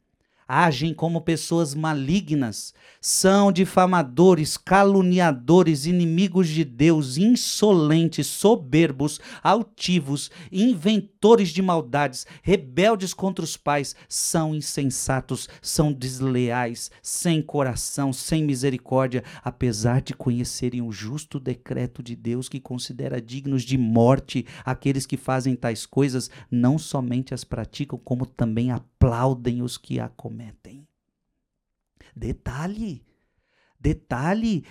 agem 0.53 0.93
como 0.93 1.21
pessoas 1.21 1.73
malignas, 1.73 2.73
são 2.99 3.53
difamadores, 3.53 4.57
caluniadores, 4.57 5.85
inimigos 5.85 6.49
de 6.49 6.65
Deus, 6.65 7.15
insolentes, 7.15 8.27
soberbos, 8.27 9.21
altivos, 9.41 10.29
inventores 10.51 11.49
de 11.51 11.61
maldades, 11.61 12.27
rebeldes 12.43 13.13
contra 13.13 13.45
os 13.45 13.55
pais, 13.55 13.95
são 14.09 14.53
insensatos, 14.53 15.47
são 15.61 15.93
desleais, 15.93 16.91
sem 17.01 17.41
coração, 17.41 18.11
sem 18.11 18.43
misericórdia, 18.43 19.23
apesar 19.41 20.01
de 20.01 20.13
conhecerem 20.13 20.81
o 20.81 20.91
justo 20.91 21.39
decreto 21.39 22.03
de 22.03 22.13
Deus 22.13 22.49
que 22.49 22.59
considera 22.59 23.21
dignos 23.21 23.63
de 23.63 23.77
morte 23.77 24.45
aqueles 24.65 25.05
que 25.05 25.15
fazem 25.15 25.55
tais 25.55 25.85
coisas, 25.85 26.29
não 26.51 26.77
somente 26.77 27.33
as 27.33 27.45
praticam, 27.45 27.97
como 27.97 28.25
também 28.25 28.69
aplaudem 28.69 29.61
os 29.61 29.77
que 29.77 29.97
a 29.97 30.09
cometem 30.09 30.40
Detalhe, 32.15 33.05
detalhe, 33.79 34.65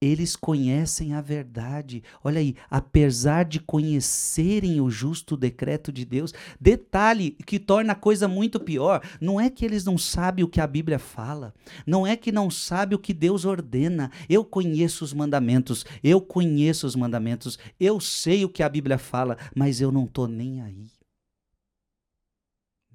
eles 0.00 0.34
conhecem 0.34 1.12
a 1.12 1.20
verdade. 1.20 2.02
Olha 2.24 2.40
aí, 2.40 2.56
apesar 2.70 3.44
de 3.44 3.60
conhecerem 3.60 4.80
o 4.80 4.88
justo 4.88 5.36
decreto 5.36 5.92
de 5.92 6.06
Deus, 6.06 6.32
detalhe 6.58 7.32
que 7.46 7.58
torna 7.58 7.92
a 7.92 7.96
coisa 7.96 8.26
muito 8.26 8.58
pior. 8.58 9.02
Não 9.20 9.38
é 9.38 9.50
que 9.50 9.64
eles 9.64 9.84
não 9.84 9.98
sabem 9.98 10.42
o 10.42 10.48
que 10.48 10.60
a 10.60 10.66
Bíblia 10.66 10.98
fala, 10.98 11.54
não 11.86 12.06
é 12.06 12.16
que 12.16 12.32
não 12.32 12.50
sabem 12.50 12.96
o 12.96 13.00
que 13.00 13.12
Deus 13.12 13.44
ordena. 13.44 14.10
Eu 14.28 14.42
conheço 14.42 15.04
os 15.04 15.12
mandamentos, 15.12 15.84
eu 16.02 16.20
conheço 16.20 16.86
os 16.86 16.96
mandamentos, 16.96 17.58
eu 17.78 18.00
sei 18.00 18.44
o 18.44 18.48
que 18.48 18.62
a 18.62 18.68
Bíblia 18.68 18.96
fala, 18.96 19.36
mas 19.54 19.82
eu 19.82 19.92
não 19.92 20.04
estou 20.04 20.26
nem 20.26 20.62
aí. 20.62 20.90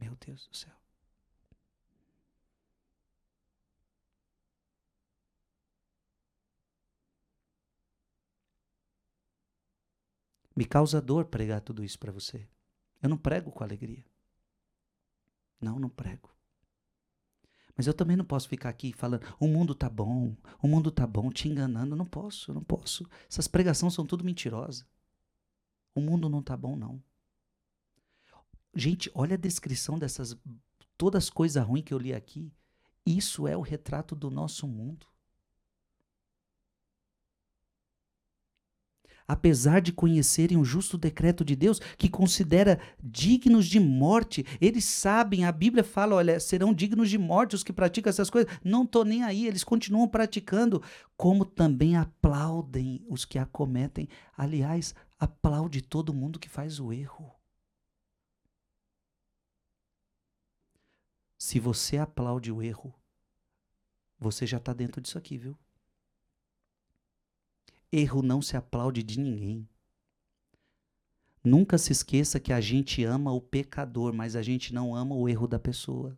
Meu 0.02 0.18
Deus 0.26 0.48
do 0.48 0.58
céu. 0.58 0.75
Me 10.56 10.66
causa 10.66 11.02
dor 11.02 11.26
pregar 11.26 11.62
tudo 11.62 11.84
isso 11.84 12.00
para 12.00 12.12
você. 12.12 12.48
Eu 13.02 13.10
não 13.10 13.18
prego 13.18 13.52
com 13.52 13.64
alegria. 13.64 14.06
Não, 15.60 15.78
não 15.78 15.90
prego. 15.90 16.34
Mas 17.76 17.88
eu 17.88 17.94
também 17.94 18.16
não 18.16 18.24
posso 18.24 18.48
ficar 18.48 18.70
aqui 18.70 18.94
falando, 18.94 19.22
o 19.38 19.48
mundo 19.48 19.76
tá 19.76 19.90
bom, 19.90 20.34
o 20.62 20.68
mundo 20.68 20.90
tá 20.90 21.06
bom, 21.06 21.30
te 21.30 21.50
enganando. 21.50 21.96
Não 21.96 22.06
posso, 22.06 22.54
não 22.54 22.64
posso. 22.64 23.06
Essas 23.30 23.48
pregações 23.48 23.94
são 23.94 24.06
tudo 24.06 24.24
mentirosas. 24.24 24.86
O 25.94 26.00
mundo 26.00 26.30
não 26.30 26.42
tá 26.42 26.56
bom, 26.56 26.76
não. 26.76 27.04
Gente, 28.74 29.10
olha 29.14 29.36
a 29.36 29.38
descrição 29.38 30.00
dessas 30.00 30.38
todas 30.98 31.26
as 31.26 31.30
coisas 31.30 31.66
ruins 31.66 31.84
que 31.84 31.94
eu 31.94 31.98
li 31.98 32.14
aqui. 32.14 32.52
Isso 33.06 33.48
é 33.48 33.56
o 33.56 33.62
retrato 33.62 34.16
do 34.16 34.30
nosso 34.30 34.68
mundo. 34.68 35.06
Apesar 39.28 39.82
de 39.82 39.92
conhecerem 39.92 40.58
o 40.58 40.64
justo 40.64 40.98
decreto 40.98 41.44
de 41.44 41.56
Deus, 41.56 41.80
que 41.98 42.10
considera 42.10 42.80
dignos 43.04 43.68
de 43.68 43.80
morte, 43.80 44.46
eles 44.62 44.86
sabem, 44.86 45.46
a 45.46 45.52
Bíblia 45.52 45.84
fala, 45.84 46.16
olha, 46.16 46.40
serão 46.40 46.74
dignos 46.74 47.10
de 47.10 47.18
morte 47.18 47.56
os 47.56 47.64
que 47.64 47.74
praticam 47.74 48.10
essas 48.10 48.30
coisas. 48.30 48.52
Não 48.64 48.84
estou 48.84 49.04
nem 49.04 49.24
aí, 49.24 49.48
eles 49.48 49.64
continuam 49.64 50.08
praticando, 50.08 50.82
como 51.18 51.46
também 51.46 51.96
aplaudem 51.96 53.06
os 53.10 53.26
que 53.26 53.40
acometem. 53.40 54.08
Aliás, 54.38 54.94
aplaude 55.20 55.82
todo 55.82 56.14
mundo 56.14 56.40
que 56.40 56.50
faz 56.50 56.80
o 56.80 56.94
erro. 56.94 57.34
Se 61.38 61.60
você 61.60 61.98
aplaude 61.98 62.52
o 62.52 62.62
erro, 62.62 62.94
você 64.18 64.48
já 64.48 64.58
está 64.58 64.74
dentro 64.74 65.02
disso 65.02 65.18
aqui, 65.18 65.38
viu? 65.38 65.58
Erro 67.92 68.22
não 68.22 68.42
se 68.42 68.58
aplaude 68.58 69.04
de 69.04 69.20
ninguém. 69.20 69.68
Nunca 71.44 71.78
se 71.78 71.92
esqueça 71.92 72.40
que 72.40 72.52
a 72.52 72.60
gente 72.60 73.04
ama 73.04 73.32
o 73.32 73.40
pecador, 73.40 74.14
mas 74.14 74.36
a 74.36 74.42
gente 74.42 74.74
não 74.74 74.96
ama 74.96 75.16
o 75.16 75.30
erro 75.30 75.48
da 75.48 75.60
pessoa. 75.60 76.18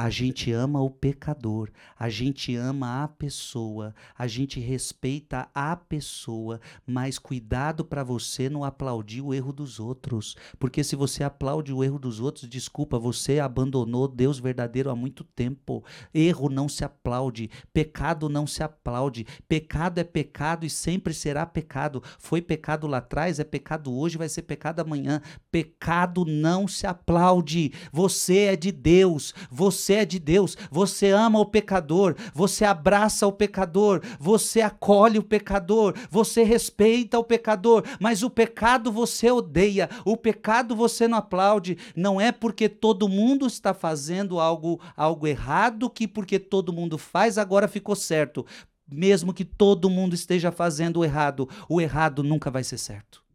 A 0.00 0.10
gente 0.10 0.52
ama 0.52 0.80
o 0.80 0.88
pecador, 0.88 1.70
a 1.98 2.08
gente 2.08 2.54
ama 2.54 3.02
a 3.02 3.08
pessoa, 3.08 3.92
a 4.16 4.28
gente 4.28 4.60
respeita 4.60 5.48
a 5.52 5.74
pessoa, 5.74 6.60
mas 6.86 7.18
cuidado 7.18 7.84
para 7.84 8.04
você 8.04 8.48
não 8.48 8.62
aplaudir 8.62 9.20
o 9.20 9.34
erro 9.34 9.52
dos 9.52 9.80
outros, 9.80 10.36
porque 10.56 10.84
se 10.84 10.94
você 10.94 11.24
aplaude 11.24 11.72
o 11.72 11.82
erro 11.82 11.98
dos 11.98 12.20
outros, 12.20 12.48
desculpa, 12.48 12.96
você 12.96 13.40
abandonou 13.40 14.06
Deus 14.06 14.38
verdadeiro 14.38 14.88
há 14.88 14.94
muito 14.94 15.24
tempo. 15.24 15.82
Erro 16.14 16.48
não 16.48 16.68
se 16.68 16.84
aplaude, 16.84 17.50
pecado 17.72 18.28
não 18.28 18.46
se 18.46 18.62
aplaude. 18.62 19.26
Pecado 19.48 19.98
é 19.98 20.04
pecado 20.04 20.64
e 20.64 20.70
sempre 20.70 21.12
será 21.12 21.44
pecado. 21.44 22.00
Foi 22.20 22.40
pecado 22.40 22.86
lá 22.86 22.98
atrás, 22.98 23.40
é 23.40 23.44
pecado 23.44 23.92
hoje, 23.92 24.16
vai 24.16 24.28
ser 24.28 24.42
pecado 24.42 24.78
amanhã. 24.78 25.20
Pecado 25.50 26.24
não 26.24 26.68
se 26.68 26.86
aplaude. 26.86 27.72
Você 27.92 28.38
é 28.44 28.54
de 28.54 28.70
Deus, 28.70 29.34
você 29.50 29.87
você 29.88 29.94
é 29.94 30.04
de 30.04 30.18
Deus, 30.18 30.54
você 30.70 31.10
ama 31.10 31.38
o 31.38 31.46
pecador, 31.46 32.14
você 32.34 32.66
abraça 32.66 33.26
o 33.26 33.32
pecador, 33.32 34.02
você 34.20 34.60
acolhe 34.60 35.18
o 35.18 35.22
pecador, 35.22 35.94
você 36.10 36.42
respeita 36.42 37.18
o 37.18 37.24
pecador, 37.24 37.82
mas 37.98 38.22
o 38.22 38.28
pecado 38.28 38.92
você 38.92 39.30
odeia, 39.30 39.88
o 40.04 40.14
pecado 40.14 40.76
você 40.76 41.08
não 41.08 41.16
aplaude. 41.16 41.78
Não 41.96 42.20
é 42.20 42.30
porque 42.30 42.68
todo 42.68 43.08
mundo 43.08 43.46
está 43.46 43.72
fazendo 43.72 44.38
algo, 44.38 44.78
algo 44.94 45.26
errado 45.26 45.88
que 45.88 46.06
porque 46.06 46.38
todo 46.38 46.70
mundo 46.70 46.98
faz 46.98 47.38
agora 47.38 47.66
ficou 47.66 47.96
certo. 47.96 48.44
Mesmo 48.90 49.32
que 49.32 49.44
todo 49.44 49.88
mundo 49.88 50.14
esteja 50.14 50.52
fazendo 50.52 51.00
o 51.00 51.04
errado, 51.04 51.48
o 51.66 51.80
errado 51.80 52.22
nunca 52.22 52.50
vai 52.50 52.62
ser 52.62 52.76
certo. 52.76 53.27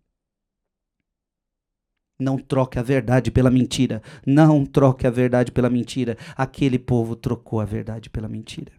Não 2.24 2.38
troque 2.38 2.80
a 2.80 2.82
verdade 2.82 3.30
pela 3.30 3.52
mentira. 3.52 4.02
Não 4.26 4.66
troque 4.66 5.06
a 5.06 5.10
verdade 5.10 5.52
pela 5.52 5.70
mentira. 5.70 6.18
Aquele 6.38 6.80
povo 6.80 7.18
trocou 7.18 7.60
a 7.60 7.66
verdade 7.66 8.10
pela 8.10 8.30
mentira. 8.30 8.72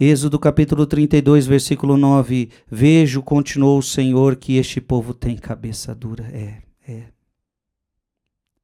Êxodo 0.00 0.38
capítulo 0.38 0.86
32, 0.86 1.46
versículo 1.46 1.96
9. 1.98 2.50
Vejo, 2.66 3.22
continuou 3.22 3.78
o 3.78 3.82
Senhor, 3.82 4.34
que 4.36 4.56
este 4.56 4.80
povo 4.80 5.12
tem 5.12 5.36
cabeça 5.36 5.94
dura. 5.94 6.24
É, 6.32 6.62
é. 6.90 7.12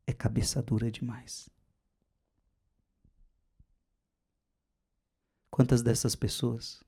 É 0.06 0.12
cabeça 0.12 0.62
dura 0.62 0.90
demais. 0.90 1.48
Quantas 5.50 5.82
dessas 5.82 6.16
pessoas? 6.16 6.82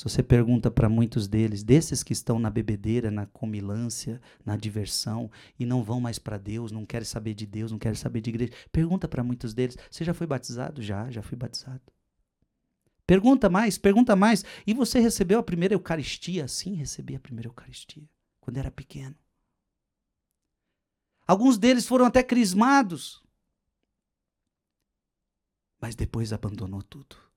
Se 0.00 0.04
você 0.04 0.22
pergunta 0.22 0.70
para 0.70 0.88
muitos 0.88 1.28
deles, 1.28 1.62
desses 1.62 2.02
que 2.02 2.14
estão 2.14 2.38
na 2.38 2.48
bebedeira, 2.48 3.10
na 3.10 3.26
comilância, 3.26 4.18
na 4.42 4.56
diversão 4.56 5.30
e 5.58 5.66
não 5.66 5.84
vão 5.84 6.00
mais 6.00 6.18
para 6.18 6.38
Deus, 6.38 6.72
não 6.72 6.86
querem 6.86 7.04
saber 7.04 7.34
de 7.34 7.44
Deus, 7.44 7.70
não 7.70 7.78
querem 7.78 7.98
saber 7.98 8.22
de 8.22 8.30
igreja, 8.30 8.50
pergunta 8.72 9.06
para 9.06 9.22
muitos 9.22 9.52
deles: 9.52 9.76
você 9.90 10.02
já 10.02 10.14
foi 10.14 10.26
batizado? 10.26 10.80
Já, 10.80 11.10
já 11.10 11.20
fui 11.20 11.36
batizado. 11.36 11.82
Pergunta 13.06 13.50
mais, 13.50 13.76
pergunta 13.76 14.16
mais. 14.16 14.42
E 14.66 14.72
você 14.72 15.00
recebeu 15.00 15.38
a 15.38 15.42
primeira 15.42 15.74
Eucaristia? 15.74 16.48
Sim, 16.48 16.76
recebi 16.76 17.14
a 17.14 17.20
primeira 17.20 17.48
Eucaristia, 17.48 18.08
quando 18.40 18.56
era 18.56 18.70
pequeno. 18.70 19.14
Alguns 21.26 21.58
deles 21.58 21.86
foram 21.86 22.06
até 22.06 22.22
crismados, 22.22 23.22
mas 25.78 25.94
depois 25.94 26.32
abandonou 26.32 26.82
tudo 26.82 27.29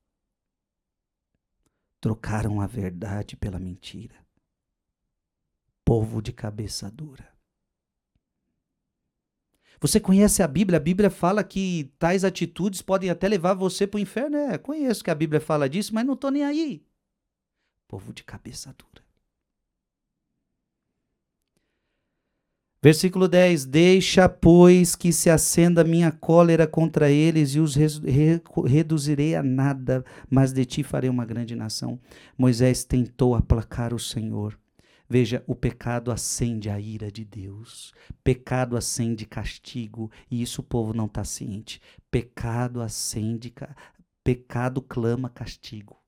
trocaram 2.04 2.60
a 2.60 2.66
verdade 2.66 3.34
pela 3.34 3.58
mentira. 3.58 4.14
Povo 5.86 6.20
de 6.20 6.34
cabeça 6.34 6.90
dura. 6.90 7.26
Você 9.80 9.98
conhece 9.98 10.42
a 10.42 10.46
Bíblia? 10.46 10.76
A 10.76 10.82
Bíblia 10.82 11.08
fala 11.08 11.42
que 11.42 11.94
tais 11.98 12.22
atitudes 12.22 12.82
podem 12.82 13.08
até 13.08 13.26
levar 13.26 13.54
você 13.54 13.86
para 13.86 13.96
o 13.96 14.00
inferno. 14.00 14.36
É, 14.36 14.58
conheço 14.58 15.02
que 15.02 15.10
a 15.10 15.14
Bíblia 15.14 15.40
fala 15.40 15.66
disso, 15.66 15.94
mas 15.94 16.04
não 16.04 16.12
estou 16.12 16.30
nem 16.30 16.44
aí. 16.44 16.86
Povo 17.88 18.12
de 18.12 18.22
cabeça 18.22 18.74
dura. 18.74 19.02
Versículo 22.84 23.26
10: 23.26 23.64
Deixa, 23.64 24.28
pois, 24.28 24.94
que 24.94 25.10
se 25.10 25.30
acenda 25.30 25.82
minha 25.82 26.12
cólera 26.12 26.66
contra 26.66 27.10
eles 27.10 27.54
e 27.54 27.58
os 27.58 27.74
re 27.74 27.86
reduzirei 28.66 29.34
a 29.34 29.42
nada, 29.42 30.04
mas 30.28 30.52
de 30.52 30.66
ti 30.66 30.82
farei 30.82 31.08
uma 31.08 31.24
grande 31.24 31.56
nação. 31.56 31.98
Moisés 32.36 32.84
tentou 32.84 33.34
aplacar 33.34 33.94
o 33.94 33.98
Senhor. 33.98 34.58
Veja, 35.08 35.42
o 35.46 35.54
pecado 35.54 36.12
acende 36.12 36.68
a 36.68 36.78
ira 36.78 37.10
de 37.10 37.24
Deus. 37.24 37.94
Pecado 38.22 38.76
acende 38.76 39.24
castigo, 39.24 40.10
e 40.30 40.42
isso 40.42 40.60
o 40.60 40.64
povo 40.64 40.92
não 40.92 41.06
está 41.06 41.24
ciente. 41.24 41.80
Pecado 42.10 42.82
acende, 42.82 43.50
pecado 44.22 44.82
clama 44.82 45.30
castigo. 45.30 46.03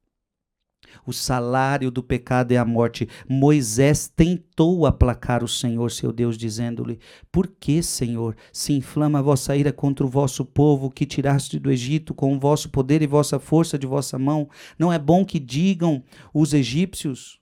O 1.07 1.13
salário 1.13 1.91
do 1.91 2.03
pecado 2.03 2.53
é 2.53 2.57
a 2.57 2.65
morte. 2.65 3.09
Moisés 3.29 4.09
tentou 4.09 4.87
aplacar 4.87 5.43
o 5.43 5.49
Senhor, 5.49 5.91
seu 5.91 6.13
Deus, 6.13 6.37
dizendo-lhe: 6.37 6.99
Por 7.31 7.47
que, 7.47 7.83
Senhor, 7.83 8.37
se 8.53 8.73
inflama 8.73 9.19
a 9.19 9.23
vossa 9.23 9.57
ira 9.57 9.73
contra 9.73 10.05
o 10.05 10.11
vosso 10.11 10.45
povo 10.45 10.91
que 10.91 11.07
tiraste 11.07 11.59
do 11.59 11.71
Egito 11.71 12.15
com 12.15 12.35
o 12.35 12.41
vosso 12.41 12.71
poder 12.71 13.03
e 13.03 13.07
vossa 13.07 13.39
força 13.39 13.79
de 13.79 13.87
vossa 13.87 14.19
mão? 14.19 14.49
Não 14.79 14.93
é 14.93 14.99
bom 14.99 15.25
que 15.25 15.39
digam 15.39 16.03
os 16.33 16.53
egípcios 16.53 17.41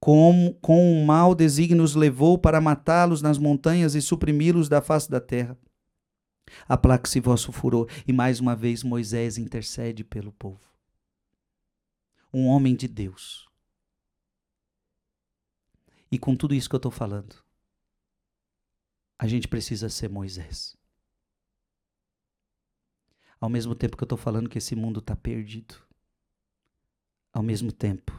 como 0.00 0.54
com 0.54 0.92
o 0.92 1.04
mal 1.04 1.34
desígnio 1.34 1.82
os 1.82 1.94
levou 1.94 2.38
para 2.38 2.60
matá-los 2.60 3.20
nas 3.20 3.36
montanhas 3.36 3.94
e 3.94 4.00
suprimi-los 4.00 4.68
da 4.68 4.80
face 4.80 5.10
da 5.10 5.20
terra. 5.20 5.58
Aplaque-se 6.68 7.20
vosso 7.20 7.52
furor. 7.52 7.88
E 8.06 8.12
mais 8.12 8.40
uma 8.40 8.56
vez 8.56 8.82
Moisés 8.82 9.38
intercede 9.38 10.04
pelo 10.04 10.32
povo 10.32 10.67
um 12.32 12.46
homem 12.46 12.74
de 12.74 12.86
Deus. 12.86 13.48
E 16.10 16.18
com 16.18 16.36
tudo 16.36 16.54
isso 16.54 16.68
que 16.68 16.74
eu 16.74 16.78
estou 16.78 16.90
falando, 16.90 17.36
a 19.18 19.26
gente 19.26 19.48
precisa 19.48 19.88
ser 19.88 20.08
Moisés. 20.08 20.76
Ao 23.40 23.48
mesmo 23.48 23.74
tempo 23.74 23.96
que 23.96 24.02
eu 24.02 24.06
estou 24.06 24.18
falando 24.18 24.48
que 24.48 24.58
esse 24.58 24.74
mundo 24.74 25.00
está 25.00 25.14
perdido, 25.14 25.76
ao 27.32 27.42
mesmo 27.42 27.70
tempo, 27.70 28.12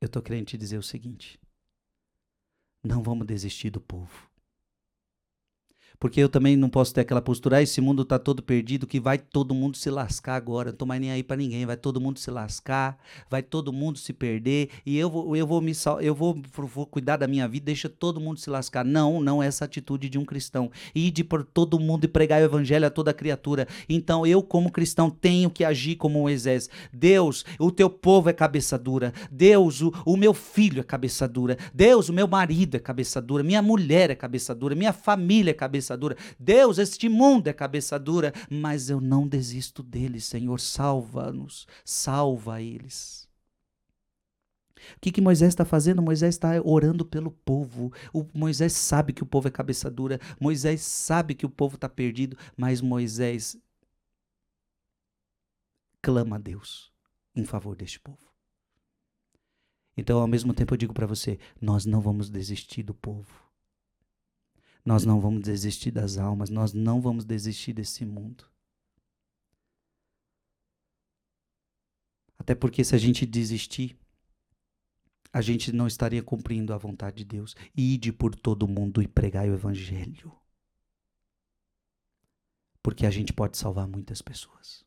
eu 0.00 0.06
estou 0.06 0.22
querendo 0.22 0.46
te 0.46 0.58
dizer 0.58 0.78
o 0.78 0.82
seguinte: 0.82 1.40
não 2.84 3.02
vamos 3.02 3.26
desistir 3.26 3.70
do 3.70 3.80
povo. 3.80 4.30
Porque 5.98 6.20
eu 6.20 6.28
também 6.28 6.56
não 6.56 6.68
posso 6.68 6.92
ter 6.92 7.02
aquela 7.02 7.22
postura, 7.22 7.58
ah, 7.58 7.62
esse 7.62 7.80
mundo 7.80 8.02
está 8.02 8.18
todo 8.18 8.42
perdido, 8.42 8.86
que 8.86 9.00
vai 9.00 9.18
todo 9.18 9.54
mundo 9.54 9.76
se 9.76 9.90
lascar 9.90 10.36
agora. 10.36 10.70
Não 10.70 10.76
tô 10.76 10.86
mais 10.86 11.00
nem 11.00 11.10
aí 11.10 11.22
para 11.22 11.36
ninguém, 11.36 11.66
vai 11.66 11.76
todo 11.76 12.00
mundo 12.00 12.18
se 12.18 12.30
lascar, 12.30 12.98
vai 13.30 13.42
todo 13.42 13.72
mundo 13.72 13.98
se 13.98 14.12
perder, 14.12 14.70
e 14.84 14.96
eu 14.98 15.10
vou, 15.10 15.36
eu 15.36 15.46
vou 15.46 15.60
me 15.60 15.72
eu 16.00 16.14
vou, 16.14 16.40
vou 16.56 16.86
cuidar 16.86 17.16
da 17.16 17.26
minha 17.26 17.46
vida, 17.46 17.66
deixa 17.66 17.88
todo 17.88 18.20
mundo 18.20 18.40
se 18.40 18.50
lascar. 18.50 18.84
Não, 18.84 19.20
não 19.20 19.42
é 19.42 19.46
essa 19.46 19.64
atitude 19.64 20.08
de 20.08 20.18
um 20.18 20.24
cristão. 20.24 20.70
Ide 20.94 21.22
por 21.22 21.44
todo 21.44 21.78
mundo 21.78 22.04
e 22.04 22.08
pregar 22.08 22.40
o 22.40 22.44
evangelho 22.44 22.86
a 22.86 22.90
toda 22.90 23.12
criatura. 23.12 23.68
Então 23.88 24.26
eu, 24.26 24.42
como 24.42 24.70
cristão, 24.70 25.10
tenho 25.10 25.50
que 25.50 25.64
agir 25.64 25.96
como 25.96 26.20
Moisés. 26.20 26.68
Deus, 26.92 27.44
o 27.58 27.70
teu 27.70 27.90
povo 27.90 28.28
é 28.28 28.32
cabeça 28.32 28.78
dura. 28.78 29.12
Deus, 29.30 29.82
o, 29.82 29.92
o 30.04 30.16
meu 30.16 30.32
filho 30.34 30.80
é 30.80 30.84
cabeça 30.84 31.28
dura. 31.28 31.56
Deus, 31.74 32.08
o 32.08 32.12
meu 32.12 32.26
marido 32.26 32.76
é 32.76 32.80
cabeça 32.80 33.20
dura. 33.20 33.42
Minha 33.42 33.62
mulher 33.62 34.10
é 34.10 34.14
cabeça 34.14 34.54
dura. 34.54 34.74
Minha 34.74 34.92
família 34.92 35.50
é 35.50 35.54
cabeça 35.54 35.85
cabeça 35.86 35.96
dura. 35.96 36.16
Deus, 36.38 36.78
este 36.78 37.08
mundo 37.08 37.48
é 37.48 37.52
cabeça 37.52 37.98
dura, 37.98 38.32
mas 38.50 38.90
eu 38.90 39.00
não 39.00 39.28
desisto 39.28 39.82
deles, 39.82 40.24
Senhor. 40.24 40.58
Salva-nos, 40.58 41.66
salva 41.84 42.60
eles. 42.60 43.28
O 44.96 45.00
que, 45.00 45.10
que 45.10 45.20
Moisés 45.20 45.48
está 45.48 45.64
fazendo? 45.64 46.02
Moisés 46.02 46.34
está 46.34 46.60
orando 46.62 47.04
pelo 47.04 47.30
povo. 47.30 47.92
O 48.12 48.26
Moisés 48.34 48.72
sabe 48.72 49.12
que 49.12 49.22
o 49.22 49.26
povo 49.26 49.48
é 49.48 49.50
cabeça 49.50 49.90
dura. 49.90 50.20
Moisés 50.40 50.82
sabe 50.82 51.34
que 51.34 51.46
o 51.46 51.50
povo 51.50 51.76
está 51.76 51.88
perdido, 51.88 52.36
mas 52.56 52.80
Moisés 52.80 53.56
clama 56.02 56.36
a 56.36 56.38
Deus 56.38 56.92
em 57.34 57.44
favor 57.44 57.74
deste 57.74 57.98
povo. 57.98 58.18
Então, 59.96 60.20
ao 60.20 60.26
mesmo 60.26 60.52
tempo, 60.52 60.74
eu 60.74 60.78
digo 60.78 60.92
para 60.92 61.06
você: 61.06 61.38
nós 61.60 61.86
não 61.86 62.00
vamos 62.00 62.28
desistir 62.28 62.82
do 62.82 62.94
povo. 62.94 63.45
Nós 64.86 65.04
não 65.04 65.20
vamos 65.20 65.42
desistir 65.42 65.90
das 65.90 66.16
almas, 66.16 66.48
nós 66.48 66.72
não 66.72 67.00
vamos 67.00 67.24
desistir 67.24 67.72
desse 67.72 68.06
mundo. 68.06 68.44
Até 72.38 72.54
porque 72.54 72.84
se 72.84 72.94
a 72.94 72.98
gente 72.98 73.26
desistir, 73.26 73.98
a 75.32 75.40
gente 75.40 75.72
não 75.72 75.88
estaria 75.88 76.22
cumprindo 76.22 76.72
a 76.72 76.78
vontade 76.78 77.16
de 77.16 77.24
Deus. 77.24 77.56
Ide 77.76 78.12
por 78.12 78.36
todo 78.36 78.68
mundo 78.68 79.02
e 79.02 79.08
pregai 79.08 79.50
o 79.50 79.54
evangelho. 79.54 80.32
Porque 82.80 83.04
a 83.04 83.10
gente 83.10 83.32
pode 83.32 83.58
salvar 83.58 83.88
muitas 83.88 84.22
pessoas. 84.22 84.86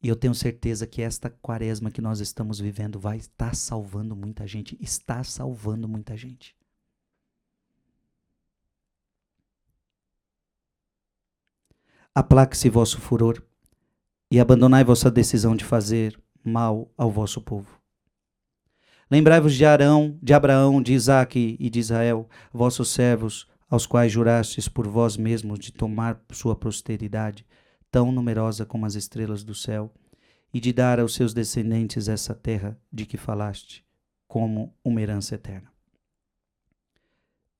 E 0.00 0.06
eu 0.06 0.14
tenho 0.14 0.36
certeza 0.36 0.86
que 0.86 1.02
esta 1.02 1.28
quaresma 1.28 1.90
que 1.90 2.00
nós 2.00 2.20
estamos 2.20 2.60
vivendo 2.60 3.00
vai 3.00 3.16
estar 3.16 3.56
salvando 3.56 4.14
muita 4.14 4.46
gente, 4.46 4.78
está 4.80 5.24
salvando 5.24 5.88
muita 5.88 6.16
gente. 6.16 6.54
Aplaque-se 12.14 12.68
vosso 12.68 13.00
furor 13.00 13.42
e 14.30 14.38
abandonai 14.38 14.84
vossa 14.84 15.10
decisão 15.10 15.56
de 15.56 15.64
fazer 15.64 16.16
mal 16.44 16.88
ao 16.96 17.10
vosso 17.10 17.40
povo. 17.40 17.80
Lembrai-vos 19.10 19.54
de 19.54 19.64
Arão, 19.64 20.16
de 20.22 20.32
Abraão, 20.32 20.80
de 20.80 20.92
Isaque 20.92 21.56
e 21.58 21.68
de 21.68 21.80
Israel, 21.80 22.28
vossos 22.52 22.90
servos, 22.90 23.48
aos 23.68 23.84
quais 23.84 24.12
jurastes 24.12 24.68
por 24.68 24.86
vós 24.86 25.16
mesmos 25.16 25.58
de 25.58 25.72
tomar 25.72 26.20
sua 26.30 26.54
posteridade, 26.54 27.44
tão 27.90 28.12
numerosa 28.12 28.64
como 28.64 28.86
as 28.86 28.94
estrelas 28.94 29.42
do 29.42 29.54
céu, 29.54 29.92
e 30.52 30.60
de 30.60 30.72
dar 30.72 31.00
aos 31.00 31.14
seus 31.14 31.34
descendentes 31.34 32.06
essa 32.06 32.32
terra 32.32 32.78
de 32.92 33.06
que 33.06 33.16
falaste, 33.16 33.84
como 34.28 34.72
uma 34.84 35.02
herança 35.02 35.34
eterna. 35.34 35.72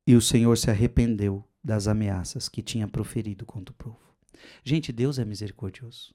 E 0.06 0.14
o 0.14 0.20
Senhor 0.20 0.56
se 0.56 0.70
arrependeu 0.70 1.44
das 1.62 1.88
ameaças 1.88 2.48
que 2.48 2.62
tinha 2.62 2.86
proferido 2.86 3.44
contra 3.44 3.72
o 3.72 3.76
povo. 3.76 4.13
Gente, 4.62 4.92
Deus 4.92 5.18
é 5.18 5.24
misericordioso. 5.24 6.14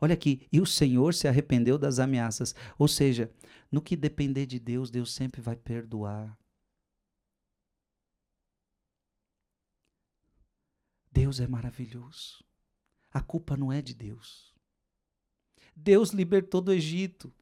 Olha 0.00 0.14
aqui, 0.14 0.46
e 0.52 0.60
o 0.60 0.66
Senhor 0.66 1.14
se 1.14 1.26
arrependeu 1.26 1.78
das 1.78 1.98
ameaças. 1.98 2.54
Ou 2.78 2.86
seja, 2.86 3.32
no 3.70 3.80
que 3.80 3.96
depender 3.96 4.46
de 4.46 4.58
Deus, 4.58 4.90
Deus 4.90 5.12
sempre 5.12 5.40
vai 5.40 5.56
perdoar. 5.56 6.36
Deus 11.10 11.38
é 11.38 11.46
maravilhoso. 11.46 12.44
A 13.12 13.20
culpa 13.20 13.56
não 13.56 13.72
é 13.72 13.80
de 13.80 13.94
Deus. 13.94 14.52
Deus 15.74 16.10
libertou 16.10 16.60
do 16.60 16.72
Egito. 16.72 17.32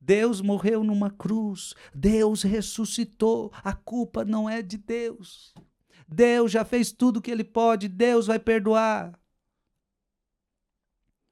Deus 0.00 0.40
morreu 0.40 0.84
numa 0.84 1.10
cruz. 1.10 1.74
Deus 1.94 2.42
ressuscitou. 2.42 3.50
A 3.64 3.72
culpa 3.72 4.24
não 4.24 4.48
é 4.48 4.60
de 4.62 4.76
Deus. 4.76 5.54
Deus 6.06 6.52
já 6.52 6.64
fez 6.64 6.92
tudo 6.92 7.16
o 7.16 7.22
que 7.22 7.30
ele 7.30 7.44
pode. 7.44 7.88
Deus 7.88 8.26
vai 8.26 8.38
perdoar. 8.38 9.18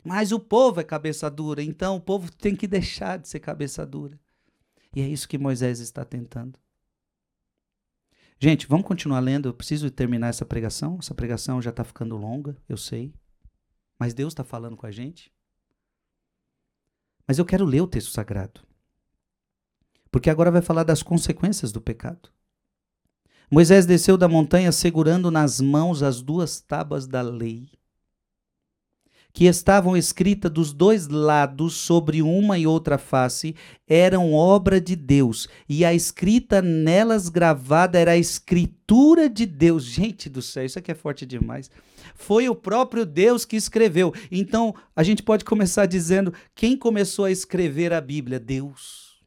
Mas 0.06 0.30
o 0.30 0.38
povo 0.38 0.80
é 0.80 0.84
cabeça 0.84 1.28
dura, 1.28 1.60
então 1.60 1.96
o 1.96 2.00
povo 2.00 2.30
tem 2.30 2.54
que 2.54 2.68
deixar 2.68 3.18
de 3.18 3.28
ser 3.28 3.40
cabeça 3.40 3.84
dura. 3.84 4.16
E 4.94 5.00
é 5.00 5.08
isso 5.08 5.28
que 5.28 5.36
Moisés 5.36 5.80
está 5.80 6.04
tentando. 6.04 6.56
Gente, 8.38 8.68
vamos 8.68 8.86
continuar 8.86 9.18
lendo. 9.18 9.48
Eu 9.48 9.52
preciso 9.52 9.90
terminar 9.90 10.28
essa 10.28 10.44
pregação. 10.46 10.96
Essa 11.00 11.12
pregação 11.12 11.60
já 11.60 11.70
está 11.70 11.82
ficando 11.82 12.16
longa, 12.16 12.56
eu 12.68 12.76
sei. 12.76 13.12
Mas 13.98 14.14
Deus 14.14 14.32
está 14.32 14.44
falando 14.44 14.76
com 14.76 14.86
a 14.86 14.92
gente. 14.92 15.32
Mas 17.26 17.38
eu 17.38 17.44
quero 17.44 17.64
ler 17.64 17.80
o 17.80 17.88
texto 17.88 18.12
sagrado. 18.12 18.60
Porque 20.08 20.30
agora 20.30 20.52
vai 20.52 20.62
falar 20.62 20.84
das 20.84 21.02
consequências 21.02 21.72
do 21.72 21.80
pecado. 21.80 22.30
Moisés 23.50 23.84
desceu 23.86 24.16
da 24.16 24.28
montanha 24.28 24.70
segurando 24.70 25.32
nas 25.32 25.60
mãos 25.60 26.00
as 26.00 26.22
duas 26.22 26.60
tábuas 26.60 27.08
da 27.08 27.22
lei 27.22 27.76
que 29.36 29.44
estavam 29.44 29.94
escritas 29.94 30.50
dos 30.50 30.72
dois 30.72 31.08
lados 31.08 31.74
sobre 31.74 32.22
uma 32.22 32.58
e 32.58 32.66
outra 32.66 32.96
face, 32.96 33.54
eram 33.86 34.32
obra 34.32 34.80
de 34.80 34.96
Deus, 34.96 35.46
e 35.68 35.84
a 35.84 35.92
escrita 35.92 36.62
nelas 36.62 37.28
gravada 37.28 37.98
era 37.98 38.12
a 38.12 38.16
escritura 38.16 39.28
de 39.28 39.44
Deus. 39.44 39.84
Gente 39.92 40.30
do 40.30 40.40
céu, 40.40 40.64
isso 40.64 40.78
aqui 40.78 40.90
é 40.90 40.94
forte 40.94 41.26
demais. 41.26 41.70
Foi 42.14 42.48
o 42.48 42.54
próprio 42.54 43.04
Deus 43.04 43.44
que 43.44 43.56
escreveu. 43.56 44.10
Então, 44.32 44.74
a 44.96 45.02
gente 45.02 45.22
pode 45.22 45.44
começar 45.44 45.84
dizendo: 45.84 46.32
quem 46.54 46.74
começou 46.74 47.26
a 47.26 47.30
escrever 47.30 47.92
a 47.92 48.00
Bíblia? 48.00 48.40
Deus. 48.40 49.20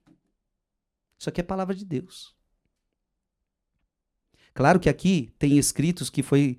Isso 1.20 1.30
aqui 1.30 1.41
é 1.41 1.43
palavra 1.43 1.76
de 1.76 1.86
Deus. 1.86 2.34
Claro 4.55 4.80
que 4.80 4.89
aqui 4.89 5.32
tem 5.38 5.60
escritos 5.60 6.10
que 6.10 6.24
foi 6.24 6.57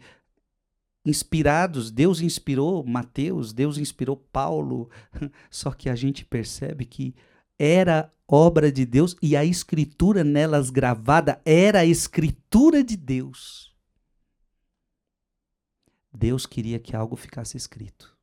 inspirados, 1.05 1.91
Deus 1.91 2.21
inspirou 2.21 2.85
Mateus, 2.85 3.53
Deus 3.53 3.79
inspirou 3.79 4.17
Paulo, 4.17 4.91
só 5.51 5.71
que 5.71 5.89
a 5.89 5.95
gente 5.95 6.25
percebe 6.25 6.85
que 6.85 7.15
era 7.59 8.13
obra 8.27 8.71
de 8.71 8.87
Deus 8.87 9.17
e 9.21 9.37
a 9.37 9.45
escritura 9.45 10.23
nelas 10.23 10.71
gravada 10.71 11.41
era 11.45 11.81
a 11.81 11.87
escritura 11.87 12.85
de 12.85 12.97
Deus. 12.97 13.75
Deus 16.13 16.47
queria 16.47 16.79
que 16.79 16.95
algo 16.95 17.17
ficasse 17.17 17.57
escrito. 17.57 18.17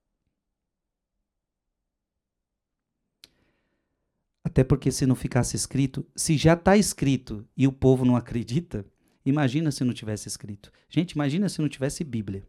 Até 4.43 4.63
porque 4.63 4.91
se 4.91 5.05
não 5.05 5.15
ficasse 5.15 5.55
escrito, 5.55 6.05
se 6.15 6.38
já 6.38 6.53
está 6.53 6.78
escrito 6.78 7.47
e 7.55 7.67
o 7.67 7.71
povo 7.71 8.05
não 8.05 8.15
acredita, 8.15 8.86
imagina 9.25 9.71
se 9.71 9.84
não 9.84 9.93
tivesse 9.93 10.28
escrito. 10.28 10.71
Gente, 10.89 11.11
imagina 11.11 11.49
se 11.49 11.61
não 11.61 11.67
tivesse 11.67 12.03
Bíblia. 12.03 12.47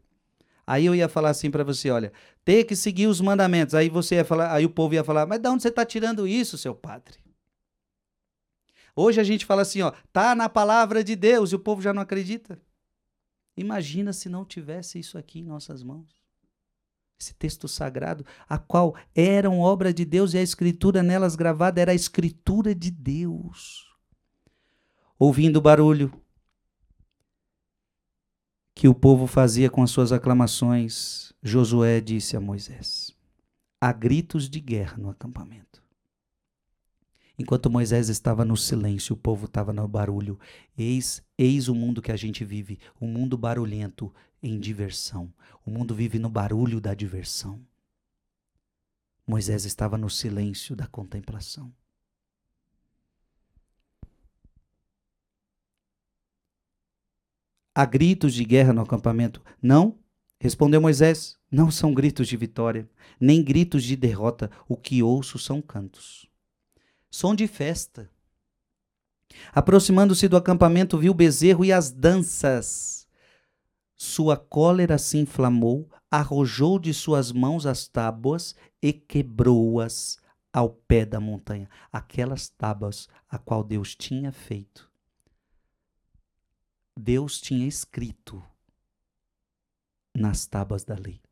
Aí 0.68 0.84
eu 0.84 0.94
ia 0.94 1.08
falar 1.08 1.30
assim 1.30 1.50
para 1.50 1.64
você, 1.64 1.90
olha, 1.90 2.12
ter 2.44 2.64
que 2.64 2.76
seguir 2.76 3.06
os 3.06 3.22
mandamentos. 3.22 3.74
Aí 3.74 3.88
você 3.88 4.16
ia 4.16 4.24
falar, 4.24 4.52
aí 4.52 4.66
o 4.66 4.70
povo 4.70 4.92
ia 4.92 5.02
falar, 5.02 5.24
mas 5.24 5.40
de 5.40 5.48
onde 5.48 5.62
você 5.62 5.70
está 5.70 5.82
tirando 5.82 6.28
isso, 6.28 6.58
seu 6.58 6.74
padre? 6.74 7.16
Hoje 8.94 9.18
a 9.18 9.24
gente 9.24 9.46
fala 9.46 9.62
assim, 9.62 9.80
ó, 9.80 9.94
tá 10.12 10.34
na 10.34 10.46
palavra 10.46 11.02
de 11.02 11.16
Deus 11.16 11.52
e 11.52 11.54
o 11.54 11.58
povo 11.58 11.80
já 11.80 11.94
não 11.94 12.02
acredita. 12.02 12.60
Imagina 13.56 14.12
se 14.12 14.28
não 14.28 14.44
tivesse 14.44 14.98
isso 14.98 15.16
aqui 15.16 15.40
em 15.40 15.46
nossas 15.46 15.82
mãos. 15.82 16.20
Esse 17.18 17.32
texto 17.32 17.66
sagrado, 17.66 18.26
a 18.46 18.58
qual 18.58 18.94
eram 19.14 19.60
obra 19.60 19.90
de 19.90 20.04
Deus 20.04 20.34
e 20.34 20.38
a 20.38 20.42
escritura 20.42 21.02
nelas 21.02 21.34
gravada 21.34 21.80
era 21.80 21.92
a 21.92 21.94
escritura 21.94 22.74
de 22.74 22.90
Deus. 22.90 23.86
Ouvindo 25.18 25.56
o 25.56 25.62
barulho, 25.62 26.12
que 28.78 28.86
o 28.86 28.94
povo 28.94 29.26
fazia 29.26 29.68
com 29.68 29.82
as 29.82 29.90
suas 29.90 30.12
aclamações, 30.12 31.32
Josué 31.42 32.00
disse 32.00 32.36
a 32.36 32.40
Moisés: 32.40 33.12
Há 33.80 33.92
gritos 33.92 34.48
de 34.48 34.60
guerra 34.60 34.96
no 34.96 35.10
acampamento. 35.10 35.82
Enquanto 37.36 37.68
Moisés 37.68 38.08
estava 38.08 38.44
no 38.44 38.56
silêncio, 38.56 39.14
o 39.14 39.18
povo 39.18 39.46
estava 39.46 39.72
no 39.72 39.88
barulho. 39.88 40.38
Eis, 40.76 41.20
eis 41.36 41.66
o 41.66 41.74
mundo 41.74 42.00
que 42.00 42.12
a 42.12 42.16
gente 42.16 42.44
vive, 42.44 42.78
um 43.00 43.08
mundo 43.08 43.36
barulhento 43.36 44.14
em 44.40 44.60
diversão. 44.60 45.34
O 45.66 45.72
mundo 45.72 45.92
vive 45.92 46.20
no 46.20 46.30
barulho 46.30 46.80
da 46.80 46.94
diversão. 46.94 47.60
Moisés 49.26 49.64
estava 49.64 49.98
no 49.98 50.08
silêncio 50.08 50.76
da 50.76 50.86
contemplação. 50.86 51.74
Há 57.78 57.84
gritos 57.84 58.34
de 58.34 58.44
guerra 58.44 58.72
no 58.72 58.82
acampamento? 58.82 59.40
Não, 59.62 60.00
respondeu 60.40 60.80
Moisés. 60.80 61.38
Não 61.48 61.70
são 61.70 61.94
gritos 61.94 62.26
de 62.26 62.36
vitória, 62.36 62.90
nem 63.20 63.40
gritos 63.40 63.84
de 63.84 63.94
derrota. 63.94 64.50
O 64.68 64.76
que 64.76 65.00
ouço 65.00 65.38
são 65.38 65.62
cantos. 65.62 66.28
Som 67.08 67.36
de 67.36 67.46
festa. 67.46 68.10
Aproximando-se 69.52 70.26
do 70.26 70.36
acampamento, 70.36 70.98
viu 70.98 71.12
o 71.12 71.14
bezerro 71.14 71.64
e 71.64 71.72
as 71.72 71.92
danças. 71.92 73.06
Sua 73.96 74.36
cólera 74.36 74.98
se 74.98 75.16
inflamou, 75.16 75.88
arrojou 76.10 76.80
de 76.80 76.92
suas 76.92 77.30
mãos 77.30 77.64
as 77.64 77.86
tábuas 77.86 78.56
e 78.82 78.92
quebrou-as 78.92 80.18
ao 80.52 80.70
pé 80.70 81.06
da 81.06 81.20
montanha, 81.20 81.70
aquelas 81.92 82.48
tábuas 82.48 83.08
a 83.30 83.38
qual 83.38 83.62
Deus 83.62 83.94
tinha 83.94 84.32
feito 84.32 84.87
Deus 86.98 87.40
tinha 87.40 87.64
escrito 87.64 88.42
nas 90.12 90.46
tábuas 90.46 90.84
da 90.84 90.96
lei. 90.96 91.22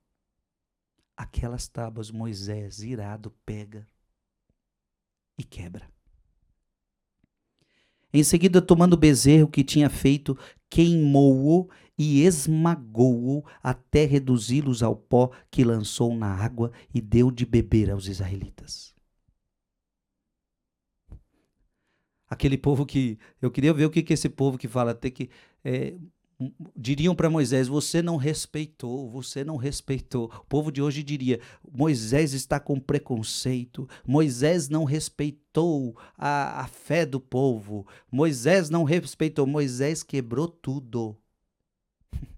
Aquelas 1.16 1.66
tábuas 1.66 2.08
Moisés, 2.08 2.84
irado, 2.84 3.32
pega 3.44 3.84
e 5.36 5.42
quebra. 5.42 5.90
Em 8.12 8.22
seguida, 8.22 8.62
tomando 8.62 8.92
o 8.92 8.96
bezerro 8.96 9.48
que 9.48 9.64
tinha 9.64 9.90
feito, 9.90 10.38
queimou-o 10.70 11.68
e 11.98 12.22
esmagou-o 12.22 13.44
até 13.60 14.04
reduzi-los 14.04 14.84
ao 14.84 14.94
pó 14.94 15.32
que 15.50 15.64
lançou 15.64 16.14
na 16.14 16.32
água 16.32 16.70
e 16.94 17.00
deu 17.00 17.28
de 17.30 17.44
beber 17.44 17.90
aos 17.90 18.06
israelitas. 18.06 18.95
Aquele 22.36 22.58
povo 22.58 22.86
que. 22.86 23.18
Eu 23.40 23.50
queria 23.50 23.72
ver 23.72 23.86
o 23.86 23.90
que, 23.90 24.02
que 24.02 24.12
esse 24.12 24.28
povo 24.28 24.58
que 24.58 24.68
fala, 24.68 24.94
ter 24.94 25.10
que. 25.10 25.28
É, 25.64 25.94
diriam 26.76 27.14
para 27.14 27.30
Moisés: 27.30 27.66
Você 27.66 28.02
não 28.02 28.16
respeitou, 28.16 29.10
você 29.10 29.42
não 29.42 29.56
respeitou. 29.56 30.26
O 30.26 30.44
povo 30.44 30.70
de 30.70 30.82
hoje 30.82 31.02
diria: 31.02 31.40
Moisés 31.72 32.32
está 32.34 32.60
com 32.60 32.78
preconceito, 32.78 33.88
Moisés 34.06 34.68
não 34.68 34.84
respeitou 34.84 35.96
a, 36.16 36.60
a 36.60 36.66
fé 36.68 37.04
do 37.06 37.18
povo, 37.18 37.86
Moisés 38.12 38.70
não 38.70 38.84
respeitou, 38.84 39.46
Moisés 39.46 40.02
quebrou 40.02 40.46
tudo. 40.46 41.16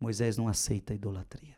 Moisés 0.00 0.36
não 0.36 0.48
aceita 0.48 0.92
a 0.92 0.96
idolatria. 0.96 1.56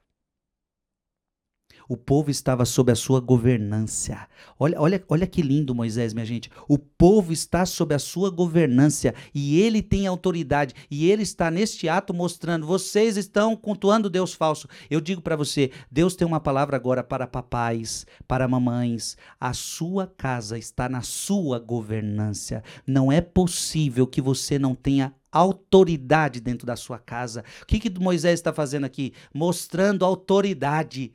O 1.89 1.97
povo 1.97 2.31
estava 2.31 2.67
sob 2.67 2.93
a 2.93 2.95
sua 2.95 3.19
governância. 3.19 4.29
Olha, 4.59 4.79
olha, 4.79 5.03
olha 5.09 5.27
que 5.27 5.41
lindo, 5.41 5.75
Moisés, 5.75 6.13
minha 6.13 6.27
gente. 6.27 6.51
O 6.69 6.77
povo 6.77 7.33
está 7.33 7.65
sob 7.65 7.95
a 7.95 7.99
sua 7.99 8.29
governância 8.29 9.15
e 9.35 9.59
ele 9.59 9.81
tem 9.81 10.07
autoridade. 10.07 10.75
E 10.91 11.11
ele 11.11 11.23
está 11.23 11.51
neste 11.51 11.89
ato 11.89 12.13
mostrando: 12.13 12.67
vocês 12.67 13.17
estão 13.17 13.57
cultuando 13.57 14.11
Deus 14.11 14.35
falso. 14.35 14.69
Eu 14.91 15.01
digo 15.01 15.23
para 15.23 15.35
você: 15.35 15.71
Deus 15.91 16.15
tem 16.15 16.27
uma 16.27 16.41
palavra 16.41 16.77
agora 16.77 17.03
para 17.03 17.27
papais, 17.27 18.07
para 18.27 18.47
mamães. 18.47 19.17
A 19.41 19.55
sua 19.55 20.07
casa 20.07 20.59
está 20.59 20.91
na 20.91 21.01
sua 21.01 21.59
governância. 21.59 22.63
Não 22.87 23.11
é 23.11 23.23
possível 23.23 24.07
que 24.07 24.21
você 24.21 24.59
não 24.59 24.75
tenha 24.75 25.15
autoridade 25.31 26.41
dentro 26.41 26.67
da 26.67 26.77
sua 26.77 26.99
casa. 26.99 27.45
O 27.63 27.67
que, 27.67 27.79
que 27.79 28.01
Moisés 28.01 28.35
está 28.35 28.53
fazendo 28.53 28.85
aqui? 28.85 29.13
Mostrando 29.33 30.05
autoridade. 30.05 31.13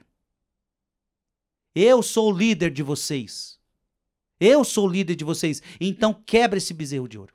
Eu 1.76 2.04
sou 2.04 2.32
o 2.32 2.38
líder 2.38 2.72
de 2.72 2.84
vocês. 2.84 3.60
Eu 4.40 4.64
sou 4.64 4.88
o 4.88 4.92
líder 4.92 5.16
de 5.16 5.24
vocês. 5.24 5.62
Então 5.80 6.14
quebra 6.14 6.58
esse 6.58 6.74
bezerro 6.74 7.08
de 7.08 7.18
ouro. 7.18 7.34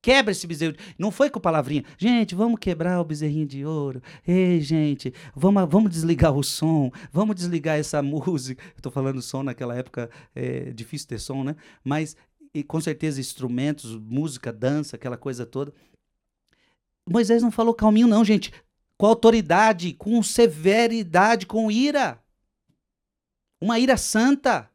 Quebra 0.00 0.30
esse 0.30 0.46
bezerro. 0.46 0.72
De... 0.72 0.78
Não 0.98 1.10
foi 1.10 1.28
com 1.28 1.40
palavrinha. 1.40 1.84
Gente, 1.96 2.34
vamos 2.34 2.60
quebrar 2.60 3.00
o 3.00 3.04
bezerrinho 3.04 3.46
de 3.46 3.64
ouro. 3.64 4.00
Ei, 4.26 4.60
gente, 4.60 5.12
vamos, 5.34 5.68
vamos 5.68 5.90
desligar 5.90 6.32
o 6.32 6.42
som. 6.44 6.90
Vamos 7.12 7.34
desligar 7.34 7.78
essa 7.78 8.00
música. 8.02 8.62
Estou 8.76 8.92
falando 8.92 9.20
som 9.20 9.42
naquela 9.42 9.76
época, 9.76 10.08
é 10.34 10.70
difícil 10.72 11.08
ter 11.08 11.18
som, 11.18 11.42
né? 11.42 11.56
Mas 11.82 12.16
e, 12.54 12.62
com 12.62 12.80
certeza 12.80 13.20
instrumentos, 13.20 13.96
música, 13.96 14.52
dança, 14.52 14.96
aquela 14.96 15.16
coisa 15.16 15.44
toda. 15.44 15.72
Moisés 17.08 17.42
não 17.42 17.50
falou 17.50 17.74
calminho, 17.74 18.06
não, 18.06 18.24
gente. 18.24 18.52
Com 18.96 19.06
autoridade, 19.06 19.92
com 19.94 20.22
severidade, 20.22 21.46
com 21.46 21.70
ira. 21.70 22.22
Uma 23.60 23.78
ira 23.78 23.96
santa. 23.96 24.68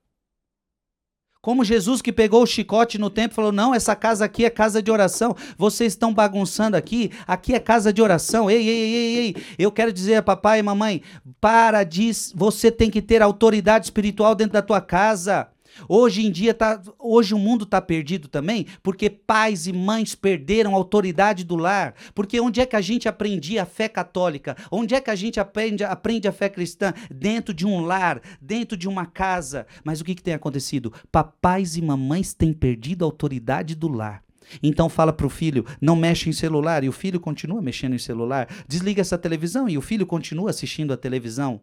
Como 1.41 1.65
Jesus 1.65 2.01
que 2.01 2.13
pegou 2.13 2.41
o 2.43 2.47
chicote 2.47 2.97
no 2.97 3.09
templo 3.09 3.33
e 3.33 3.35
falou: 3.35 3.51
Não, 3.51 3.75
essa 3.75 3.93
casa 3.97 4.23
aqui 4.23 4.45
é 4.45 4.49
casa 4.49 4.81
de 4.81 4.89
oração. 4.89 5.35
Vocês 5.57 5.91
estão 5.91 6.13
bagunçando 6.13 6.77
aqui. 6.77 7.11
Aqui 7.27 7.53
é 7.53 7.59
casa 7.59 7.91
de 7.91 8.01
oração. 8.01 8.49
Ei, 8.49 8.65
ei, 8.65 8.93
ei, 8.93 9.17
ei. 9.17 9.35
Eu 9.59 9.69
quero 9.69 9.91
dizer 9.91 10.15
a 10.15 10.23
papai 10.23 10.59
e 10.59 10.63
mamãe: 10.63 11.01
para 11.41 11.83
diz, 11.83 12.31
você 12.33 12.71
tem 12.71 12.89
que 12.89 13.01
ter 13.01 13.21
autoridade 13.21 13.87
espiritual 13.87 14.35
dentro 14.35 14.53
da 14.53 14.61
tua 14.61 14.79
casa. 14.79 15.49
Hoje 15.87 16.25
em 16.25 16.31
dia, 16.31 16.53
tá, 16.53 16.81
hoje 16.99 17.33
o 17.33 17.39
mundo 17.39 17.63
está 17.63 17.81
perdido 17.81 18.27
também, 18.27 18.65
porque 18.81 19.09
pais 19.09 19.67
e 19.67 19.73
mães 19.73 20.15
perderam 20.15 20.73
a 20.73 20.77
autoridade 20.77 21.43
do 21.43 21.55
lar. 21.55 21.95
Porque 22.13 22.39
onde 22.39 22.61
é 22.61 22.65
que 22.65 22.75
a 22.75 22.81
gente 22.81 23.07
aprendia 23.07 23.63
a 23.63 23.65
fé 23.65 23.87
católica? 23.87 24.55
Onde 24.71 24.95
é 24.95 25.01
que 25.01 25.09
a 25.09 25.15
gente 25.15 25.39
aprende, 25.39 25.83
aprende 25.83 26.27
a 26.27 26.31
fé 26.31 26.49
cristã? 26.49 26.93
Dentro 27.13 27.53
de 27.53 27.65
um 27.65 27.81
lar, 27.81 28.21
dentro 28.41 28.77
de 28.77 28.87
uma 28.87 29.05
casa. 29.05 29.65
Mas 29.83 30.01
o 30.01 30.05
que, 30.05 30.15
que 30.15 30.23
tem 30.23 30.33
acontecido? 30.33 30.93
Papais 31.11 31.75
e 31.75 31.81
mamães 31.81 32.33
têm 32.33 32.53
perdido 32.53 33.03
a 33.03 33.07
autoridade 33.07 33.75
do 33.75 33.87
lar. 33.87 34.23
Então 34.61 34.89
fala 34.89 35.13
para 35.13 35.25
o 35.25 35.29
filho, 35.29 35.65
não 35.81 35.95
mexe 35.95 36.29
em 36.29 36.33
celular, 36.33 36.83
e 36.83 36.89
o 36.89 36.91
filho 36.91 37.19
continua 37.19 37.61
mexendo 37.61 37.95
em 37.95 37.99
celular. 37.99 38.47
Desliga 38.67 39.01
essa 39.01 39.17
televisão, 39.17 39.69
e 39.69 39.77
o 39.77 39.81
filho 39.81 40.05
continua 40.05 40.49
assistindo 40.49 40.93
a 40.93 40.97
televisão. 40.97 41.61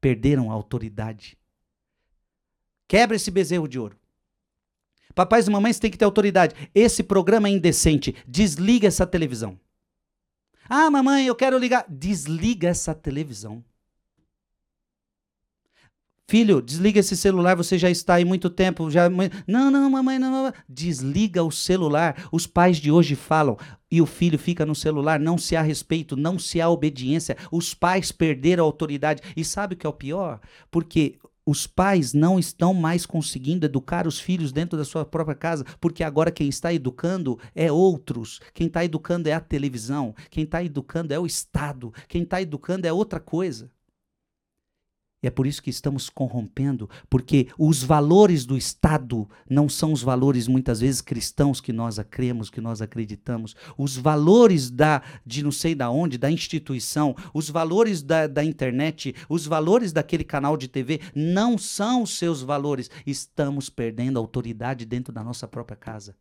Perderam 0.00 0.50
a 0.50 0.54
autoridade. 0.54 1.39
Quebra 2.90 3.14
esse 3.14 3.30
bezerro 3.30 3.68
de 3.68 3.78
ouro. 3.78 3.96
Papais 5.14 5.46
e 5.46 5.50
mamães 5.50 5.78
têm 5.78 5.92
que 5.92 5.96
ter 5.96 6.04
autoridade. 6.04 6.56
Esse 6.74 7.04
programa 7.04 7.46
é 7.46 7.52
indecente. 7.52 8.16
Desliga 8.26 8.88
essa 8.88 9.06
televisão. 9.06 9.56
Ah, 10.68 10.90
mamãe, 10.90 11.24
eu 11.24 11.36
quero 11.36 11.56
ligar. 11.56 11.84
Desliga 11.88 12.66
essa 12.66 12.92
televisão. 12.92 13.64
Filho, 16.26 16.60
desliga 16.60 16.98
esse 16.98 17.16
celular, 17.16 17.56
você 17.56 17.78
já 17.78 17.88
está 17.88 18.14
aí 18.14 18.24
muito 18.24 18.50
tempo. 18.50 18.90
Já... 18.90 19.08
Não, 19.46 19.70
não, 19.70 19.88
mamãe, 19.88 20.18
não, 20.18 20.30
não. 20.30 20.52
Desliga 20.68 21.44
o 21.44 21.52
celular. 21.52 22.28
Os 22.32 22.44
pais 22.44 22.78
de 22.78 22.90
hoje 22.90 23.14
falam 23.14 23.56
e 23.88 24.02
o 24.02 24.06
filho 24.06 24.36
fica 24.38 24.66
no 24.66 24.74
celular. 24.74 25.20
Não 25.20 25.38
se 25.38 25.54
há 25.54 25.62
respeito, 25.62 26.16
não 26.16 26.40
se 26.40 26.60
há 26.60 26.68
obediência. 26.68 27.36
Os 27.52 27.72
pais 27.72 28.10
perderam 28.10 28.64
a 28.64 28.66
autoridade. 28.66 29.22
E 29.36 29.44
sabe 29.44 29.74
o 29.74 29.76
que 29.76 29.86
é 29.86 29.88
o 29.88 29.92
pior? 29.92 30.40
Porque 30.72 31.20
os 31.44 31.66
pais 31.66 32.12
não 32.12 32.38
estão 32.38 32.72
mais 32.74 33.06
conseguindo 33.06 33.66
educar 33.66 34.06
os 34.06 34.20
filhos 34.20 34.52
dentro 34.52 34.78
da 34.78 34.84
sua 34.84 35.04
própria 35.04 35.34
casa, 35.34 35.64
porque 35.80 36.04
agora 36.04 36.30
quem 36.30 36.48
está 36.48 36.72
educando 36.72 37.38
é 37.54 37.70
outros. 37.72 38.40
Quem 38.52 38.66
está 38.66 38.84
educando 38.84 39.28
é 39.28 39.32
a 39.32 39.40
televisão. 39.40 40.14
Quem 40.30 40.44
está 40.44 40.62
educando 40.62 41.12
é 41.12 41.18
o 41.18 41.26
Estado. 41.26 41.92
Quem 42.08 42.22
está 42.22 42.40
educando 42.40 42.86
é 42.86 42.92
outra 42.92 43.20
coisa. 43.20 43.70
E 45.22 45.26
é 45.26 45.30
por 45.30 45.46
isso 45.46 45.62
que 45.62 45.68
estamos 45.68 46.08
corrompendo, 46.08 46.88
porque 47.10 47.48
os 47.58 47.82
valores 47.82 48.46
do 48.46 48.56
Estado 48.56 49.28
não 49.48 49.68
são 49.68 49.92
os 49.92 50.02
valores 50.02 50.48
muitas 50.48 50.80
vezes 50.80 51.02
cristãos 51.02 51.60
que 51.60 51.74
nós 51.74 51.98
cremos, 52.10 52.48
que 52.48 52.60
nós 52.60 52.80
acreditamos. 52.80 53.54
Os 53.76 53.96
valores 53.96 54.70
da 54.70 55.02
de 55.26 55.42
não 55.42 55.52
sei 55.52 55.74
da 55.74 55.90
onde, 55.90 56.16
da 56.16 56.30
instituição, 56.30 57.14
os 57.34 57.50
valores 57.50 58.02
da, 58.02 58.26
da 58.26 58.42
internet, 58.42 59.14
os 59.28 59.46
valores 59.46 59.92
daquele 59.92 60.24
canal 60.24 60.56
de 60.56 60.68
TV 60.68 61.00
não 61.14 61.58
são 61.58 62.02
os 62.02 62.16
seus 62.16 62.40
valores. 62.40 62.90
Estamos 63.06 63.68
perdendo 63.68 64.18
a 64.18 64.22
autoridade 64.22 64.86
dentro 64.86 65.12
da 65.12 65.22
nossa 65.22 65.46
própria 65.46 65.76
casa. 65.76 66.16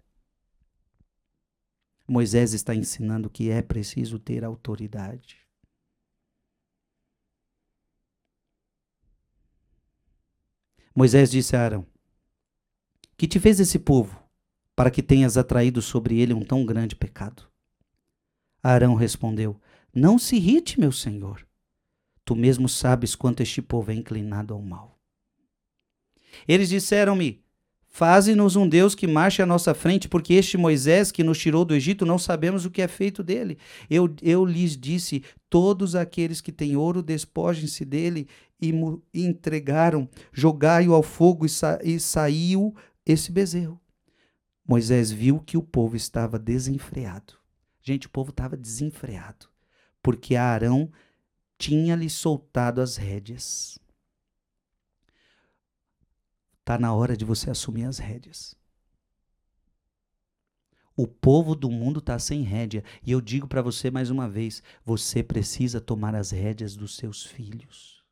Moisés 2.06 2.54
está 2.54 2.76
ensinando 2.76 3.30
que 3.30 3.50
é 3.50 3.62
preciso 3.62 4.20
ter 4.20 4.44
autoridade. 4.44 5.38
Moisés 10.96 11.30
disse 11.30 11.56
a 11.56 11.64
Arão: 11.64 11.86
Que 13.18 13.28
te 13.28 13.40
fez 13.40 13.60
esse 13.60 13.80
povo, 13.80 14.22
para 14.76 14.92
que 14.92 15.04
tenhas 15.04 15.38
atraído 15.38 15.82
sobre 15.82 16.20
ele 16.20 16.34
um 16.34 16.44
tão 16.44 16.66
grande 16.66 16.96
pecado? 16.96 17.48
Arão 18.62 18.96
respondeu: 18.96 19.60
Não 19.94 20.18
se 20.18 20.36
irrite, 20.36 20.80
meu 20.80 20.92
senhor. 20.92 21.46
Tu 22.26 22.36
mesmo 22.36 22.70
sabes 22.70 23.16
quanto 23.16 23.42
este 23.42 23.62
povo 23.62 23.92
é 23.92 23.96
inclinado 23.96 24.54
ao 24.54 24.62
mal. 24.62 25.00
Eles 26.48 26.70
disseram-me: 26.70 27.44
Faze-nos 27.92 28.56
um 28.56 28.70
Deus 28.70 28.94
que 28.94 29.08
marche 29.08 29.42
à 29.42 29.46
nossa 29.48 29.74
frente, 29.74 30.08
porque 30.08 30.36
este 30.36 30.58
Moisés 30.58 31.12
que 31.12 31.24
nos 31.24 31.40
tirou 31.40 31.66
do 31.66 31.74
Egito 31.74 32.06
não 32.06 32.20
sabemos 32.20 32.64
o 32.64 32.70
que 32.70 32.84
é 32.84 32.88
feito 32.88 33.24
dele. 33.24 33.58
Eu, 33.90 34.14
eu 34.22 34.46
lhes 34.46 34.78
disse: 34.78 35.24
Todos 35.50 35.96
aqueles 35.96 36.40
que 36.40 36.52
têm 36.52 36.78
ouro, 36.78 37.02
despojem-se 37.02 37.84
dele 37.84 38.28
e, 38.62 38.72
entregaram, 39.14 40.08
jogai-o 40.32 40.94
ao 40.94 41.02
fogo 41.02 41.46
e, 41.46 41.50
sa 41.50 41.80
e 41.84 42.00
saiu 42.00 42.76
esse 43.04 43.32
bezerro. 43.32 43.82
Moisés 44.66 45.12
viu 45.12 45.40
que 45.40 45.58
o 45.58 45.64
povo 45.64 45.96
estava 45.96 46.38
desenfreado. 46.38 47.34
Gente, 47.82 48.06
o 48.06 48.10
povo 48.12 48.30
estava 48.30 48.56
desenfreado, 48.56 49.48
porque 50.02 50.36
Arão 50.36 50.92
tinha-lhe 51.58 52.08
soltado 52.08 52.82
as 52.82 52.98
rédeas. 52.98 53.79
Está 56.70 56.78
na 56.78 56.94
hora 56.94 57.18
de 57.18 57.26
você 57.26 57.50
assumir 57.50 57.86
as 57.86 57.98
rédeas. 57.98 58.54
O 60.96 61.08
povo 61.08 61.56
do 61.56 61.68
mundo 61.68 61.98
está 61.98 62.20
sem 62.20 62.44
rédea. 62.44 62.84
E 63.04 63.12
eu 63.12 63.20
digo 63.20 63.48
para 63.48 63.64
você 63.64 63.90
mais 63.90 64.12
uma 64.12 64.30
vez: 64.30 64.62
você 64.86 65.24
precisa 65.24 65.82
tomar 65.82 66.14
as 66.14 66.30
rédeas 66.30 66.76
dos 66.76 66.96
seus 66.96 67.26
filhos. 67.26 68.04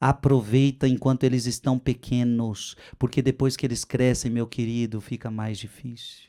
Aproveita 0.00 0.88
enquanto 0.88 1.24
eles 1.24 1.44
estão 1.44 1.78
pequenos, 1.78 2.74
porque 2.98 3.20
depois 3.20 3.54
que 3.54 3.66
eles 3.66 3.84
crescem, 3.84 4.30
meu 4.30 4.46
querido, 4.46 4.98
fica 4.98 5.30
mais 5.30 5.58
difícil. 5.58 6.25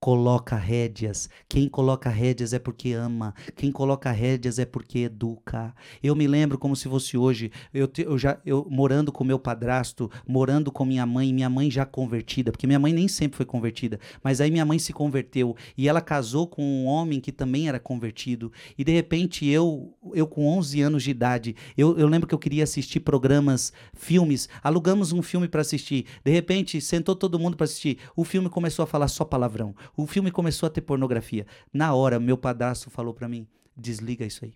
Coloca 0.00 0.56
rédeas. 0.56 1.28
Quem 1.46 1.68
coloca 1.68 2.08
rédeas 2.08 2.54
é 2.54 2.58
porque 2.58 2.92
ama. 2.92 3.34
Quem 3.54 3.70
coloca 3.70 4.10
rédeas 4.10 4.58
é 4.58 4.64
porque 4.64 5.00
educa. 5.00 5.74
Eu 6.02 6.16
me 6.16 6.26
lembro 6.26 6.58
como 6.58 6.74
se 6.74 6.88
fosse 6.88 7.18
hoje, 7.18 7.52
eu, 7.72 7.86
te, 7.86 8.02
eu 8.02 8.16
já 8.16 8.38
eu 8.46 8.66
morando 8.70 9.12
com 9.12 9.22
meu 9.22 9.38
padrasto, 9.38 10.10
morando 10.26 10.72
com 10.72 10.86
minha 10.86 11.04
mãe, 11.04 11.32
minha 11.34 11.50
mãe 11.50 11.70
já 11.70 11.84
convertida, 11.84 12.50
porque 12.50 12.66
minha 12.66 12.78
mãe 12.78 12.94
nem 12.94 13.06
sempre 13.08 13.36
foi 13.36 13.44
convertida, 13.44 14.00
mas 14.24 14.40
aí 14.40 14.50
minha 14.50 14.64
mãe 14.64 14.78
se 14.78 14.92
converteu 14.92 15.54
e 15.76 15.86
ela 15.86 16.00
casou 16.00 16.46
com 16.46 16.62
um 16.62 16.86
homem 16.86 17.20
que 17.20 17.30
também 17.30 17.68
era 17.68 17.78
convertido. 17.78 18.50
E 18.78 18.84
de 18.84 18.92
repente 18.92 19.46
eu, 19.46 19.94
eu 20.14 20.26
com 20.26 20.46
11 20.46 20.80
anos 20.80 21.02
de 21.02 21.10
idade, 21.10 21.54
eu, 21.76 21.98
eu 21.98 22.08
lembro 22.08 22.26
que 22.26 22.34
eu 22.34 22.38
queria 22.38 22.64
assistir 22.64 23.00
programas, 23.00 23.70
filmes, 23.92 24.48
alugamos 24.62 25.12
um 25.12 25.20
filme 25.20 25.46
para 25.46 25.60
assistir. 25.60 26.06
De 26.24 26.30
repente 26.30 26.80
sentou 26.80 27.14
todo 27.14 27.38
mundo 27.38 27.56
para 27.56 27.64
assistir. 27.64 27.98
O 28.16 28.24
filme 28.24 28.48
começou 28.48 28.82
a 28.82 28.86
falar 28.86 29.08
só 29.08 29.26
palavrão. 29.26 29.74
O 29.96 30.06
filme 30.06 30.30
começou 30.30 30.66
a 30.66 30.70
ter 30.70 30.80
pornografia. 30.80 31.46
Na 31.72 31.94
hora, 31.94 32.20
meu 32.20 32.36
padrasto 32.36 32.90
falou 32.90 33.14
para 33.14 33.28
mim: 33.28 33.46
desliga 33.76 34.24
isso 34.24 34.44
aí. 34.44 34.54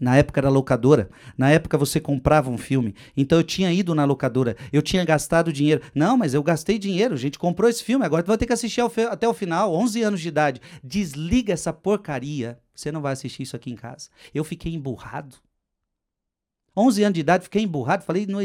Na 0.00 0.16
época 0.16 0.40
era 0.40 0.48
locadora. 0.48 1.10
Na 1.36 1.50
época 1.50 1.76
você 1.76 2.00
comprava 2.00 2.50
um 2.50 2.58
filme. 2.58 2.94
Então 3.16 3.38
eu 3.38 3.44
tinha 3.44 3.72
ido 3.72 3.94
na 3.94 4.04
locadora. 4.04 4.56
Eu 4.72 4.80
tinha 4.80 5.04
gastado 5.04 5.52
dinheiro. 5.52 5.82
Não, 5.94 6.16
mas 6.16 6.34
eu 6.34 6.42
gastei 6.42 6.78
dinheiro. 6.78 7.14
A 7.14 7.18
gente 7.18 7.38
comprou 7.38 7.68
esse 7.68 7.82
filme. 7.82 8.04
Agora 8.04 8.22
tu 8.22 8.28
vai 8.28 8.38
ter 8.38 8.46
que 8.46 8.52
assistir 8.52 8.80
até 9.10 9.28
o 9.28 9.34
final. 9.34 9.74
11 9.74 10.02
anos 10.02 10.20
de 10.20 10.28
idade. 10.28 10.60
Desliga 10.84 11.52
essa 11.52 11.72
porcaria. 11.72 12.60
Você 12.74 12.92
não 12.92 13.00
vai 13.00 13.12
assistir 13.12 13.42
isso 13.42 13.56
aqui 13.56 13.70
em 13.70 13.76
casa. 13.76 14.08
Eu 14.32 14.44
fiquei 14.44 14.72
emburrado. 14.72 15.36
11 16.76 17.02
anos 17.02 17.14
de 17.14 17.20
idade, 17.20 17.44
fiquei 17.44 17.62
emburrado. 17.62 18.04
Falei, 18.04 18.24
não, 18.24 18.38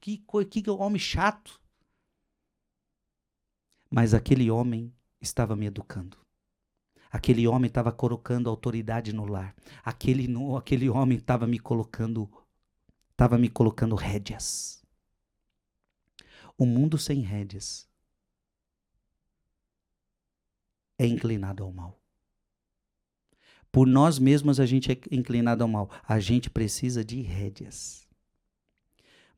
que, 0.00 0.22
que, 0.48 0.62
que 0.62 0.70
homem 0.70 1.00
chato. 1.00 1.60
Mas 3.94 4.12
aquele 4.12 4.50
homem 4.50 4.92
estava 5.20 5.54
me 5.54 5.66
educando. 5.66 6.18
Aquele 7.12 7.46
homem 7.46 7.68
estava 7.68 7.92
colocando 7.92 8.50
autoridade 8.50 9.12
no 9.12 9.24
lar. 9.24 9.54
Aquele, 9.84 10.26
no, 10.26 10.56
aquele 10.56 10.90
homem 10.90 11.16
estava 11.16 11.46
me 11.46 11.60
colocando 11.60 12.28
estava 13.12 13.38
me 13.38 13.48
colocando 13.48 13.94
rédeas. 13.94 14.82
O 16.58 16.66
mundo 16.66 16.98
sem 16.98 17.20
rédeas 17.20 17.88
é 20.98 21.06
inclinado 21.06 21.62
ao 21.62 21.70
mal. 21.70 21.96
Por 23.70 23.86
nós 23.86 24.18
mesmos 24.18 24.58
a 24.58 24.66
gente 24.66 24.90
é 24.90 24.98
inclinado 25.12 25.62
ao 25.62 25.68
mal. 25.68 25.88
A 26.02 26.18
gente 26.18 26.50
precisa 26.50 27.04
de 27.04 27.20
rédeas. 27.20 28.03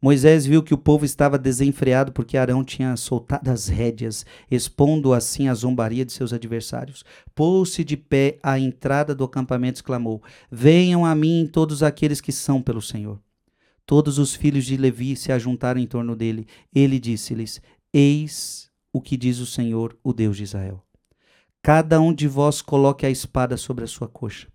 Moisés 0.00 0.44
viu 0.44 0.62
que 0.62 0.74
o 0.74 0.78
povo 0.78 1.04
estava 1.04 1.38
desenfreado 1.38 2.12
porque 2.12 2.36
Arão 2.36 2.62
tinha 2.62 2.96
soltado 2.96 3.50
as 3.50 3.66
rédeas, 3.66 4.26
expondo 4.50 5.14
assim 5.14 5.48
a 5.48 5.54
zombaria 5.54 6.04
de 6.04 6.12
seus 6.12 6.32
adversários. 6.32 7.02
Pôs-se 7.34 7.82
de 7.82 7.96
pé 7.96 8.38
à 8.42 8.58
entrada 8.58 9.14
do 9.14 9.24
acampamento 9.24 9.78
e 9.78 9.80
exclamou: 9.80 10.22
Venham 10.50 11.04
a 11.04 11.14
mim 11.14 11.48
todos 11.50 11.82
aqueles 11.82 12.20
que 12.20 12.30
são 12.30 12.60
pelo 12.60 12.82
Senhor. 12.82 13.18
Todos 13.86 14.18
os 14.18 14.34
filhos 14.34 14.64
de 14.64 14.76
Levi 14.76 15.16
se 15.16 15.32
ajuntaram 15.32 15.80
em 15.80 15.86
torno 15.86 16.14
dele. 16.14 16.46
Ele 16.74 16.98
disse-lhes: 16.98 17.62
Eis 17.92 18.70
o 18.92 19.00
que 19.00 19.16
diz 19.16 19.38
o 19.38 19.46
Senhor, 19.46 19.96
o 20.04 20.12
Deus 20.12 20.36
de 20.36 20.42
Israel. 20.42 20.82
Cada 21.62 22.00
um 22.00 22.12
de 22.12 22.28
vós 22.28 22.60
coloque 22.60 23.06
a 23.06 23.10
espada 23.10 23.56
sobre 23.56 23.84
a 23.84 23.88
sua 23.88 24.08
coxa 24.08 24.48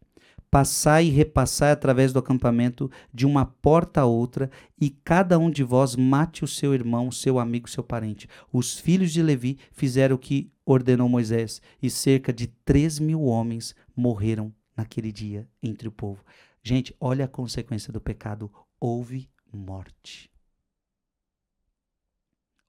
passai 0.52 1.08
e 1.08 1.10
repassai 1.10 1.72
através 1.72 2.12
do 2.12 2.20
acampamento 2.20 2.92
de 3.14 3.26
uma 3.26 3.46
porta 3.46 4.02
a 4.02 4.06
outra, 4.06 4.52
e 4.80 4.90
cada 4.90 5.40
um 5.40 5.50
de 5.50 5.64
vós 5.64 5.96
mate 5.96 6.44
o 6.44 6.48
seu 6.48 6.74
irmão, 6.74 7.10
seu 7.10 7.40
amigo, 7.40 7.70
seu 7.70 7.82
parente. 7.82 8.28
Os 8.52 8.78
filhos 8.78 9.14
de 9.14 9.24
Levi 9.24 9.58
fizeram 9.72 10.18
o 10.18 10.20
que 10.20 10.52
ordenou 10.66 11.08
Moisés, 11.08 11.62
e 11.82 11.90
cerca 11.90 12.34
de 12.34 12.48
três 12.48 13.00
mil 13.00 13.24
homens 13.24 13.74
morreram 13.96 14.54
naquele 14.76 15.10
dia 15.10 15.48
entre 15.64 15.88
o 15.88 15.92
povo. 15.92 16.22
Gente, 16.62 16.94
olha 17.00 17.26
a 17.26 17.30
consequência 17.30 17.92
do 17.94 18.02
pecado. 18.02 18.52
Houve 18.78 19.30
morte. 19.54 20.30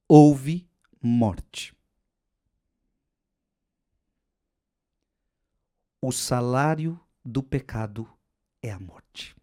Houve 0.06 0.68
morte. 1.02 1.74
O 6.00 6.12
salário 6.12 6.98
do 7.24 7.42
pecado 7.42 8.08
é 8.62 8.70
a 8.70 8.78
morte. 8.78 9.34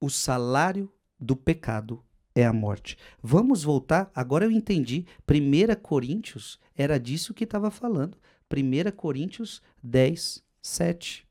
O 0.00 0.08
salário 0.08 0.92
do 1.18 1.36
pecado 1.36 2.02
é 2.34 2.44
a 2.44 2.52
morte. 2.52 2.96
Vamos 3.22 3.62
voltar, 3.62 4.10
agora 4.14 4.44
eu 4.44 4.50
entendi. 4.50 5.06
1 5.28 5.80
Coríntios 5.82 6.58
era 6.74 6.98
disso 6.98 7.34
que 7.34 7.44
estava 7.44 7.70
falando. 7.70 8.16
1 8.50 8.90
Coríntios 8.96 9.62
10, 9.82 10.42
7. 10.62 11.26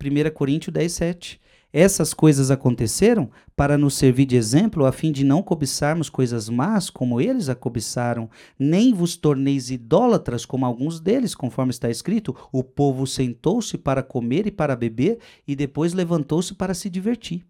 1 0.00 0.30
Coríntios 0.34 0.72
10, 0.72 0.92
7. 0.92 1.40
Essas 1.72 2.12
coisas 2.12 2.50
aconteceram 2.50 3.30
para 3.56 3.78
nos 3.78 3.94
servir 3.94 4.26
de 4.26 4.36
exemplo, 4.36 4.84
a 4.84 4.92
fim 4.92 5.10
de 5.10 5.24
não 5.24 5.42
cobiçarmos 5.42 6.10
coisas 6.10 6.50
más 6.50 6.90
como 6.90 7.18
eles 7.18 7.48
a 7.48 7.54
cobiçaram, 7.54 8.28
nem 8.58 8.92
vos 8.92 9.16
torneis 9.16 9.70
idólatras 9.70 10.44
como 10.44 10.66
alguns 10.66 11.00
deles, 11.00 11.34
conforme 11.34 11.70
está 11.70 11.88
escrito: 11.88 12.36
o 12.52 12.62
povo 12.62 13.06
sentou-se 13.06 13.78
para 13.78 14.02
comer 14.02 14.46
e 14.46 14.50
para 14.50 14.76
beber, 14.76 15.18
e 15.48 15.56
depois 15.56 15.94
levantou-se 15.94 16.54
para 16.54 16.74
se 16.74 16.90
divertir. 16.90 17.42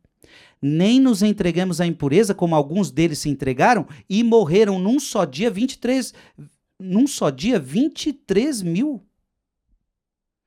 Nem 0.60 1.00
nos 1.00 1.20
entregamos 1.22 1.80
à 1.80 1.86
impureza, 1.86 2.32
como 2.32 2.54
alguns 2.54 2.92
deles 2.92 3.18
se 3.18 3.28
entregaram, 3.28 3.88
e 4.08 4.22
morreram 4.22 4.78
num 4.78 5.00
só 5.00 5.24
dia 5.24 5.50
23, 5.50 6.14
num 6.78 7.08
só 7.08 7.28
dia 7.28 7.58
23 7.58 8.62
mil. 8.62 9.02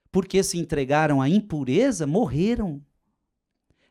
Porque 0.10 0.42
se 0.42 0.58
entregaram 0.58 1.22
à 1.22 1.28
impureza, 1.28 2.08
morreram. 2.08 2.82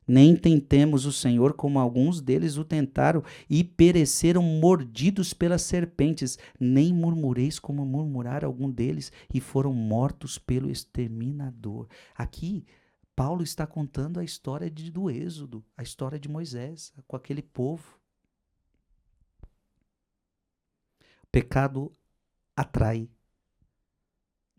Nem 0.07 0.37
tentemos 0.37 1.07
o 1.07 1.13
Senhor 1.13 1.55
como 1.55 1.79
alguns 1.79 2.21
deles 2.21 2.57
o 2.57 2.65
tentaram 2.65 3.23
e 3.49 3.65
pereceram 3.65 4.43
mordidos 4.43 5.33
pelas 5.33 5.63
serpentes. 5.63 6.39
Nem 6.61 6.93
murmureis 6.93 7.59
como 7.59 7.85
murmuraram 7.87 8.47
algum 8.47 8.71
deles 8.71 9.11
e 9.33 9.41
foram 9.41 9.73
mortos 9.73 10.39
pelo 10.39 10.71
exterminador. 10.71 11.89
Aqui, 12.15 12.65
Paulo 13.17 13.43
está 13.43 13.67
contando 13.67 14.19
a 14.19 14.25
história 14.25 14.71
de, 14.71 14.91
do 14.91 15.09
Êxodo, 15.09 15.65
a 15.77 15.83
história 15.83 16.19
de 16.19 16.29
Moisés 16.29 16.93
com 17.07 17.17
aquele 17.17 17.43
povo. 17.43 17.99
Pecado 21.31 21.93
atrai 22.57 23.09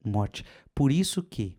morte. 0.04 0.44
Por 0.74 0.92
isso 0.92 1.24
que 1.24 1.58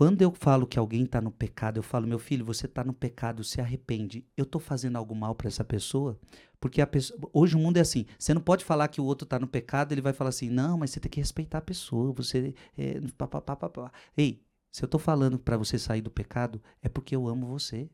quando 0.00 0.22
eu 0.22 0.32
falo 0.32 0.66
que 0.66 0.78
alguém 0.78 1.04
está 1.04 1.20
no 1.20 1.30
pecado, 1.30 1.76
eu 1.76 1.82
falo, 1.82 2.06
meu 2.06 2.18
filho, 2.18 2.42
você 2.42 2.64
está 2.64 2.82
no 2.82 2.94
pecado, 2.94 3.44
se 3.44 3.60
arrepende. 3.60 4.26
Eu 4.34 4.44
estou 4.44 4.58
fazendo 4.58 4.96
algo 4.96 5.14
mal 5.14 5.34
para 5.34 5.46
essa 5.46 5.62
pessoa? 5.62 6.18
Porque 6.58 6.84
pessoa, 6.86 7.20
hoje 7.34 7.54
o 7.54 7.58
mundo 7.58 7.76
é 7.76 7.80
assim. 7.80 8.06
Você 8.18 8.32
não 8.32 8.40
pode 8.40 8.64
falar 8.64 8.88
que 8.88 8.98
o 8.98 9.04
outro 9.04 9.26
está 9.26 9.38
no 9.38 9.46
pecado, 9.46 9.92
ele 9.92 10.00
vai 10.00 10.14
falar 10.14 10.30
assim, 10.30 10.48
não, 10.48 10.78
mas 10.78 10.88
você 10.88 11.00
tem 11.00 11.10
que 11.10 11.20
respeitar 11.20 11.58
a 11.58 11.60
pessoa. 11.60 12.14
Você, 12.14 12.54
é, 12.78 12.98
pá, 13.18 13.28
pá, 13.28 13.42
pá, 13.42 13.56
pá. 13.68 13.92
Ei, 14.16 14.42
se 14.72 14.82
eu 14.82 14.86
estou 14.86 14.98
falando 14.98 15.38
para 15.38 15.58
você 15.58 15.78
sair 15.78 16.00
do 16.00 16.10
pecado, 16.10 16.62
é 16.80 16.88
porque 16.88 17.14
eu 17.14 17.28
amo 17.28 17.46
você. 17.46 17.90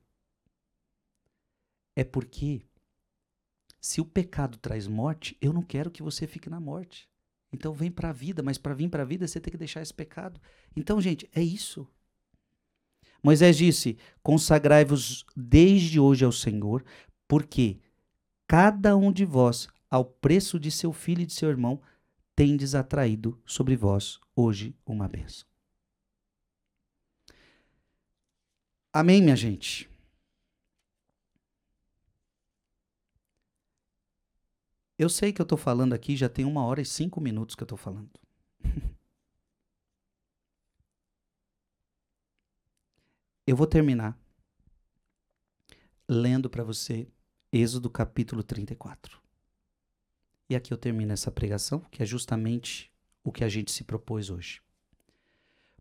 É 1.97 2.05
porque 2.05 2.63
se 3.81 4.01
o 4.01 4.05
pecado 4.05 4.59
traz 4.59 4.87
morte, 4.87 5.37
eu 5.41 5.53
não 5.53 5.63
quero 5.63 5.91
que 5.91 6.05
você 6.05 6.25
fique 6.29 6.49
na 6.49 6.61
morte. 6.61 7.11
Então 7.53 7.75
vem 7.75 7.91
para 7.91 8.11
a 8.11 8.13
vida, 8.13 8.45
mas 8.45 8.59
para 8.59 8.75
vir 8.75 8.89
para 8.89 9.03
a 9.03 9.07
vida 9.07 9.27
você 9.27 9.41
tem 9.41 9.51
que 9.51 9.59
deixar 9.59 9.83
esse 9.83 9.93
pecado. 9.93 10.41
Então, 10.77 11.01
gente, 11.01 11.29
é 11.35 11.43
isso. 11.43 11.89
Moisés 13.23 13.57
disse: 13.57 13.97
Consagrai-vos 14.23 15.25
desde 15.37 15.99
hoje 15.99 16.25
ao 16.25 16.33
Senhor, 16.33 16.85
porque 17.27 17.81
cada 18.47 18.97
um 18.97 19.13
de 19.13 19.25
vós, 19.25 19.69
ao 19.91 20.05
preço 20.05 20.59
de 20.59 20.71
seu 20.71 20.93
filho 20.93 21.23
e 21.23 21.27
de 21.27 21.33
seu 21.33 21.49
irmão, 21.49 21.81
tendes 22.35 22.75
atraído 22.75 23.41
sobre 23.47 23.77
vós 23.77 24.21
hoje 24.35 24.75
uma 24.85 25.09
bênção. 25.09 25.47
Amém, 28.93 29.21
minha 29.23 29.37
gente? 29.37 29.91
Eu 34.99 35.11
sei 35.11 35.33
que 35.33 35.41
eu 35.41 35.45
estou 35.45 35.59
falando 35.59 35.93
aqui, 35.93 36.17
já 36.17 36.29
tem 36.29 36.45
uma 36.45 36.65
hora 36.65 36.81
e 36.81 36.85
cinco 36.87 37.21
minutos 37.21 37.55
que 37.55 37.63
eu 37.63 37.67
estou 37.67 37.77
falando. 37.77 38.11
eu 43.47 43.57
vou 43.57 43.67
terminar 43.67 44.19
lendo 46.09 46.51
para 46.51 46.65
você 46.65 47.09
Êxodo 47.53 47.89
capítulo 47.89 48.43
34. 48.43 49.21
E 50.49 50.57
aqui 50.57 50.73
eu 50.73 50.79
termino 50.79 51.13
essa 51.13 51.31
pregação, 51.31 51.81
que 51.91 52.03
é 52.03 52.07
justamente 52.07 52.93
o 53.23 53.33
que 53.33 53.45
a 53.45 53.49
gente 53.49 53.71
se 53.73 53.85
propôs 53.85 54.31
hoje. 54.31 54.61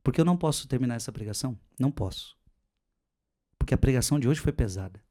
Porque 0.03 0.21
eu 0.21 0.25
não 0.25 0.37
posso 0.37 0.67
terminar 0.67 0.95
essa 0.95 1.11
pregação? 1.11 1.59
Não 1.79 1.91
posso. 1.91 2.37
Porque 3.57 3.73
a 3.73 3.77
pregação 3.77 4.19
de 4.19 4.27
hoje 4.27 4.39
foi 4.39 4.53
pesada. 4.53 5.03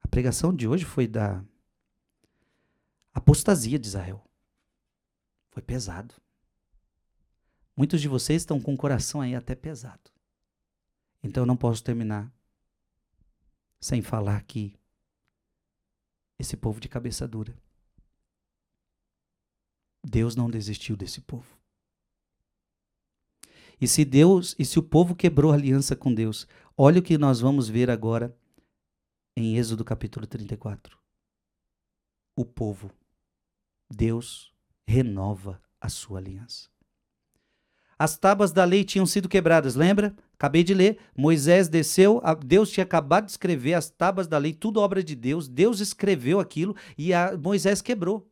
A 0.00 0.08
pregação 0.08 0.54
de 0.54 0.68
hoje 0.68 0.84
foi 0.84 1.06
da 1.06 1.44
apostasia 3.12 3.78
de 3.78 3.86
Israel. 3.86 4.24
Foi 5.50 5.62
pesado. 5.62 6.14
Muitos 7.76 8.00
de 8.00 8.08
vocês 8.08 8.42
estão 8.42 8.60
com 8.60 8.74
o 8.74 8.76
coração 8.76 9.20
aí 9.20 9.34
até 9.34 9.54
pesado. 9.54 10.15
Então 11.26 11.42
eu 11.42 11.46
não 11.46 11.56
posso 11.56 11.82
terminar 11.82 12.32
sem 13.80 14.00
falar 14.00 14.44
que 14.44 14.78
esse 16.38 16.56
povo 16.56 16.78
de 16.78 16.88
cabeça 16.88 17.26
dura. 17.26 17.60
Deus 20.04 20.36
não 20.36 20.48
desistiu 20.48 20.96
desse 20.96 21.20
povo. 21.20 21.58
E 23.80 23.88
se 23.88 24.04
Deus, 24.04 24.54
e 24.56 24.64
se 24.64 24.78
o 24.78 24.82
povo 24.82 25.16
quebrou 25.16 25.52
aliança 25.52 25.96
com 25.96 26.14
Deus, 26.14 26.46
olha 26.76 27.00
o 27.00 27.02
que 27.02 27.18
nós 27.18 27.40
vamos 27.40 27.68
ver 27.68 27.90
agora 27.90 28.34
em 29.36 29.56
Êxodo 29.56 29.84
capítulo 29.84 30.28
34. 30.28 30.96
O 32.36 32.44
povo 32.44 32.92
Deus 33.90 34.54
renova 34.86 35.60
a 35.80 35.88
sua 35.88 36.20
aliança. 36.20 36.70
As 37.98 38.16
tábuas 38.18 38.52
da 38.52 38.64
lei 38.64 38.84
tinham 38.84 39.06
sido 39.06 39.28
quebradas, 39.28 39.74
lembra? 39.74 40.14
Acabei 40.34 40.62
de 40.62 40.74
ler. 40.74 40.98
Moisés 41.16 41.66
desceu, 41.68 42.20
Deus 42.44 42.70
tinha 42.70 42.84
acabado 42.84 43.24
de 43.24 43.30
escrever 43.30 43.74
as 43.74 43.88
tábuas 43.88 44.26
da 44.26 44.36
lei, 44.36 44.52
tudo 44.52 44.80
obra 44.80 45.02
de 45.02 45.14
Deus. 45.14 45.48
Deus 45.48 45.80
escreveu 45.80 46.38
aquilo 46.38 46.76
e 46.98 47.10
Moisés 47.42 47.80
quebrou. 47.80 48.28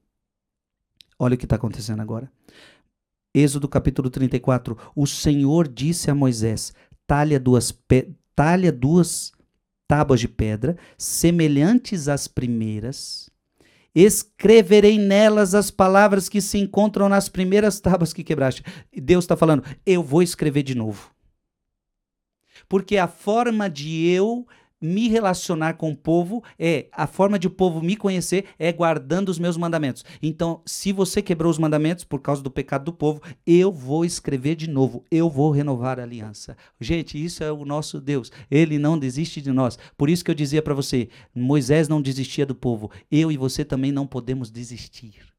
Olha 1.19 1.35
o 1.35 1.39
que 1.39 1.47
está 1.47 1.57
acontecendo 1.57 2.03
agora. 2.03 2.31
Êxodo 3.35 3.69
capítulo 3.69 4.11
34. 4.11 4.77
O 4.95 5.07
Senhor 5.07 5.67
disse 5.67 6.11
a 6.11 6.15
Moisés: 6.15 6.75
talha 7.07 7.41
duas, 7.41 7.73
talha 8.37 8.71
duas 8.71 9.33
tábuas 9.89 10.21
de 10.21 10.29
pedra, 10.29 10.77
semelhantes 10.99 12.09
às 12.09 12.29
primeiras, 12.29 13.31
escreverei 13.95 14.99
nelas 14.99 15.55
as 15.55 15.71
palavras 15.71 16.29
que 16.29 16.41
se 16.41 16.59
encontram 16.59 17.09
nas 17.09 17.29
primeiras 17.29 17.79
tábuas 17.79 18.13
que 18.13 18.25
quebraste. 18.25 18.65
Deus 18.93 19.25
está 19.25 19.37
falando, 19.37 19.65
eu 19.87 20.03
vou 20.03 20.23
escrever 20.23 20.63
de 20.63 20.75
novo. 20.75 21.11
Porque 22.69 22.97
a 22.97 23.07
forma 23.07 23.69
de 23.69 24.09
eu 24.09 24.47
me 24.81 25.09
relacionar 25.09 25.75
com 25.75 25.91
o 25.91 25.97
povo 25.97 26.43
é 26.59 26.89
a 26.93 27.07
forma 27.07 27.39
de 27.39 27.47
o 27.47 27.51
povo 27.51 27.81
me 27.81 27.97
conhecer 27.97 28.47
é 28.59 28.73
guardando 28.73 29.29
os 29.29 29.39
meus 29.39 29.57
mandamentos. 29.57 30.05
Então, 30.23 30.61
se 30.67 30.93
você 30.93 31.23
quebrou 31.23 31.51
os 31.51 31.59
mandamentos 31.59 32.05
por 32.05 32.21
causa 32.21 32.43
do 32.43 32.51
pecado 32.51 32.85
do 32.85 32.93
povo, 32.93 33.23
eu 33.47 33.73
vou 33.73 34.05
escrever 34.05 34.55
de 34.57 34.69
novo, 34.69 35.05
eu 35.11 35.31
vou 35.31 35.51
renovar 35.51 35.99
a 35.99 36.03
aliança. 36.03 36.57
Gente, 36.81 37.23
isso 37.23 37.43
é 37.43 37.51
o 37.51 37.65
nosso 37.65 38.01
Deus. 38.01 38.31
Ele 38.51 38.79
não 38.79 38.99
desiste 38.99 39.41
de 39.41 39.53
nós. 39.53 39.79
Por 39.97 40.11
isso 40.11 40.25
que 40.25 40.31
eu 40.31 40.35
dizia 40.35 40.63
para 40.63 40.75
você, 40.75 41.09
Moisés 41.35 41.89
não 41.89 42.03
desistia 42.03 42.45
do 42.45 42.55
povo. 42.55 42.91
Eu 43.11 43.33
e 43.33 43.37
você 43.37 43.65
também 43.65 43.93
não 43.93 44.07
podemos 44.07 44.51
desistir. 44.51 45.34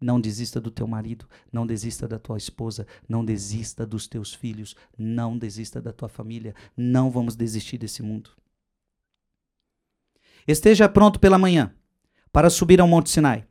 Não 0.00 0.18
desista 0.18 0.60
do 0.60 0.70
teu 0.70 0.86
marido, 0.86 1.28
não 1.52 1.66
desista 1.66 2.08
da 2.08 2.18
tua 2.18 2.38
esposa, 2.38 2.86
não 3.06 3.22
desista 3.22 3.84
dos 3.86 4.06
teus 4.06 4.32
filhos, 4.32 4.74
não 4.96 5.36
desista 5.36 5.80
da 5.80 5.92
tua 5.92 6.08
família. 6.08 6.54
Não 6.76 7.10
vamos 7.10 7.36
desistir 7.36 7.76
desse 7.76 8.02
mundo. 8.02 8.30
Esteja 10.48 10.88
pronto 10.88 11.20
pela 11.20 11.38
manhã 11.38 11.74
para 12.32 12.48
subir 12.48 12.80
ao 12.80 12.88
Monte 12.88 13.10
Sinai. 13.10 13.46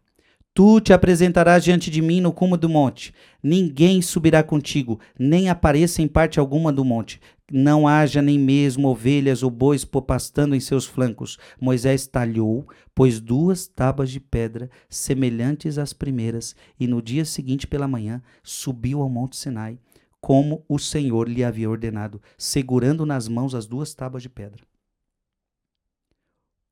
Tu 0.60 0.82
te 0.82 0.92
apresentarás 0.92 1.64
diante 1.64 1.90
de 1.90 2.02
mim 2.02 2.20
no 2.20 2.34
cume 2.34 2.58
do 2.58 2.68
monte. 2.68 3.14
Ninguém 3.42 4.02
subirá 4.02 4.44
contigo, 4.44 5.00
nem 5.18 5.48
apareça 5.48 6.02
em 6.02 6.08
parte 6.08 6.38
alguma 6.38 6.70
do 6.70 6.84
monte. 6.84 7.22
Não 7.50 7.88
haja 7.88 8.22
nem 8.22 8.38
mesmo 8.38 8.90
ovelhas 8.90 9.42
ou 9.42 9.50
bois 9.50 9.86
pastando 9.86 10.54
em 10.54 10.60
seus 10.60 10.86
flancos. 10.86 11.38
Moisés 11.62 12.08
talhou, 12.08 12.68
pôs 12.94 13.22
duas 13.22 13.68
tábuas 13.68 14.12
de 14.12 14.20
pedra, 14.20 14.70
semelhantes 14.90 15.78
às 15.78 15.94
primeiras, 15.94 16.54
e 16.78 16.88
no 16.88 17.02
dia 17.02 17.24
seguinte 17.24 17.66
pela 17.66 17.88
manhã 17.88 18.22
subiu 18.44 19.02
ao 19.02 19.10
monte 19.10 19.38
Sinai 19.38 19.80
como 20.20 20.66
o 20.68 20.78
Senhor 20.78 21.30
lhe 21.30 21.42
havia 21.42 21.70
ordenado, 21.70 22.22
segurando 22.38 23.06
nas 23.06 23.30
mãos 23.30 23.56
as 23.56 23.66
duas 23.66 23.94
tábuas 23.94 24.24
de 24.24 24.28
pedra. 24.28 24.62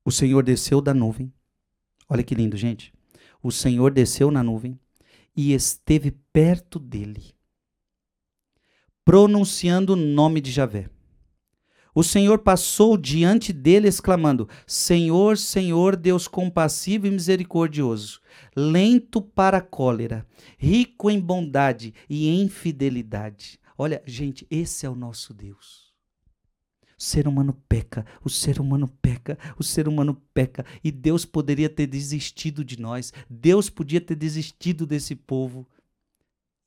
O 0.03 0.11
Senhor 0.11 0.43
desceu 0.43 0.81
da 0.81 0.93
nuvem. 0.93 1.31
Olha 2.09 2.21
que 2.21 2.35
lindo, 2.35 2.57
gente. 2.57 2.96
O 3.47 3.51
Senhor 3.51 3.91
desceu 3.91 4.29
na 4.29 4.43
nuvem 4.43 4.77
e 5.33 5.53
esteve 5.53 6.11
perto 6.33 6.77
dele, 6.77 7.33
pronunciando 9.05 9.93
o 9.93 9.95
nome 9.95 10.41
de 10.41 10.51
Javé. 10.51 10.89
O 11.95 12.03
Senhor 12.03 12.39
passou 12.39 12.97
diante 12.97 13.53
dele, 13.53 13.87
exclamando: 13.87 14.49
Senhor, 14.65 15.37
Senhor, 15.37 15.95
Deus 15.95 16.27
compassivo 16.27 17.07
e 17.07 17.09
misericordioso, 17.09 18.19
lento 18.53 19.21
para 19.21 19.59
a 19.59 19.61
cólera, 19.61 20.27
rico 20.57 21.09
em 21.09 21.17
bondade 21.17 21.93
e 22.09 22.27
em 22.27 22.49
fidelidade. 22.49 23.61
Olha, 23.77 24.03
gente, 24.05 24.45
esse 24.51 24.85
é 24.85 24.89
o 24.89 24.93
nosso 24.95 25.33
Deus. 25.33 25.86
O 26.99 27.03
ser 27.03 27.27
humano 27.27 27.53
peca, 27.69 28.05
o 28.23 28.29
ser 28.29 28.59
humano 28.59 28.87
peca, 28.87 29.37
o 29.59 29.63
ser 29.63 29.87
humano 29.87 30.19
peca. 30.33 30.65
E 30.83 30.91
Deus 30.91 31.25
poderia 31.25 31.69
ter 31.69 31.85
desistido 31.85 32.65
de 32.65 32.79
nós, 32.79 33.13
Deus 33.29 33.69
podia 33.69 34.01
ter 34.01 34.15
desistido 34.15 34.85
desse 34.85 35.15
povo. 35.15 35.67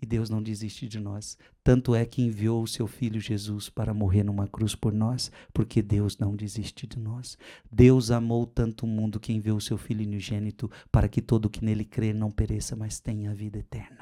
E 0.03 0.07
Deus 0.07 0.31
não 0.31 0.43
desiste 0.43 0.89
de 0.89 0.99
nós. 0.99 1.37
Tanto 1.63 1.95
é 1.95 2.07
que 2.07 2.23
enviou 2.23 2.63
o 2.63 2.69
seu 2.69 2.87
filho 2.87 3.21
Jesus 3.21 3.69
para 3.69 3.93
morrer 3.93 4.23
numa 4.23 4.47
cruz 4.47 4.75
por 4.75 4.95
nós, 4.95 5.31
porque 5.53 5.83
Deus 5.83 6.17
não 6.17 6.35
desiste 6.35 6.87
de 6.87 6.99
nós. 6.99 7.37
Deus 7.71 8.11
amou 8.11 8.47
tanto 8.47 8.87
o 8.87 8.89
mundo 8.89 9.21
que 9.21 9.33
enviou 9.33 9.59
o 9.59 9.61
seu 9.61 9.77
filho 9.77 10.07
unigênito 10.07 10.71
para 10.91 11.09
que 11.09 11.21
todo 11.21 11.51
que 11.51 11.63
nele 11.63 11.85
crê 11.85 12.15
não 12.15 12.31
pereça, 12.31 12.75
mas 12.75 12.99
tenha 12.99 13.33
a 13.33 13.35
vida 13.35 13.59
eterna. 13.59 14.00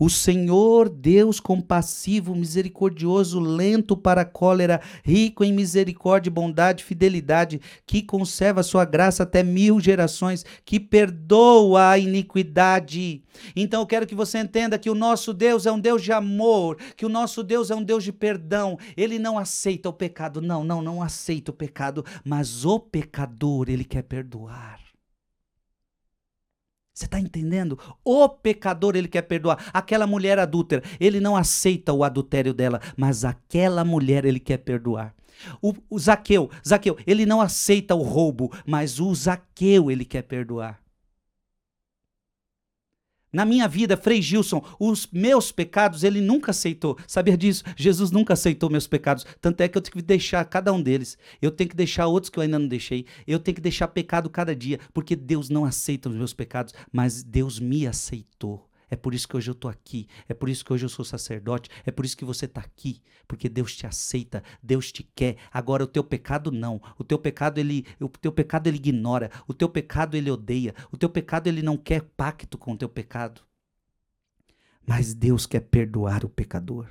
O 0.00 0.08
Senhor, 0.08 0.88
Deus 0.88 1.38
compassivo, 1.38 2.34
misericordioso, 2.34 3.38
lento 3.38 3.94
para 3.94 4.22
a 4.22 4.24
cólera, 4.24 4.80
rico 5.04 5.44
em 5.44 5.52
misericórdia, 5.52 6.32
bondade, 6.32 6.82
fidelidade, 6.82 7.60
que 7.84 8.00
conserva 8.00 8.62
sua 8.62 8.86
graça 8.86 9.24
até 9.24 9.42
mil 9.42 9.78
gerações, 9.78 10.42
que 10.64 10.80
perdoa 10.80 11.90
a 11.90 11.98
iniquidade. 11.98 13.22
Então 13.54 13.82
eu 13.82 13.86
quero 13.86 14.06
que 14.06 14.14
você 14.14 14.38
entenda 14.38 14.78
que 14.78 14.88
o 14.88 14.94
nosso 14.94 15.34
Deus 15.34 15.66
é 15.66 15.72
um 15.72 15.78
Deus 15.78 16.02
de 16.02 16.12
amor, 16.12 16.78
que 16.96 17.04
o 17.04 17.10
nosso 17.10 17.42
Deus 17.42 17.70
é 17.70 17.74
um 17.74 17.82
Deus 17.82 18.02
de 18.02 18.10
perdão. 18.10 18.78
Ele 18.96 19.18
não 19.18 19.38
aceita 19.38 19.90
o 19.90 19.92
pecado, 19.92 20.40
não, 20.40 20.64
não, 20.64 20.80
não 20.80 21.02
aceita 21.02 21.50
o 21.50 21.54
pecado, 21.54 22.02
mas 22.24 22.64
o 22.64 22.80
pecador 22.80 23.68
ele 23.68 23.84
quer 23.84 24.04
perdoar. 24.04 24.89
Você 27.00 27.06
está 27.06 27.18
entendendo? 27.18 27.78
O 28.04 28.28
pecador 28.28 28.94
ele 28.94 29.08
quer 29.08 29.22
perdoar. 29.22 29.70
Aquela 29.72 30.06
mulher 30.06 30.38
adúltera, 30.38 30.82
ele 31.00 31.18
não 31.18 31.34
aceita 31.34 31.94
o 31.94 32.04
adultério 32.04 32.52
dela, 32.52 32.78
mas 32.94 33.24
aquela 33.24 33.82
mulher 33.86 34.26
ele 34.26 34.38
quer 34.38 34.58
perdoar. 34.58 35.14
O, 35.62 35.72
o 35.88 35.98
Zaqueu, 35.98 36.50
Zaqueu, 36.66 36.98
ele 37.06 37.24
não 37.24 37.40
aceita 37.40 37.94
o 37.94 38.02
roubo, 38.02 38.52
mas 38.66 39.00
o 39.00 39.14
Zaqueu 39.14 39.90
ele 39.90 40.04
quer 40.04 40.24
perdoar. 40.24 40.78
Na 43.32 43.44
minha 43.44 43.68
vida, 43.68 43.96
Frei 43.96 44.20
Gilson, 44.20 44.64
os 44.78 45.08
meus 45.12 45.52
pecados 45.52 46.02
ele 46.02 46.20
nunca 46.20 46.50
aceitou. 46.50 46.98
Sabia 47.06 47.36
disso? 47.36 47.62
Jesus 47.76 48.10
nunca 48.10 48.32
aceitou 48.32 48.70
meus 48.70 48.86
pecados. 48.86 49.24
Tanto 49.40 49.60
é 49.60 49.68
que 49.68 49.78
eu 49.78 49.82
tenho 49.82 49.94
que 49.94 50.02
deixar 50.02 50.44
cada 50.44 50.72
um 50.72 50.82
deles. 50.82 51.16
Eu 51.40 51.50
tenho 51.50 51.70
que 51.70 51.76
deixar 51.76 52.06
outros 52.06 52.30
que 52.30 52.38
eu 52.38 52.42
ainda 52.42 52.58
não 52.58 52.66
deixei. 52.66 53.06
Eu 53.26 53.38
tenho 53.38 53.54
que 53.54 53.60
deixar 53.60 53.88
pecado 53.88 54.28
cada 54.28 54.54
dia, 54.54 54.80
porque 54.92 55.14
Deus 55.14 55.48
não 55.48 55.64
aceita 55.64 56.08
os 56.08 56.14
meus 56.14 56.32
pecados, 56.32 56.74
mas 56.92 57.22
Deus 57.22 57.60
me 57.60 57.86
aceitou. 57.86 58.69
É 58.90 58.96
por 58.96 59.14
isso 59.14 59.28
que 59.28 59.36
hoje 59.36 59.50
eu 59.50 59.52
estou 59.52 59.70
aqui. 59.70 60.08
É 60.28 60.34
por 60.34 60.48
isso 60.48 60.64
que 60.64 60.72
hoje 60.72 60.84
eu 60.84 60.88
sou 60.88 61.04
sacerdote. 61.04 61.70
É 61.86 61.90
por 61.90 62.04
isso 62.04 62.16
que 62.16 62.24
você 62.24 62.46
está 62.46 62.60
aqui. 62.60 63.00
Porque 63.28 63.48
Deus 63.48 63.76
te 63.76 63.86
aceita, 63.86 64.42
Deus 64.62 64.90
te 64.90 65.02
quer. 65.14 65.36
Agora 65.52 65.84
o 65.84 65.86
teu 65.86 66.02
pecado 66.02 66.50
não. 66.50 66.80
O 66.98 67.04
teu 67.04 67.18
pecado 67.18 67.58
ele, 67.58 67.86
o 68.00 68.08
teu 68.08 68.32
pecado 68.32 68.66
ele 68.66 68.76
ignora. 68.76 69.30
O 69.46 69.54
teu 69.54 69.68
pecado 69.68 70.16
ele 70.16 70.30
odeia. 70.30 70.74
O 70.90 70.96
teu 70.96 71.08
pecado 71.08 71.46
ele 71.46 71.62
não 71.62 71.76
quer 71.76 72.02
pacto 72.02 72.58
com 72.58 72.72
o 72.72 72.76
teu 72.76 72.88
pecado. 72.88 73.42
Mas 74.86 75.14
Deus 75.14 75.46
quer 75.46 75.60
perdoar 75.60 76.24
o 76.24 76.28
pecador 76.28 76.88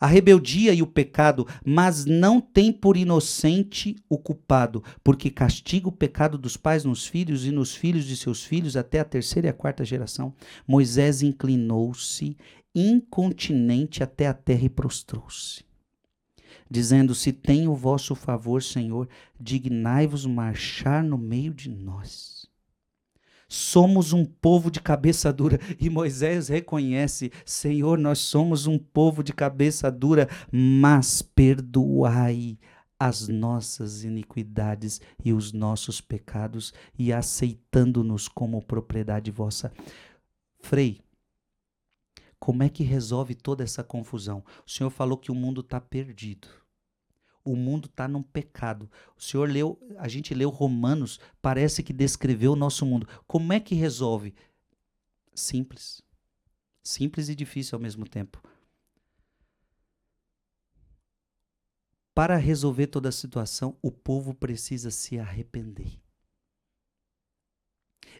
a 0.00 0.06
rebeldia 0.06 0.72
e 0.74 0.82
o 0.82 0.86
pecado, 0.86 1.46
mas 1.64 2.04
não 2.04 2.40
tem 2.40 2.72
por 2.72 2.96
inocente 2.96 3.96
o 4.08 4.18
culpado, 4.18 4.82
porque 5.02 5.30
castiga 5.30 5.88
o 5.88 5.92
pecado 5.92 6.36
dos 6.38 6.56
pais 6.56 6.84
nos 6.84 7.06
filhos 7.06 7.44
e 7.44 7.50
nos 7.50 7.74
filhos 7.74 8.04
de 8.04 8.16
seus 8.16 8.44
filhos 8.44 8.76
até 8.76 9.00
a 9.00 9.04
terceira 9.04 9.48
e 9.48 9.50
a 9.50 9.54
quarta 9.54 9.84
geração. 9.84 10.34
Moisés 10.66 11.22
inclinou-se 11.22 12.36
incontinente 12.74 14.02
até 14.02 14.26
a 14.26 14.34
terra 14.34 14.64
e 14.64 14.68
prostrou-se, 14.68 15.64
dizendo: 16.70 17.14
Se 17.14 17.32
tem 17.32 17.66
o 17.66 17.74
vosso 17.74 18.14
favor, 18.14 18.62
Senhor, 18.62 19.08
dignai-vos 19.40 20.26
marchar 20.26 21.02
no 21.02 21.16
meio 21.16 21.54
de 21.54 21.70
nós. 21.70 22.46
Somos 23.48 24.12
um 24.12 24.24
povo 24.24 24.70
de 24.70 24.80
cabeça 24.80 25.32
dura. 25.32 25.58
E 25.80 25.88
Moisés 25.88 26.48
reconhece: 26.48 27.30
Senhor, 27.44 27.98
nós 27.98 28.18
somos 28.18 28.66
um 28.66 28.78
povo 28.78 29.22
de 29.22 29.32
cabeça 29.32 29.90
dura, 29.90 30.28
mas 30.50 31.22
perdoai 31.22 32.58
as 32.98 33.28
nossas 33.28 34.04
iniquidades 34.04 35.00
e 35.22 35.32
os 35.32 35.52
nossos 35.52 36.00
pecados, 36.00 36.72
e 36.98 37.12
aceitando-nos 37.12 38.26
como 38.26 38.62
propriedade 38.62 39.30
vossa. 39.30 39.70
Frei, 40.60 41.00
como 42.38 42.62
é 42.62 42.68
que 42.68 42.82
resolve 42.82 43.34
toda 43.34 43.62
essa 43.62 43.84
confusão? 43.84 44.42
O 44.66 44.70
Senhor 44.70 44.90
falou 44.90 45.18
que 45.18 45.30
o 45.30 45.34
mundo 45.34 45.60
está 45.60 45.80
perdido 45.80 46.48
o 47.46 47.56
mundo 47.56 47.86
está 47.86 48.08
num 48.08 48.22
pecado. 48.22 48.90
O 49.16 49.22
senhor 49.22 49.48
leu, 49.48 49.78
a 49.98 50.08
gente 50.08 50.34
leu 50.34 50.50
Romanos, 50.50 51.20
parece 51.40 51.82
que 51.82 51.92
descreveu 51.92 52.52
o 52.52 52.56
nosso 52.56 52.84
mundo. 52.84 53.08
Como 53.26 53.52
é 53.52 53.60
que 53.60 53.74
resolve? 53.74 54.34
Simples. 55.34 56.02
Simples 56.82 57.28
e 57.28 57.34
difícil 57.34 57.76
ao 57.76 57.82
mesmo 57.82 58.06
tempo. 58.06 58.42
Para 62.12 62.36
resolver 62.36 62.88
toda 62.88 63.10
a 63.10 63.12
situação, 63.12 63.76
o 63.82 63.90
povo 63.92 64.34
precisa 64.34 64.90
se 64.90 65.18
arrepender. 65.18 66.00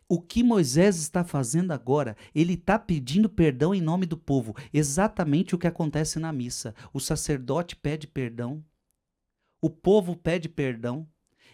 O 0.08 0.20
que 0.20 0.44
Moisés 0.44 0.96
está 0.98 1.24
fazendo 1.24 1.72
agora, 1.72 2.16
ele 2.32 2.52
está 2.52 2.78
pedindo 2.78 3.28
perdão 3.28 3.74
em 3.74 3.80
nome 3.80 4.06
do 4.06 4.16
povo. 4.16 4.54
Exatamente 4.72 5.54
o 5.54 5.58
que 5.58 5.66
acontece 5.66 6.20
na 6.20 6.32
missa. 6.32 6.74
O 6.92 7.00
sacerdote 7.00 7.74
pede 7.74 8.06
perdão, 8.06 8.64
o 9.66 9.70
povo 9.70 10.16
pede 10.16 10.48
perdão. 10.48 11.06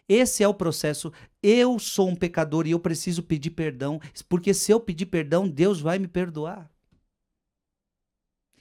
Esse 0.09 0.43
é 0.43 0.49
o 0.49 0.55
processo. 0.55 1.13
Eu 1.43 1.79
sou 1.79 2.09
um 2.09 2.15
pecador 2.15 2.67
e 2.67 2.71
eu 2.73 2.79
preciso 2.79 3.23
pedir 3.23 3.51
perdão, 3.51 4.01
porque 4.29 4.53
se 4.53 4.71
eu 4.71 4.79
pedir 4.79 5.07
perdão, 5.07 5.49
Deus 5.49 5.81
vai 5.81 5.99
me 5.99 6.07
perdoar. 6.07 6.72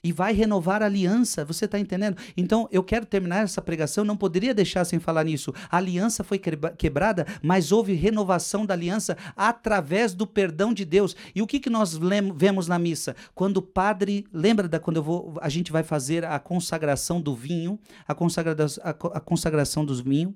E 0.04 0.10
vai 0.10 0.32
renovar 0.32 0.82
a 0.82 0.86
aliança, 0.86 1.44
você 1.44 1.64
está 1.64 1.78
entendendo? 1.78 2.16
Então, 2.36 2.68
eu 2.72 2.82
quero 2.82 3.06
terminar 3.06 3.44
essa 3.44 3.62
pregação, 3.62 4.04
não 4.04 4.16
poderia 4.16 4.52
deixar 4.52 4.84
sem 4.84 4.98
falar 4.98 5.22
nisso. 5.22 5.54
A 5.70 5.76
aliança 5.76 6.24
foi 6.24 6.40
quebrada, 6.40 7.24
mas 7.40 7.70
houve 7.70 7.92
renovação 7.94 8.66
da 8.66 8.74
aliança 8.74 9.16
através 9.36 10.12
do 10.12 10.26
perdão 10.26 10.74
de 10.74 10.84
Deus. 10.84 11.14
E 11.32 11.40
o 11.40 11.46
que, 11.46 11.60
que 11.60 11.70
nós 11.70 11.96
vemos 12.34 12.66
na 12.66 12.80
missa? 12.80 13.14
Quando 13.32 13.58
o 13.58 13.62
padre, 13.62 14.26
lembra 14.32 14.66
da 14.66 14.80
quando 14.80 14.96
eu 14.96 15.04
vou, 15.04 15.38
a 15.40 15.48
gente 15.48 15.70
vai 15.70 15.84
fazer 15.84 16.24
a 16.24 16.36
consagração 16.40 17.20
do 17.20 17.36
vinho, 17.36 17.78
a, 18.06 18.12
consagra, 18.12 18.56
a, 18.82 18.90
a 18.90 19.20
consagração 19.20 19.84
dos 19.84 20.00
vinhos? 20.00 20.34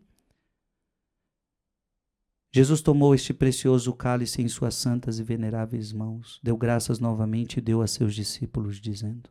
Jesus 2.54 2.80
tomou 2.80 3.14
este 3.14 3.34
precioso 3.34 3.92
cálice 3.92 4.40
em 4.40 4.48
suas 4.48 4.76
santas 4.76 5.18
e 5.18 5.24
veneráveis 5.24 5.92
mãos, 5.92 6.40
deu 6.40 6.56
graças 6.56 7.00
novamente 7.00 7.58
e 7.58 7.60
deu 7.60 7.82
a 7.82 7.86
seus 7.86 8.14
discípulos, 8.14 8.80
dizendo: 8.80 9.28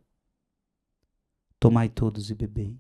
Tomai 1.66 1.90
todos 1.90 2.30
e 2.30 2.36
bebei. 2.36 2.80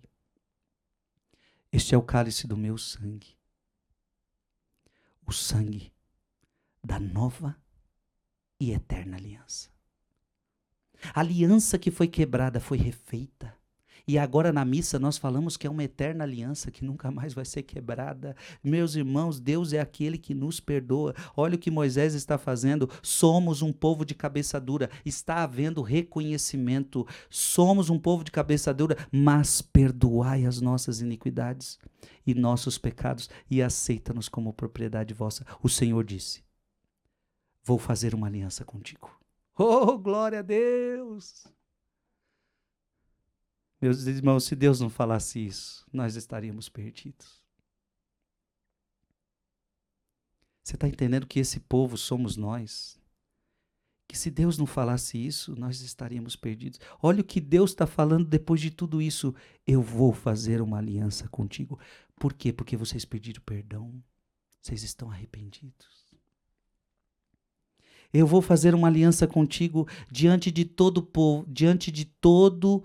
Este 1.71 1.95
é 1.95 1.97
o 1.97 2.03
cálice 2.03 2.45
do 2.45 2.55
meu 2.55 2.77
sangue. 2.77 3.35
O 5.25 5.31
sangue 5.31 5.91
da 6.83 6.99
nova 6.99 7.59
e 8.59 8.73
eterna 8.73 9.17
aliança. 9.17 9.71
A 11.15 11.21
aliança 11.21 11.79
que 11.79 11.89
foi 11.89 12.07
quebrada 12.07 12.59
foi 12.59 12.77
refeita. 12.77 13.57
E 14.07 14.19
agora 14.19 14.53
na 14.53 14.63
missa 14.63 14.99
nós 14.99 15.17
falamos 15.17 15.57
que 15.57 15.65
é 15.65 15.69
uma 15.69 15.83
eterna 15.83 16.23
aliança 16.23 16.69
que 16.69 16.85
nunca 16.85 17.09
mais 17.09 17.33
vai 17.33 17.45
ser 17.45 17.63
quebrada. 17.63 18.35
Meus 18.63 18.95
irmãos, 18.95 19.39
Deus 19.39 19.73
é 19.73 19.79
aquele 19.79 20.17
que 20.17 20.35
nos 20.35 20.59
perdoa. 20.59 21.15
Olha 21.35 21.55
o 21.55 21.59
que 21.59 21.71
Moisés 21.71 22.13
está 22.13 22.37
fazendo. 22.37 22.89
Somos 23.01 23.61
um 23.61 23.73
povo 23.73 24.05
de 24.05 24.13
cabeça 24.13 24.59
dura. 24.59 24.89
Está 25.03 25.43
havendo 25.43 25.81
reconhecimento. 25.81 27.07
Somos 27.29 27.89
um 27.89 27.97
povo 27.97 28.23
de 28.23 28.31
cabeça 28.31 28.73
dura, 28.73 28.95
mas 29.11 29.61
perdoai 29.61 30.45
as 30.45 30.61
nossas 30.61 31.01
iniquidades 31.01 31.79
e 32.27 32.35
nossos 32.35 32.77
pecados 32.77 33.29
e 33.49 33.61
aceita-nos 33.61 34.29
como 34.29 34.53
propriedade 34.53 35.13
vossa. 35.13 35.45
O 35.63 35.69
Senhor 35.69 36.03
disse: 36.03 36.43
Vou 37.63 37.79
fazer 37.79 38.13
uma 38.13 38.27
aliança 38.27 38.63
contigo. 38.63 39.09
Oh, 39.57 39.97
glória 39.97 40.39
a 40.39 40.43
Deus! 40.43 41.54
Meus 43.81 44.05
irmãos, 44.05 44.45
se 44.45 44.55
Deus 44.55 44.79
não 44.79 44.89
falasse 44.89 45.45
isso, 45.45 45.85
nós 45.91 46.15
estaríamos 46.15 46.69
perdidos. 46.69 47.43
Você 50.63 50.75
está 50.75 50.87
entendendo 50.87 51.27
que 51.27 51.39
esse 51.39 51.59
povo 51.59 51.95
somos 51.97 52.35
nós? 52.35 52.99
Que 54.07 54.17
se 54.17 54.31
Deus 54.31 54.57
não 54.57 54.65
falasse 54.65 55.17
isso, 55.17 55.55
nós 55.55 55.81
estaríamos 55.81 56.35
perdidos. 56.35 56.79
Olha 57.01 57.21
o 57.21 57.23
que 57.23 57.39
Deus 57.39 57.71
está 57.71 57.85
falando 57.85 58.25
depois 58.25 58.61
de 58.61 58.71
tudo 58.71 59.01
isso. 59.01 59.35
Eu 59.65 59.81
vou 59.81 60.11
fazer 60.13 60.61
uma 60.61 60.77
aliança 60.77 61.27
contigo. 61.27 61.79
Por 62.15 62.33
quê? 62.33 62.53
Porque 62.53 62.77
vocês 62.77 63.05
pediram 63.05 63.41
perdão. 63.45 64.03
Vocês 64.61 64.81
estão 64.83 65.11
arrependidos. 65.11 66.05
Eu 68.11 68.25
vou 68.25 68.41
fazer 68.41 68.73
uma 68.73 68.87
aliança 68.87 69.27
contigo 69.27 69.87
diante 70.09 70.49
de 70.49 70.65
todo 70.65 70.99
o 70.99 71.03
povo, 71.03 71.45
diante 71.47 71.91
de 71.91 72.05
todo 72.05 72.83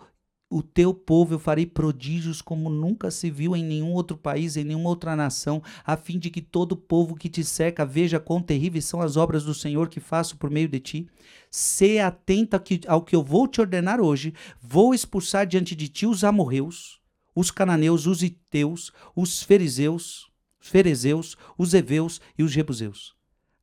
o 0.51 0.64
teu 0.64 0.93
povo 0.93 1.35
eu 1.35 1.39
farei 1.39 1.64
prodígios 1.64 2.43
como 2.43 2.68
nunca 2.68 3.09
se 3.09 3.31
viu 3.31 3.55
em 3.55 3.64
nenhum 3.64 3.93
outro 3.93 4.16
país, 4.16 4.56
em 4.56 4.64
nenhuma 4.64 4.89
outra 4.89 5.14
nação, 5.14 5.62
a 5.86 5.97
fim 5.97 6.18
de 6.18 6.28
que 6.28 6.43
todo 6.43 6.77
povo 6.77 7.14
que 7.14 7.28
te 7.28 7.44
cerca 7.44 7.86
veja 7.86 8.18
quão 8.18 8.43
terríveis 8.43 8.85
são 8.85 9.01
as 9.01 9.16
obras 9.16 9.44
do 9.44 9.55
Senhor 9.55 9.89
que 9.89 10.01
faço 10.01 10.36
por 10.36 10.51
meio 10.51 10.68
de 10.68 10.81
ti. 10.81 11.09
Se 11.48 12.01
atenta 12.01 12.60
ao 12.89 13.02
que 13.02 13.14
eu 13.14 13.22
vou 13.22 13.47
te 13.47 13.60
ordenar 13.60 14.01
hoje, 14.01 14.35
vou 14.60 14.93
expulsar 14.93 15.47
diante 15.47 15.77
de 15.77 15.86
ti 15.86 16.05
os 16.05 16.24
amorreus, 16.24 17.01
os 17.32 17.52
cananeus, 17.52 18.06
os 18.06 18.24
iteus, 18.24 18.90
os 19.14 19.44
fariseus, 19.44 20.28
ferezeus, 20.59 21.36
os 21.56 21.74
heveus 21.74 22.20
e 22.36 22.43
os 22.43 22.51
jebuseus. 22.51 23.14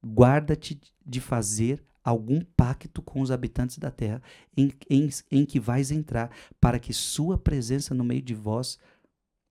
Guarda-te 0.01 0.79
de 1.05 1.19
fazer 1.19 1.83
algum 2.07 2.39
pacto 2.39 3.01
com 3.01 3.19
os 3.19 3.31
habitantes 3.31 3.77
da 3.77 3.91
terra 3.91 4.21
em, 4.55 4.71
em, 4.89 5.09
em 5.29 5.45
que 5.45 5.59
vais 5.59 5.91
entrar, 5.91 6.31
para 6.57 6.79
que 6.79 6.93
sua 6.93 7.37
presença 7.37 7.93
no 7.93 8.05
meio 8.05 8.21
de 8.21 8.33
vós 8.33 8.79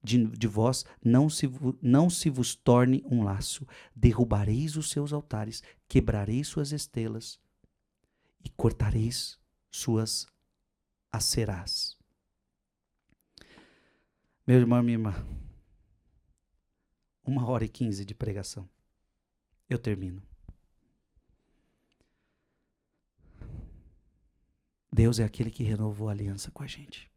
de, 0.02 0.24
de, 0.24 0.46
vós 0.46 0.86
não 1.04 1.28
se, 1.28 1.50
não 1.82 2.08
se 2.08 2.30
vos 2.30 2.54
torne 2.54 3.04
um 3.04 3.22
laço. 3.22 3.66
Derrubareis 3.94 4.74
os 4.76 4.88
seus 4.88 5.12
altares, 5.12 5.62
quebrareis 5.86 6.48
suas 6.48 6.72
estelas 6.72 7.38
e 8.42 8.48
cortareis 8.48 9.38
suas 9.70 10.26
acerás. 11.12 11.94
Meu 14.46 14.56
irmão, 14.56 14.82
minha 14.82 14.94
irmã, 14.94 15.26
uma 17.22 17.46
hora 17.46 17.66
e 17.66 17.68
quinze 17.68 18.02
de 18.02 18.14
pregação. 18.14 18.66
Eu 19.68 19.78
termino. 19.78 20.22
Deus 24.92 25.18
é 25.18 25.24
aquele 25.24 25.50
que 25.50 25.62
renovou 25.62 26.08
a 26.08 26.12
aliança 26.12 26.50
com 26.50 26.62
a 26.62 26.66
gente. 26.66 27.10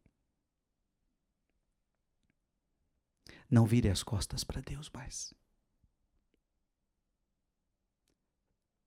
Não 3.49 3.65
vire 3.65 3.89
as 3.89 4.03
costas 4.03 4.43
para 4.43 4.61
Deus 4.61 4.89
mais. 4.89 5.33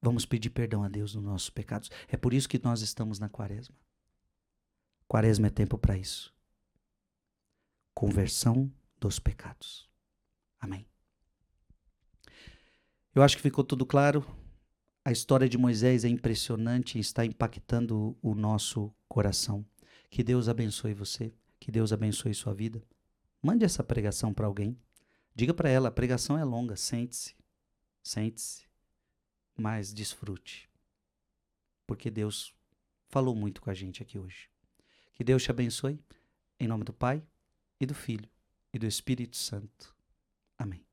Vamos 0.00 0.26
pedir 0.26 0.50
perdão 0.50 0.82
a 0.82 0.88
Deus 0.88 1.12
dos 1.12 1.22
nossos 1.22 1.50
pecados. 1.50 1.88
É 2.08 2.16
por 2.16 2.34
isso 2.34 2.48
que 2.48 2.62
nós 2.62 2.82
estamos 2.82 3.18
na 3.18 3.28
quaresma. 3.28 3.76
Quaresma 5.06 5.46
é 5.46 5.50
tempo 5.50 5.78
para 5.78 5.96
isso. 5.96 6.34
Conversão 7.94 8.72
dos 8.98 9.18
pecados. 9.18 9.88
Amém. 10.58 10.88
Eu 13.14 13.22
acho 13.22 13.36
que 13.36 13.42
ficou 13.42 13.62
tudo 13.62 13.84
claro. 13.84 14.24
A 15.04 15.10
história 15.10 15.48
de 15.48 15.58
Moisés 15.58 16.04
é 16.04 16.08
impressionante 16.08 16.96
e 16.96 17.00
está 17.00 17.24
impactando 17.24 18.16
o 18.22 18.36
nosso 18.36 18.94
coração. 19.08 19.66
Que 20.08 20.22
Deus 20.22 20.48
abençoe 20.48 20.94
você, 20.94 21.34
que 21.58 21.72
Deus 21.72 21.92
abençoe 21.92 22.32
sua 22.32 22.54
vida. 22.54 22.80
Mande 23.42 23.64
essa 23.64 23.82
pregação 23.82 24.32
para 24.32 24.46
alguém. 24.46 24.78
Diga 25.34 25.52
para 25.52 25.68
ela: 25.68 25.88
a 25.88 25.92
pregação 25.92 26.38
é 26.38 26.44
longa, 26.44 26.76
sente-se, 26.76 27.34
sente-se, 28.00 28.64
mas 29.56 29.92
desfrute. 29.92 30.70
Porque 31.84 32.08
Deus 32.08 32.54
falou 33.08 33.34
muito 33.34 33.60
com 33.60 33.70
a 33.70 33.74
gente 33.74 34.02
aqui 34.02 34.20
hoje. 34.20 34.48
Que 35.14 35.24
Deus 35.24 35.42
te 35.42 35.50
abençoe, 35.50 35.98
em 36.60 36.68
nome 36.68 36.84
do 36.84 36.92
Pai, 36.92 37.24
e 37.80 37.86
do 37.86 37.94
Filho, 37.94 38.30
e 38.72 38.78
do 38.78 38.86
Espírito 38.86 39.36
Santo. 39.36 39.96
Amém. 40.56 40.86